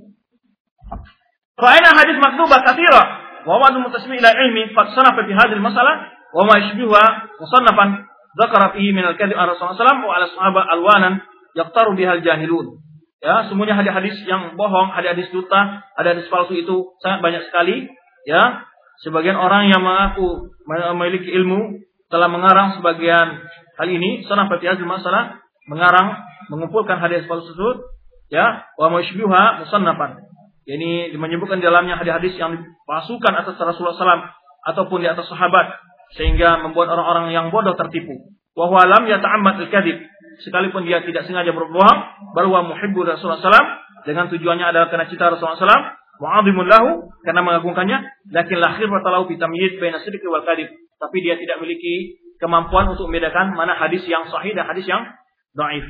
[1.57, 3.03] Fa'ina hadis maktubah kathira
[3.49, 7.05] wa wa'adu mutasmi ila ilmi qad sanafa fi hadhihi masalah wa ma yashbihuha
[7.41, 8.05] musannafan
[8.37, 11.25] dzakara fihi min ala Rasulullah wa ala alwanan
[11.57, 12.85] yaktaru bihal jahilun.
[13.17, 17.89] Ya, semuanya hadis-hadis yang bohong, hadis-hadis dusta, hadis palsu itu sangat banyak sekali.
[18.29, 18.61] Ya,
[19.01, 21.81] sebagian orang yang mengaku memiliki ilmu
[22.13, 23.41] telah mengarang sebagian
[23.81, 24.21] hal ini.
[24.29, 26.13] Sanah fatihah masalah mengarang,
[26.53, 27.89] mengumpulkan hadis palsu tersebut.
[28.29, 30.21] Ya, wa musannafan.
[30.67, 34.27] Ini menyebutkan dalamnya hadis-hadis yang dipalsukan atas Rasulullah SAW
[34.67, 35.79] ataupun di atas sahabat
[36.19, 38.35] sehingga membuat orang-orang yang bodoh tertipu.
[38.51, 39.95] Wa huwa lam yata'ammad al-kadhib
[40.43, 41.99] sekalipun dia tidak sengaja berbohong,
[42.37, 43.69] bahwa muhibbu Rasulullah SAW
[44.05, 45.85] dengan tujuannya adalah karena cinta Rasulullah SAW,
[46.21, 46.89] mu'adhimun lahu
[47.25, 47.97] karena mengagungkannya,
[48.33, 50.69] lakin lahir batalahu bitamyiz baina sidqi wal kadhib.
[50.97, 55.05] Tapi dia tidak memiliki kemampuan untuk membedakan mana hadis yang sahih dan hadis yang
[55.53, 55.85] dhaif.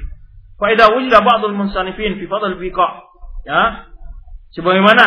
[0.59, 2.87] Fa idza wujida ba'dul munsanifin fi fadl biqa.
[3.47, 3.87] Ya.
[4.55, 5.03] Sebagaimana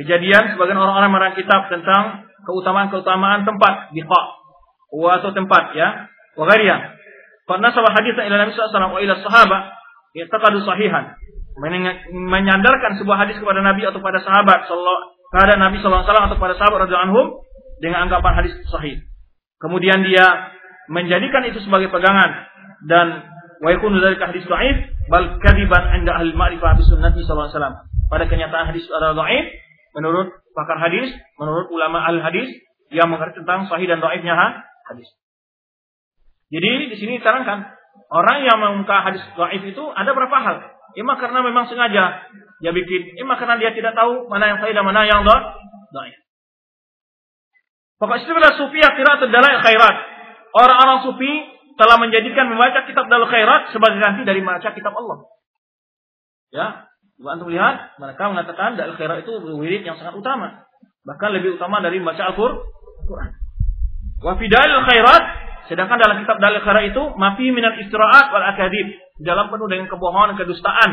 [0.00, 4.22] kejadian sebagian orang-orang merang kitab tentang keutamaan-keutamaan tempat biqa
[4.92, 6.08] atau tempat ya.
[6.36, 6.48] Wa
[7.42, 9.62] Fanasaba haditsan ila Nabi sallallahu alaihi wasallam sahabat
[10.14, 11.18] i'taqadu sahihan.
[12.12, 16.38] Menyandarkan sebuah hadis kepada Nabi atau pada sahabat sallallahu kepada Nabi sallallahu alaihi wasallam atau
[16.38, 17.26] pada sahabat radhiyallahu anhum
[17.82, 19.00] dengan anggapan hadis sahih.
[19.58, 20.54] Kemudian dia
[20.88, 22.46] menjadikan itu sebagai pegangan
[22.88, 23.26] dan
[23.60, 24.76] wa yakunu dzalika hadis dhaif
[25.10, 27.76] bal kadiban 'inda ahli ma'rifah bi sunnati sallallahu alaihi wasallam.
[28.12, 29.46] Pada kenyataan hadis adalah dhaif
[29.96, 32.52] menurut pakar hadis, menurut ulama al hadis
[32.92, 34.36] yang mengerti tentang sahih dan dhaifnya
[34.92, 35.08] hadis.
[36.52, 37.72] Jadi di sini diterangkan
[38.12, 40.56] orang yang mengungkap hadis dhaif itu ada berapa hal.
[40.92, 42.28] Ima karena memang sengaja
[42.60, 46.16] dia bikin, ima karena dia tidak tahu mana yang sahih dan mana yang dhaif.
[47.96, 49.96] Pokok istilah sufiyah qiraatul dalail khairat.
[50.52, 51.32] Orang-orang sufi
[51.80, 55.32] telah menjadikan membaca kitab dalil khairat sebagai ganti dari membaca kitab Allah.
[56.52, 60.64] Ya, Coba antum lihat, mereka mengatakan dalil khairat itu wirid yang sangat utama.
[61.02, 63.30] Bahkan lebih utama dari membaca Al-Quran.
[64.22, 65.24] Wa fi dalil khairat
[65.70, 68.98] Sedangkan dalam kitab dalil khara itu mafi minal istiraat wal akadib.
[69.22, 70.90] Dalam penuh dengan kebohongan, kedustaan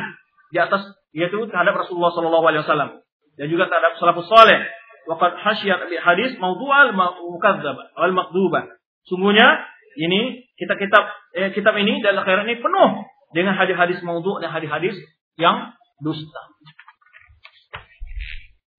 [0.53, 3.01] di atas yaitu terhadap Rasulullah Shallallahu Alaihi Wasallam
[3.35, 4.61] dan juga terhadap salafus saleh.
[5.09, 8.69] Waqad hasyat hadis maudhu'al mukadzab al makdubah.
[9.09, 9.67] Sungguhnya
[9.97, 12.89] ini kita kitab eh, kitab ini dan akhirat ini penuh
[13.33, 14.93] dengan hadis-hadis maudhu' dan hadis-hadis
[15.41, 15.73] yang
[16.03, 16.41] dusta.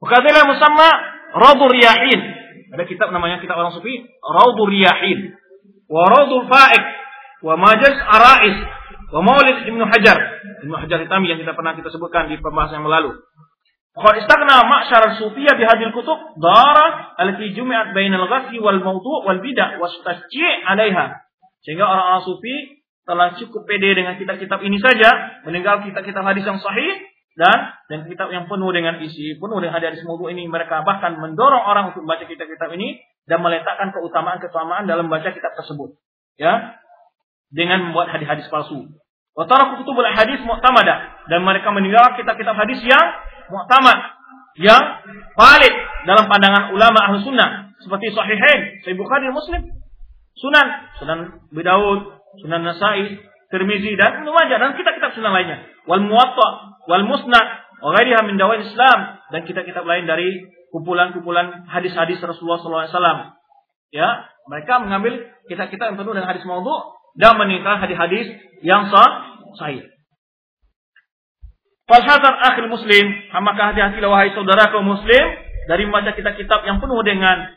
[0.00, 0.88] Wakadilah musamma
[1.36, 2.20] Raudur Riyahin.
[2.72, 5.36] Ada kitab namanya kitab orang sufi Raudur Riyahin.
[5.86, 6.84] Wa Raudul Faik.
[7.44, 8.56] Wa Majaz Arais.
[9.12, 10.18] Wa Maulid Ibnu Hajar.
[10.64, 13.12] Ibnu Hajar Hitami yang kita pernah kita sebutkan di pembahasan yang lalu.
[13.90, 19.82] Qad istagna ma'syar sufiyah bi kutub dara allati jumi'at bainal ghasli wal mawdu' wal bid'ah
[19.82, 21.26] wastasji' 'alaiha.
[21.66, 22.79] Sehingga orang-orang sufi
[23.10, 27.02] telah cukup pede dengan kitab-kitab ini saja, meninggal kitab-kitab hadis yang sahih
[27.34, 31.66] dan dan kitab yang penuh dengan isi, penuh dengan hadis mawdu' ini mereka bahkan mendorong
[31.66, 35.98] orang untuk membaca kitab-kitab ini dan meletakkan keutamaan-keutamaan dalam membaca kitab tersebut.
[36.38, 36.78] Ya.
[37.50, 38.94] Dengan membuat hadis-hadis palsu.
[39.34, 43.06] Wa taraku kutubul hadis mu'tamadah dan mereka meninggalkan kitab-kitab hadis yang
[43.50, 43.98] mu'tamad
[44.54, 44.82] yang
[45.34, 45.74] valid
[46.06, 49.72] dalam pandangan ulama ahlu sunnah seperti sahihain, Sahih Bukhari Muslim,
[50.36, 50.66] Sunan,
[51.00, 51.18] Sunan
[51.48, 52.00] Abu Daud,
[52.38, 53.18] Sunan Nasai,
[53.50, 55.66] Tirmizi dan Ibnu Majah dan kitab-kitab sunnah lainnya.
[55.90, 57.46] Wal Muwatta, wal Musnad,
[57.82, 58.98] wa ghairiha min Islam
[59.34, 63.34] dan kitab-kitab lain dari kumpulan-kumpulan hadis-hadis Rasulullah SAW.
[63.90, 69.82] Ya, mereka mengambil kitab-kitab yang penuh dengan hadis maudhu dan meninggalkan hadis-hadis yang sah, sahih.
[71.90, 75.24] Falhazar akhir muslim, maka hati-hatilah wahai saudara kaum muslim
[75.66, 77.50] dari membaca kitab-kitab yang penuh dengan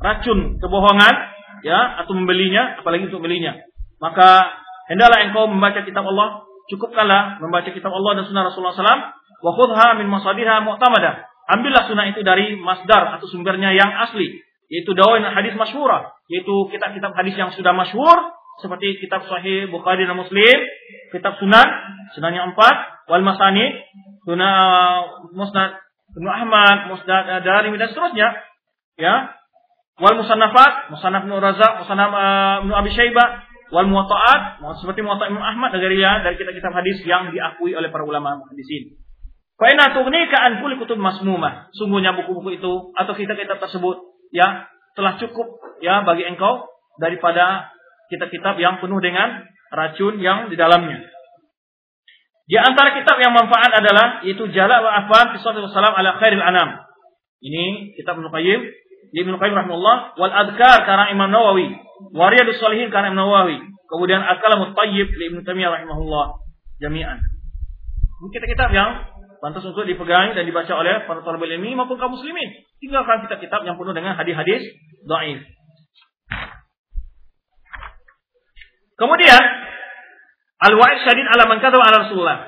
[0.00, 1.14] racun kebohongan,
[1.60, 3.60] ya, atau membelinya, apalagi untuk membelinya.
[4.04, 4.52] Maka
[4.92, 9.00] hendaklah engkau membaca kitab Allah, cukupkanlah membaca kitab Allah dan sunnah Rasulullah SAW,
[9.40, 11.24] wa khudha min masadiha mu'tamada.
[11.48, 17.16] Ambillah sunnah itu dari masdar atau sumbernya yang asli, yaitu dawain hadis masyhurah, yaitu kitab-kitab
[17.16, 20.56] hadis yang sudah masyhur seperti kitab Sahih Bukhari dan Muslim,
[21.10, 21.66] kitab Sunan,
[22.14, 23.82] Sunannya empat, Wal Masani,
[24.24, 25.80] Sunan Musnad
[26.14, 28.28] Ibnu Ahmad, Musnad Darimi dan seterusnya,
[29.00, 29.34] ya.
[29.98, 35.44] Wal Musannafat, Musannaf Ibnu Razak, Musannaf uh, Ibnu Abi Syaibah, wal Muwatta'at, seperti Muwatta' Imam
[35.44, 38.98] Ahmad dari ya, dari kitab-kitab hadis yang diakui oleh para ulama hadisin.
[39.54, 41.70] Fa inna tughnika an kulli kutub masmumah.
[41.78, 44.02] Sungguhnya buku-buku itu atau kitab-kitab tersebut
[44.34, 44.66] ya
[44.98, 46.66] telah cukup ya bagi engkau
[46.98, 47.70] daripada
[48.10, 51.06] kitab-kitab yang penuh dengan racun yang di dalamnya.
[52.44, 56.84] Di antara kitab yang manfaat adalah yaitu Jala wa Afan fi Salam ala Khairil Anam.
[57.40, 58.60] Ini kitab Ibnu Qayyim,
[59.16, 61.72] Ibnu Qayyim rahimahullah wal Adkar karena Imam Nawawi,
[62.12, 66.26] Wariyadus Salihin karena Imam Nawawi, kemudian Al-Kalamut Tayyib li Ibnu Taimiyah rahimahullah
[66.82, 67.22] jami'an.
[68.20, 68.90] Ini kitab-kitab yang
[69.44, 72.64] pantas untuk dipegang dan dibaca oleh para talibul ilmi maupun kaum muslimin.
[72.80, 74.64] Tinggalkan kitab-kitab yang penuh dengan hadis-hadis
[75.04, 75.44] dhaif.
[78.94, 79.42] Kemudian
[80.64, 82.38] al-wa'id syadid ala man ala Rasulullah.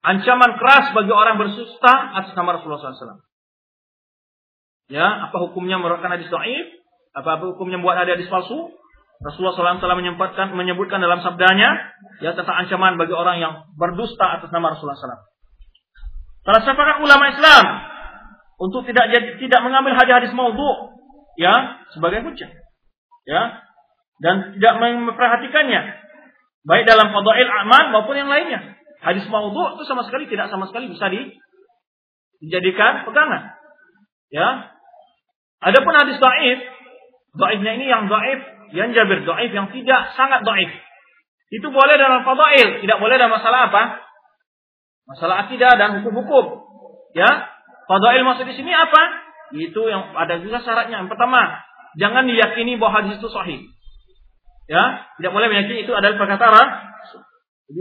[0.00, 3.20] Ancaman keras bagi orang bersusta atas nama Rasulullah SAW.
[4.88, 6.79] Ya, apa hukumnya merupakan hadis dhaif?
[7.10, 8.70] Apa, hukumnya membuat hadis palsu?
[9.20, 11.92] Rasulullah SAW menyebutkan, menyebutkan dalam sabdanya
[12.24, 15.28] ya tentang ancaman bagi orang yang berdusta atas nama Rasulullah SAW.
[16.40, 17.64] Telah sepakat ulama Islam
[18.56, 20.96] untuk tidak tidak mengambil hadis-hadis maudhu
[21.36, 22.48] ya sebagai hujah.
[23.28, 23.60] Ya,
[24.24, 26.00] dan tidak memperhatikannya
[26.64, 28.76] baik dalam fadail amal maupun yang lainnya.
[29.00, 31.36] Hadis maudhu itu sama sekali tidak sama sekali bisa di,
[32.44, 33.56] dijadikan pegangan.
[34.28, 34.76] Ya.
[35.60, 36.58] Adapun hadis dhaif,
[37.34, 38.40] dhaifnya ini yang dhaif,
[38.74, 40.70] yang jabir dhaif yang tidak sangat dhaif.
[41.50, 43.82] Itu boleh dalam fadail, tidak boleh dalam masalah apa?
[45.10, 46.62] Masalah akidah dan hukum-hukum.
[47.18, 47.50] Ya.
[47.90, 49.02] Fadail maksud di sini apa?
[49.50, 51.02] Itu yang ada juga syaratnya.
[51.02, 51.58] Yang pertama,
[51.98, 53.66] jangan diyakini bahwa hadis itu sahih.
[54.70, 56.66] Ya, tidak boleh meyakini itu adalah perkataan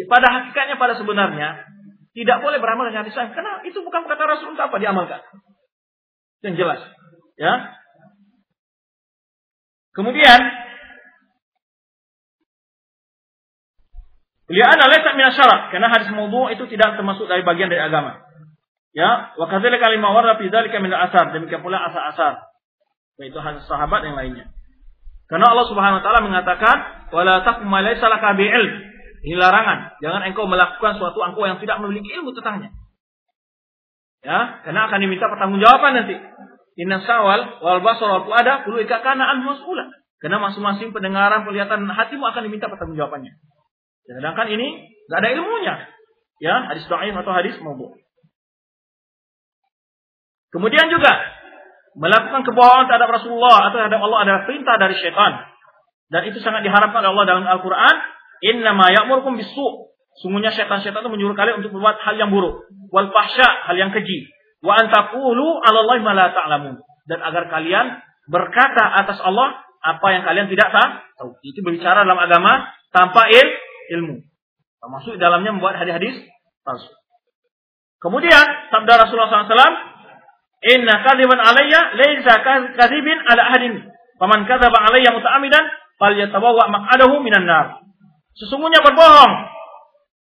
[0.10, 1.66] pada hakikatnya pada sebenarnya
[2.18, 5.22] tidak boleh beramal dengan hadis sahih karena itu bukan perkataan Rasul untuk apa diamalkan.
[6.42, 6.82] Yang jelas,
[7.38, 7.78] ya.
[9.94, 10.40] Kemudian
[14.50, 18.18] Li'anna laysa min syarat karena hadis maudhu itu tidak termasuk dari bagian dari agama.
[18.98, 22.50] Ya, wa kadzalika lima warra fi dzalika min asar demikian pula asar-asar.
[23.22, 24.50] Yaitu hadis sahabat yang lainnya.
[25.30, 26.78] Karena Allah Subhanahu wa taala mengatakan,
[27.14, 28.90] "Wala taqum laysa laka bi'ilm."
[29.30, 30.02] Ini larangan.
[30.02, 32.74] Jangan engkau melakukan suatu engkau yang tidak memiliki ilmu tentangnya.
[34.26, 36.18] Ya, karena akan diminta pertanggungjawaban nanti.
[36.80, 39.92] Inna sawal wal basar wal fuada kullu ikakana an mas'ula.
[40.20, 43.40] Karena masing-masing pendengaran, penglihatan hatimu akan diminta pertanggungjawabannya.
[44.04, 44.68] Sedangkan ini
[45.08, 45.76] tidak ada ilmunya.
[46.40, 48.00] Ya, hadis dhaif atau hadis maudhu.
[50.50, 51.14] Kemudian juga
[52.00, 55.46] melakukan kebohongan terhadap Rasulullah atau terhadap Allah adalah perintah dari syaitan.
[56.10, 57.96] Dan itu sangat diharapkan oleh Allah dalam Al-Quran.
[58.50, 59.94] Inna ma ya'murkum bisu.
[60.20, 62.66] Sungguhnya setan-setan itu menyuruh kalian untuk berbuat hal yang buruk.
[62.90, 64.26] Wal fahsya, hal yang keji.
[64.60, 66.76] Wa antakulu Allah ma la ta'lamun.
[67.08, 68.00] Dan agar kalian
[68.30, 71.40] berkata atas Allah apa yang kalian tidak tahu.
[71.42, 73.48] Itu berbicara dalam agama tanpa il,
[73.98, 74.20] ilmu.
[74.80, 76.28] Termasuk dalamnya membuat hadis-hadis
[76.64, 76.92] palsu.
[78.00, 79.76] Kemudian sabda Rasulullah SAW,
[80.60, 82.44] Inna kadhiban alayya laysa
[82.76, 83.88] kadhibin ala ahadin.
[84.20, 85.64] Faman kadzaba alayya muta'ammidan
[86.00, 87.80] falyatabawwa maq'adahu minan nar.
[88.36, 89.34] Sesungguhnya berbohong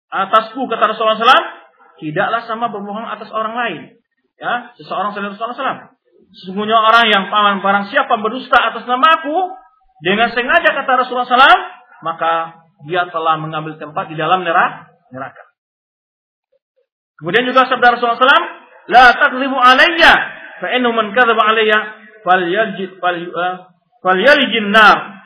[0.10, 1.50] atasku kata Rasulullah SAW
[1.98, 3.82] tidaklah sama berbohong atas orang lain.
[4.40, 6.00] Ya, seseorang selain Rasulullah SAW.
[6.32, 9.36] Sesungguhnya orang yang paman barang siapa berdusta atas nama aku
[10.00, 11.62] dengan sengaja kata Rasulullah SAW,
[12.08, 15.44] maka dia telah mengambil tempat di dalam neraka.
[17.20, 18.48] Kemudian juga sabda Rasulullah SAW,
[18.90, 20.14] La takzibu alayya,
[20.64, 22.98] fa innahu man kadzaba alayya falyaljid
[24.02, 25.20] falyalijin nar.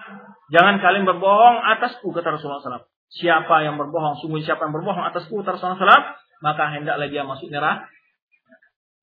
[0.50, 2.90] Jangan kalian berbohong atasku kata Rasulullah SAW.
[3.14, 6.06] Siapa yang berbohong, sungguh siapa yang berbohong atasku kata Rasulullah SAW,
[6.42, 7.94] maka hendaklah dia masuk neraka.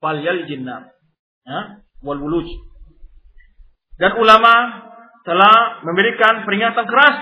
[0.01, 0.93] Falyalijin nar.
[1.45, 2.49] Ya, wal wuluj.
[4.01, 4.85] Dan ulama
[5.29, 7.17] telah memberikan peringatan keras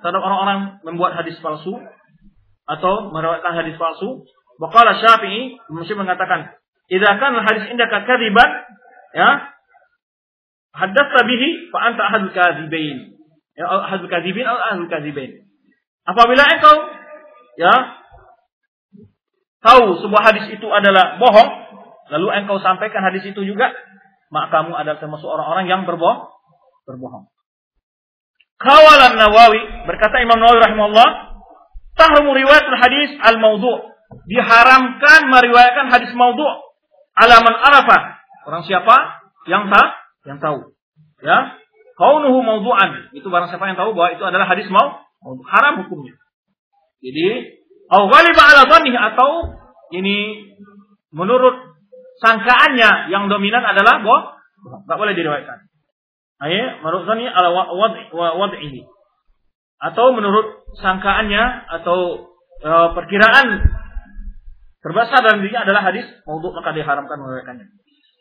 [0.00, 1.76] terhadap orang-orang membuat hadis palsu
[2.64, 4.24] atau meriwayatkan hadis palsu.
[4.56, 6.56] Waqala Syafi'i, Muslim mengatakan,
[6.88, 8.50] "Idza kana hadis indaka kadziban,
[9.12, 9.28] ya,
[10.72, 13.12] haddatsa bihi fa anta ahadul kadzibain."
[13.52, 15.44] Ya, ahadul kadzibin atau ahadul kadzibain.
[16.08, 16.76] Apabila engkau
[17.60, 17.74] ya
[19.62, 21.50] tahu sebuah hadis itu adalah bohong,
[22.12, 23.72] lalu engkau sampaikan hadis itu juga,
[24.28, 26.28] maka kamu adalah termasuk orang-orang yang berbohong.
[26.84, 27.32] berbohong.
[28.60, 31.08] Kawalan Nawawi berkata Imam Nawawi rahimahullah,
[31.96, 33.90] tahrumu riwayat hadis al-maudhu.
[34.28, 36.44] Diharamkan meriwayatkan hadis maudhu
[37.16, 38.20] alaman arafa.
[38.44, 39.88] Orang siapa yang tak
[40.28, 40.76] yang tahu.
[41.24, 41.56] Ya.
[41.96, 43.14] Kaunuhu maudhu'an.
[43.16, 45.00] Itu barang siapa yang tahu bahwa itu adalah hadis mau
[45.48, 46.18] haram hukumnya.
[47.02, 47.56] Jadi,
[47.88, 48.62] au ghaliba ala
[49.12, 49.30] atau
[49.94, 50.48] ini
[51.12, 51.71] menurut
[52.22, 54.38] sangkaannya yang dominan adalah boh,
[54.86, 55.58] enggak boleh diriwayatkan.
[56.42, 57.50] Ayat menurut zani ala
[58.14, 58.86] wad'ihi.
[59.82, 61.42] Atau menurut sangkaannya
[61.82, 62.30] atau
[62.62, 63.66] e, perkiraan
[64.82, 67.66] terbesar dalam dirinya adalah hadis maudhu maka diharamkan meriwayatkannya.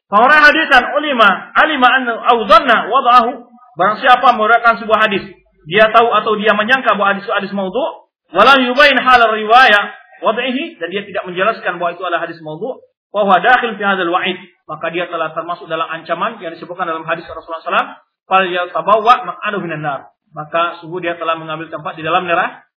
[0.09, 3.31] Para hadisan ulima alima an au dhanna wad'ahu
[3.77, 5.25] barang siapa meriwayatkan sebuah hadis
[5.69, 9.93] dia tahu atau dia menyangka bahwa hadis itu hadis maudhu wala yubain hal riwayah
[10.25, 12.81] wad'ihi dan dia tidak menjelaskan bahwa itu adalah hadis maudhu
[13.11, 14.39] bahwa dakhil fi hadzal wa'id
[14.71, 17.91] maka dia telah termasuk dalam ancaman yang disebutkan dalam hadis Rasulullah SAW
[18.23, 20.15] fal yatabawwa maq'adahu minan nar.
[20.31, 22.71] Maka sungguh dia telah mengambil tempat di dalam neraka.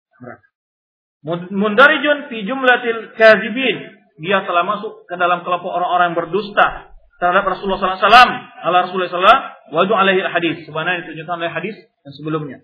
[1.55, 3.95] Mundarijun fi jumlatil kazibin.
[4.19, 8.11] Dia telah masuk ke dalam kelompok orang-orang yang berdusta terhadap Rasulullah SAW.
[8.59, 9.39] Allah Rasulullah SAW.
[9.71, 10.67] Wadu alaihi hadis.
[10.67, 12.57] Sebenarnya ditunjukkan oleh hadis yang sebelumnya.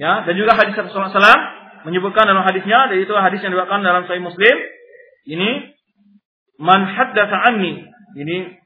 [0.00, 1.40] Ya, dan juga hadis Rasulullah SAW
[1.84, 4.56] menyebutkan dalam hadisnya, dan itu hadis yang diwakilkan dalam Sahih Muslim.
[5.28, 5.50] Ini
[6.60, 7.86] man haddatsa anni.
[8.12, 8.60] Ini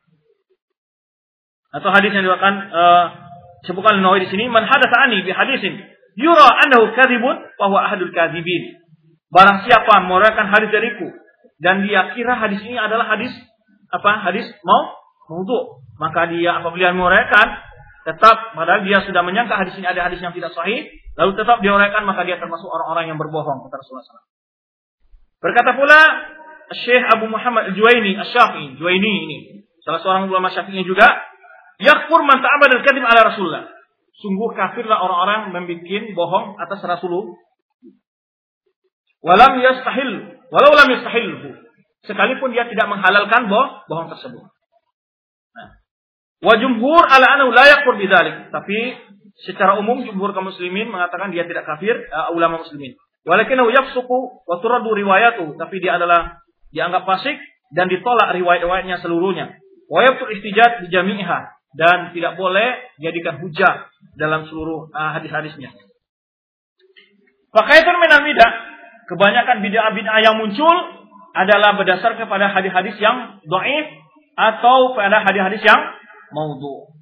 [1.76, 3.06] atau hadis yang diwakilkan uh,
[3.68, 5.76] sebutkan Nawawi di sini man hadatsa ani bi hadisin
[6.16, 8.80] yura annahu kadzibun wa huwa ahadul kadzibin.
[9.28, 11.12] Barang siapa meriwayatkan hadis dariku
[11.60, 13.30] dan dia kira hadis ini adalah hadis
[13.92, 14.24] apa?
[14.24, 14.96] Hadis mau
[15.26, 17.48] maudhu, maka dia apabila meriwayatkan
[18.06, 20.86] tetap padahal dia sudah menyangka hadis ini ada hadis yang tidak sahih,
[21.18, 24.24] lalu tetap diriwayatkan maka dia termasuk orang-orang yang berbohong kata Rasulullah.
[25.42, 26.00] Berkata pula
[26.72, 29.38] Syekh Abu Muhammad Al-Juwaini, Asy-Syafi'i, Juwaini ini,
[29.86, 31.06] salah seorang ulama Syafi'i juga,
[31.76, 33.68] Yakfur man ta'abad al-kadhib ala Rasulullah.
[34.16, 37.36] Sungguh kafirlah orang-orang membuat bohong atas Rasulullah.
[39.20, 41.52] Walam yastahil, walau lam yastahilhu.
[42.08, 44.46] Sekalipun dia tidak menghalalkan boh, bohong tersebut.
[45.52, 45.68] Nah.
[46.40, 48.48] Wa jumhur ala anahu la yakfur bidzalik.
[48.54, 48.78] Tapi
[49.44, 52.96] secara umum jumhur kaum muslimin mengatakan dia tidak kafir, uh, ulama muslimin.
[53.26, 56.45] Walakinahu yafsuku wa turaddu riwayatu, tapi dia adalah
[56.76, 57.40] dianggap fasik
[57.72, 59.56] dan ditolak riwayat-riwayatnya seluruhnya.
[59.88, 61.38] Wa yabtul istijad di jami'iha
[61.72, 63.88] dan tidak boleh jadikan hujah
[64.20, 65.72] dalam seluruh uh, hadis-hadisnya.
[67.56, 68.52] Fakaitur minal bidah,
[69.08, 70.76] kebanyakan bid'ah-bid'ah yang muncul
[71.32, 73.86] adalah berdasar kepada hadis-hadis yang dhaif
[74.36, 75.80] atau pada hadis-hadis yang
[76.36, 76.92] maudhu.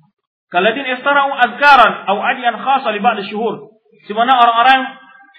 [0.55, 3.75] Kaladin istara'u azkaran atau adian khasa li ba'd syuhur.
[4.07, 4.81] Semana orang-orang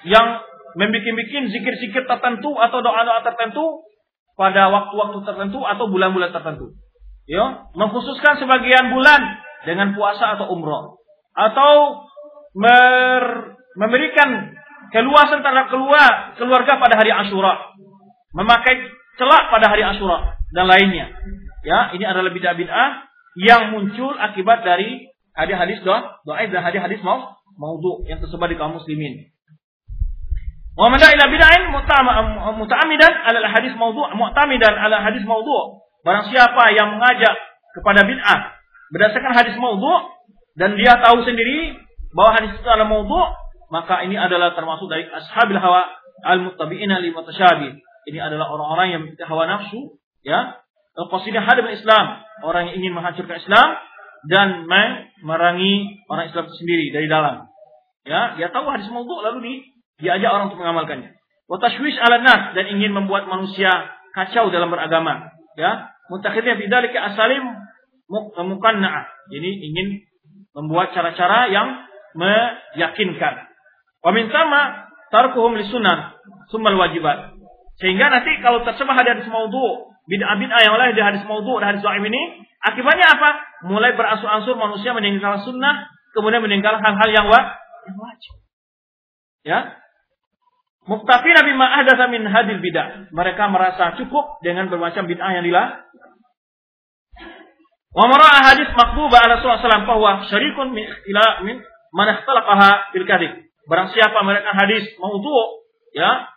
[0.04, 0.44] yang
[0.76, 3.88] membikin-bikin zikir-zikir tertentu atau doa-doa tertentu
[4.36, 6.76] pada waktu-waktu tertentu atau bulan-bulan tertentu
[7.26, 11.02] ya, mengkhususkan sebagian bulan dengan puasa atau umroh
[11.36, 12.06] atau
[12.56, 13.24] mer,
[13.76, 14.56] memberikan
[14.94, 17.76] keluasan terhadap keluar, keluarga pada hari Asyura,
[18.32, 18.88] memakai
[19.20, 21.12] celak pada hari Asyura dan lainnya.
[21.66, 22.90] Ya, ini adalah bid'ah-bid'ah
[23.42, 29.35] yang muncul akibat dari hadis-hadis doa dan hadis-hadis mau maudhu yang tersebar di kaum muslimin.
[30.76, 35.80] Wa man ila bid'ain muta'ammidan ala hadis maudhu' mu'tamidan ala hadis maudhu'.
[36.04, 37.36] Barang siapa yang mengajak
[37.80, 38.40] kepada bid'ah
[38.92, 40.12] berdasarkan hadis maudhu'
[40.60, 41.80] dan dia tahu sendiri
[42.12, 43.32] bahwa hadis itu adalah maudhu',
[43.72, 45.96] maka ini adalah termasuk dari ashabil hawa
[46.28, 47.80] al-muttabi'ina li mutasyabi.
[48.06, 50.60] Ini adalah orang-orang yang hawa nafsu, ya.
[50.96, 53.68] Al-qasidah hadam Islam, orang yang ingin menghancurkan Islam
[54.32, 57.52] dan memerangi orang Islam sendiri dari dalam.
[58.06, 59.54] Ya, dia tahu hadis maudhu' lalu di
[60.00, 61.16] diajak orang untuk mengamalkannya.
[61.46, 65.92] Wa tashwish 'ala nas dan ingin membuat manusia kacau dalam beragama, ya.
[66.10, 67.44] Mutakhidnya fi dzalika asalim
[68.38, 69.06] mukanna'ah.
[69.34, 69.88] Jadi ingin
[70.54, 71.82] membuat cara-cara yang
[72.14, 73.50] meyakinkan.
[74.06, 76.14] Wa min sama tarkuhum lisunan
[76.54, 77.34] sumal wajibat.
[77.82, 82.04] Sehingga nanti kalau tersebar hadis maudhu, bid'ah-bid'ah yang lain di hadis maudhu dan hadis dhaif
[82.06, 82.22] ini,
[82.64, 83.30] akibatnya apa?
[83.68, 88.34] Mulai beransur-ansur manusia meninggalkan sunnah, kemudian meninggalkan hal-hal yang wajib.
[89.44, 89.78] Ya,
[90.86, 93.10] Muktafina bima ahdatsa min hadil bid'ah.
[93.10, 95.82] Mereka merasa cukup dengan bermacam bid'ah yang dilah.
[97.96, 101.58] Wa mara'a hadis maqbuba ala sallallahu bahwa syarikun min ila min
[101.96, 103.50] man ikhtalaqaha bil kadhib.
[103.66, 105.66] Barang siapa mereka hadis maudhu,
[105.98, 106.30] ya,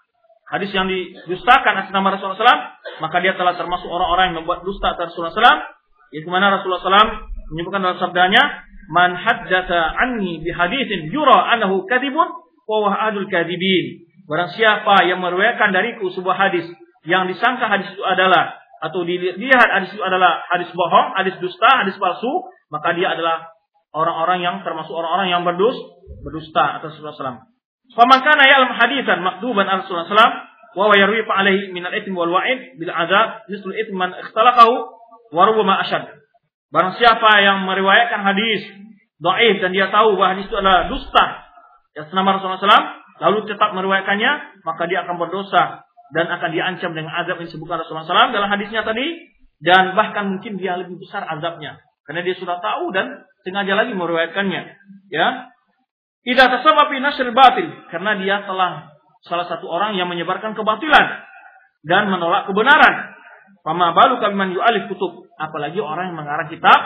[0.49, 2.65] hadis yang didustakan atas nama Rasulullah SAW,
[3.05, 5.61] maka dia telah termasuk orang-orang yang membuat dusta atas Rasulullah SAW.
[6.09, 7.21] Yaitu mana Rasulullah SAW
[7.53, 12.33] menyebutkan dalam sabdanya, "Man haddatsa anni bi haditsin yura annahu kadhibun
[12.65, 16.69] wa huwa adul kadhibin." Barang siapa yang meriwayatkan dariku sebuah hadis
[17.09, 21.97] yang disangka hadis itu adalah atau dilihat hadis itu adalah hadis bohong, hadis dusta, hadis
[21.97, 22.31] palsu,
[22.69, 23.49] maka dia adalah
[23.97, 25.75] orang-orang yang termasuk orang-orang yang berdus,
[26.21, 27.43] berdusta atas Rasulullah SAW.
[27.97, 28.45] Faman kana
[28.77, 30.37] hadisan makduban Rasulullah SAW
[30.77, 30.93] wa
[31.73, 34.75] min al-ithmi wal wa'id bil azab mislu ithmi man ikhtalaqahu
[35.33, 36.05] wa ashad.
[36.69, 38.61] Barang siapa yang meriwayatkan hadis
[39.19, 41.49] dhaif dan dia tahu bahwa hadis itu adalah dusta
[41.97, 42.87] ya nama Rasulullah SAW
[43.19, 48.09] lalu tetap meriwayatkannya, maka dia akan berdosa dan akan diancam dengan azab yang disebutkan Rasulullah
[48.09, 49.29] SAW dalam hadisnya tadi
[49.61, 51.83] dan bahkan mungkin dia lebih besar azabnya.
[52.09, 54.63] Karena dia sudah tahu dan sengaja lagi meriwayatkannya
[55.13, 55.29] ya.
[56.25, 58.93] Tidak tersebab nasr batil karena dia telah
[59.29, 61.07] salah satu orang yang menyebarkan kebatilan
[61.85, 63.17] dan menolak kebenaran.
[63.61, 66.81] Fama balu kaliman yu'alif kutub apalagi orang yang mengarang kitab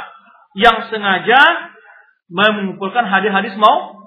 [0.58, 1.40] yang sengaja
[2.28, 4.01] mengumpulkan hadis-hadis mau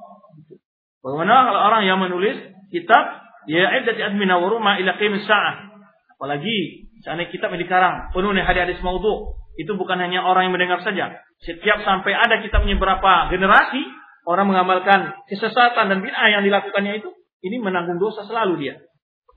[1.05, 2.33] Bagaimana kalau orang yang menulis
[2.73, 5.69] kitab ya iddati admina wa ruma ila qiyamis sa'ah.
[6.17, 11.21] Apalagi seandainya kitab yang dikarang penuh hadis-hadis maudhu, itu bukan hanya orang yang mendengar saja.
[11.45, 13.85] Setiap sampai ada kitabnya berapa generasi
[14.25, 17.13] orang mengamalkan kesesatan dan bid'ah yang dilakukannya itu,
[17.45, 18.75] ini menanggung dosa selalu dia.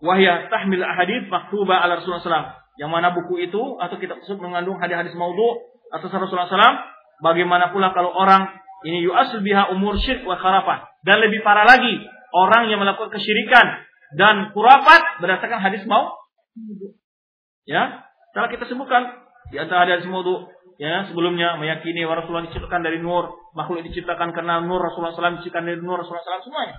[0.01, 2.49] Wahya tahmil ahadith maktuba ala Rasulullah SAW.
[2.81, 6.81] Yang mana buku itu atau kitab tersebut mengandung hadis-hadis maudhu atas Rasulullah SAW.
[7.21, 8.57] Bagaimana pula kalau orang
[8.87, 10.87] ini yu'asul biha umur syirk wa kharafah.
[11.03, 11.99] Dan lebih parah lagi,
[12.35, 13.83] orang yang melakukan kesyirikan
[14.15, 16.15] dan kurafat berdasarkan hadis mau.
[17.69, 19.19] Ya, telah kita sebutkan
[19.53, 20.49] di antara hadis maudhu
[20.79, 25.67] ya sebelumnya meyakini bahwa Rasulullah diciptakan dari nur, makhluk diciptakan karena nur Rasulullah SAW diciptakan
[25.67, 26.77] dari nur Rasulullah SAW semuanya.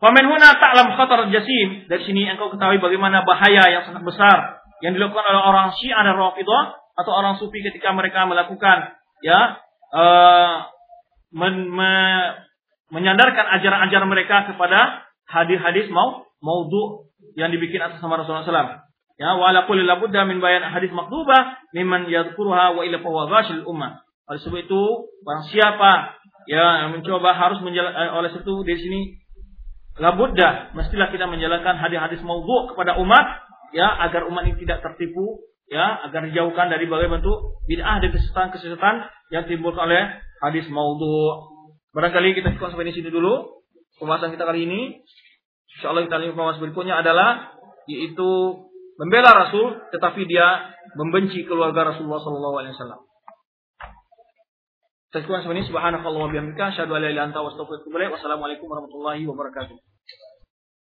[0.00, 1.84] Famin huna ta'lam khatar jasim.
[1.84, 6.16] Dari sini engkau ketahui bagaimana bahaya yang sangat besar yang dilakukan oleh orang Syiah dan
[6.16, 6.64] Rafidhah
[6.96, 9.60] atau orang Sufi ketika mereka melakukan ya
[9.94, 10.66] uh,
[11.34, 11.92] men, me,
[12.90, 18.82] menyandarkan ajaran-ajaran mereka kepada hadis-hadis mau maudhu yang dibikin atas nama Rasulullah SAW.
[19.20, 23.68] Ya, wa ala kulli labudda min bayan hadis maktuba mimman yadhkuruha wa ila fahuwa ghashil
[23.68, 24.00] ummah.
[24.30, 24.82] Oleh sebab itu,
[25.26, 26.16] barang siapa
[26.48, 29.00] ya mencoba harus menjalankan eh, oleh itu di sini
[30.00, 33.44] labudda mestilah kita menjalankan hadis-hadis maudhu kepada umat
[33.76, 38.94] ya agar umat ini tidak tertipu ya agar dijauhkan dari berbagai bentuk bid'ah dan kesesatan-kesesatan
[39.30, 41.46] yang timbul oleh hadis maudhu.
[41.94, 43.62] Barangkali kita cukup sampai di sini dulu
[44.02, 45.00] pembahasan kita kali ini.
[45.78, 47.54] Insyaallah kita lanjut pembahasan berikutnya adalah
[47.86, 48.30] yaitu
[48.98, 53.00] membela Rasul tetapi dia membenci keluarga Rasulullah sallallahu alaihi wasallam.
[55.10, 57.78] Saya cukup sampai ini subhanakallah wa bihamdika asyhadu an la ilaha illa anta astaghfiruka wa
[57.82, 58.12] atubu ilaik.
[58.14, 59.89] Wassalamualaikum warahmatullahi wabarakatuh.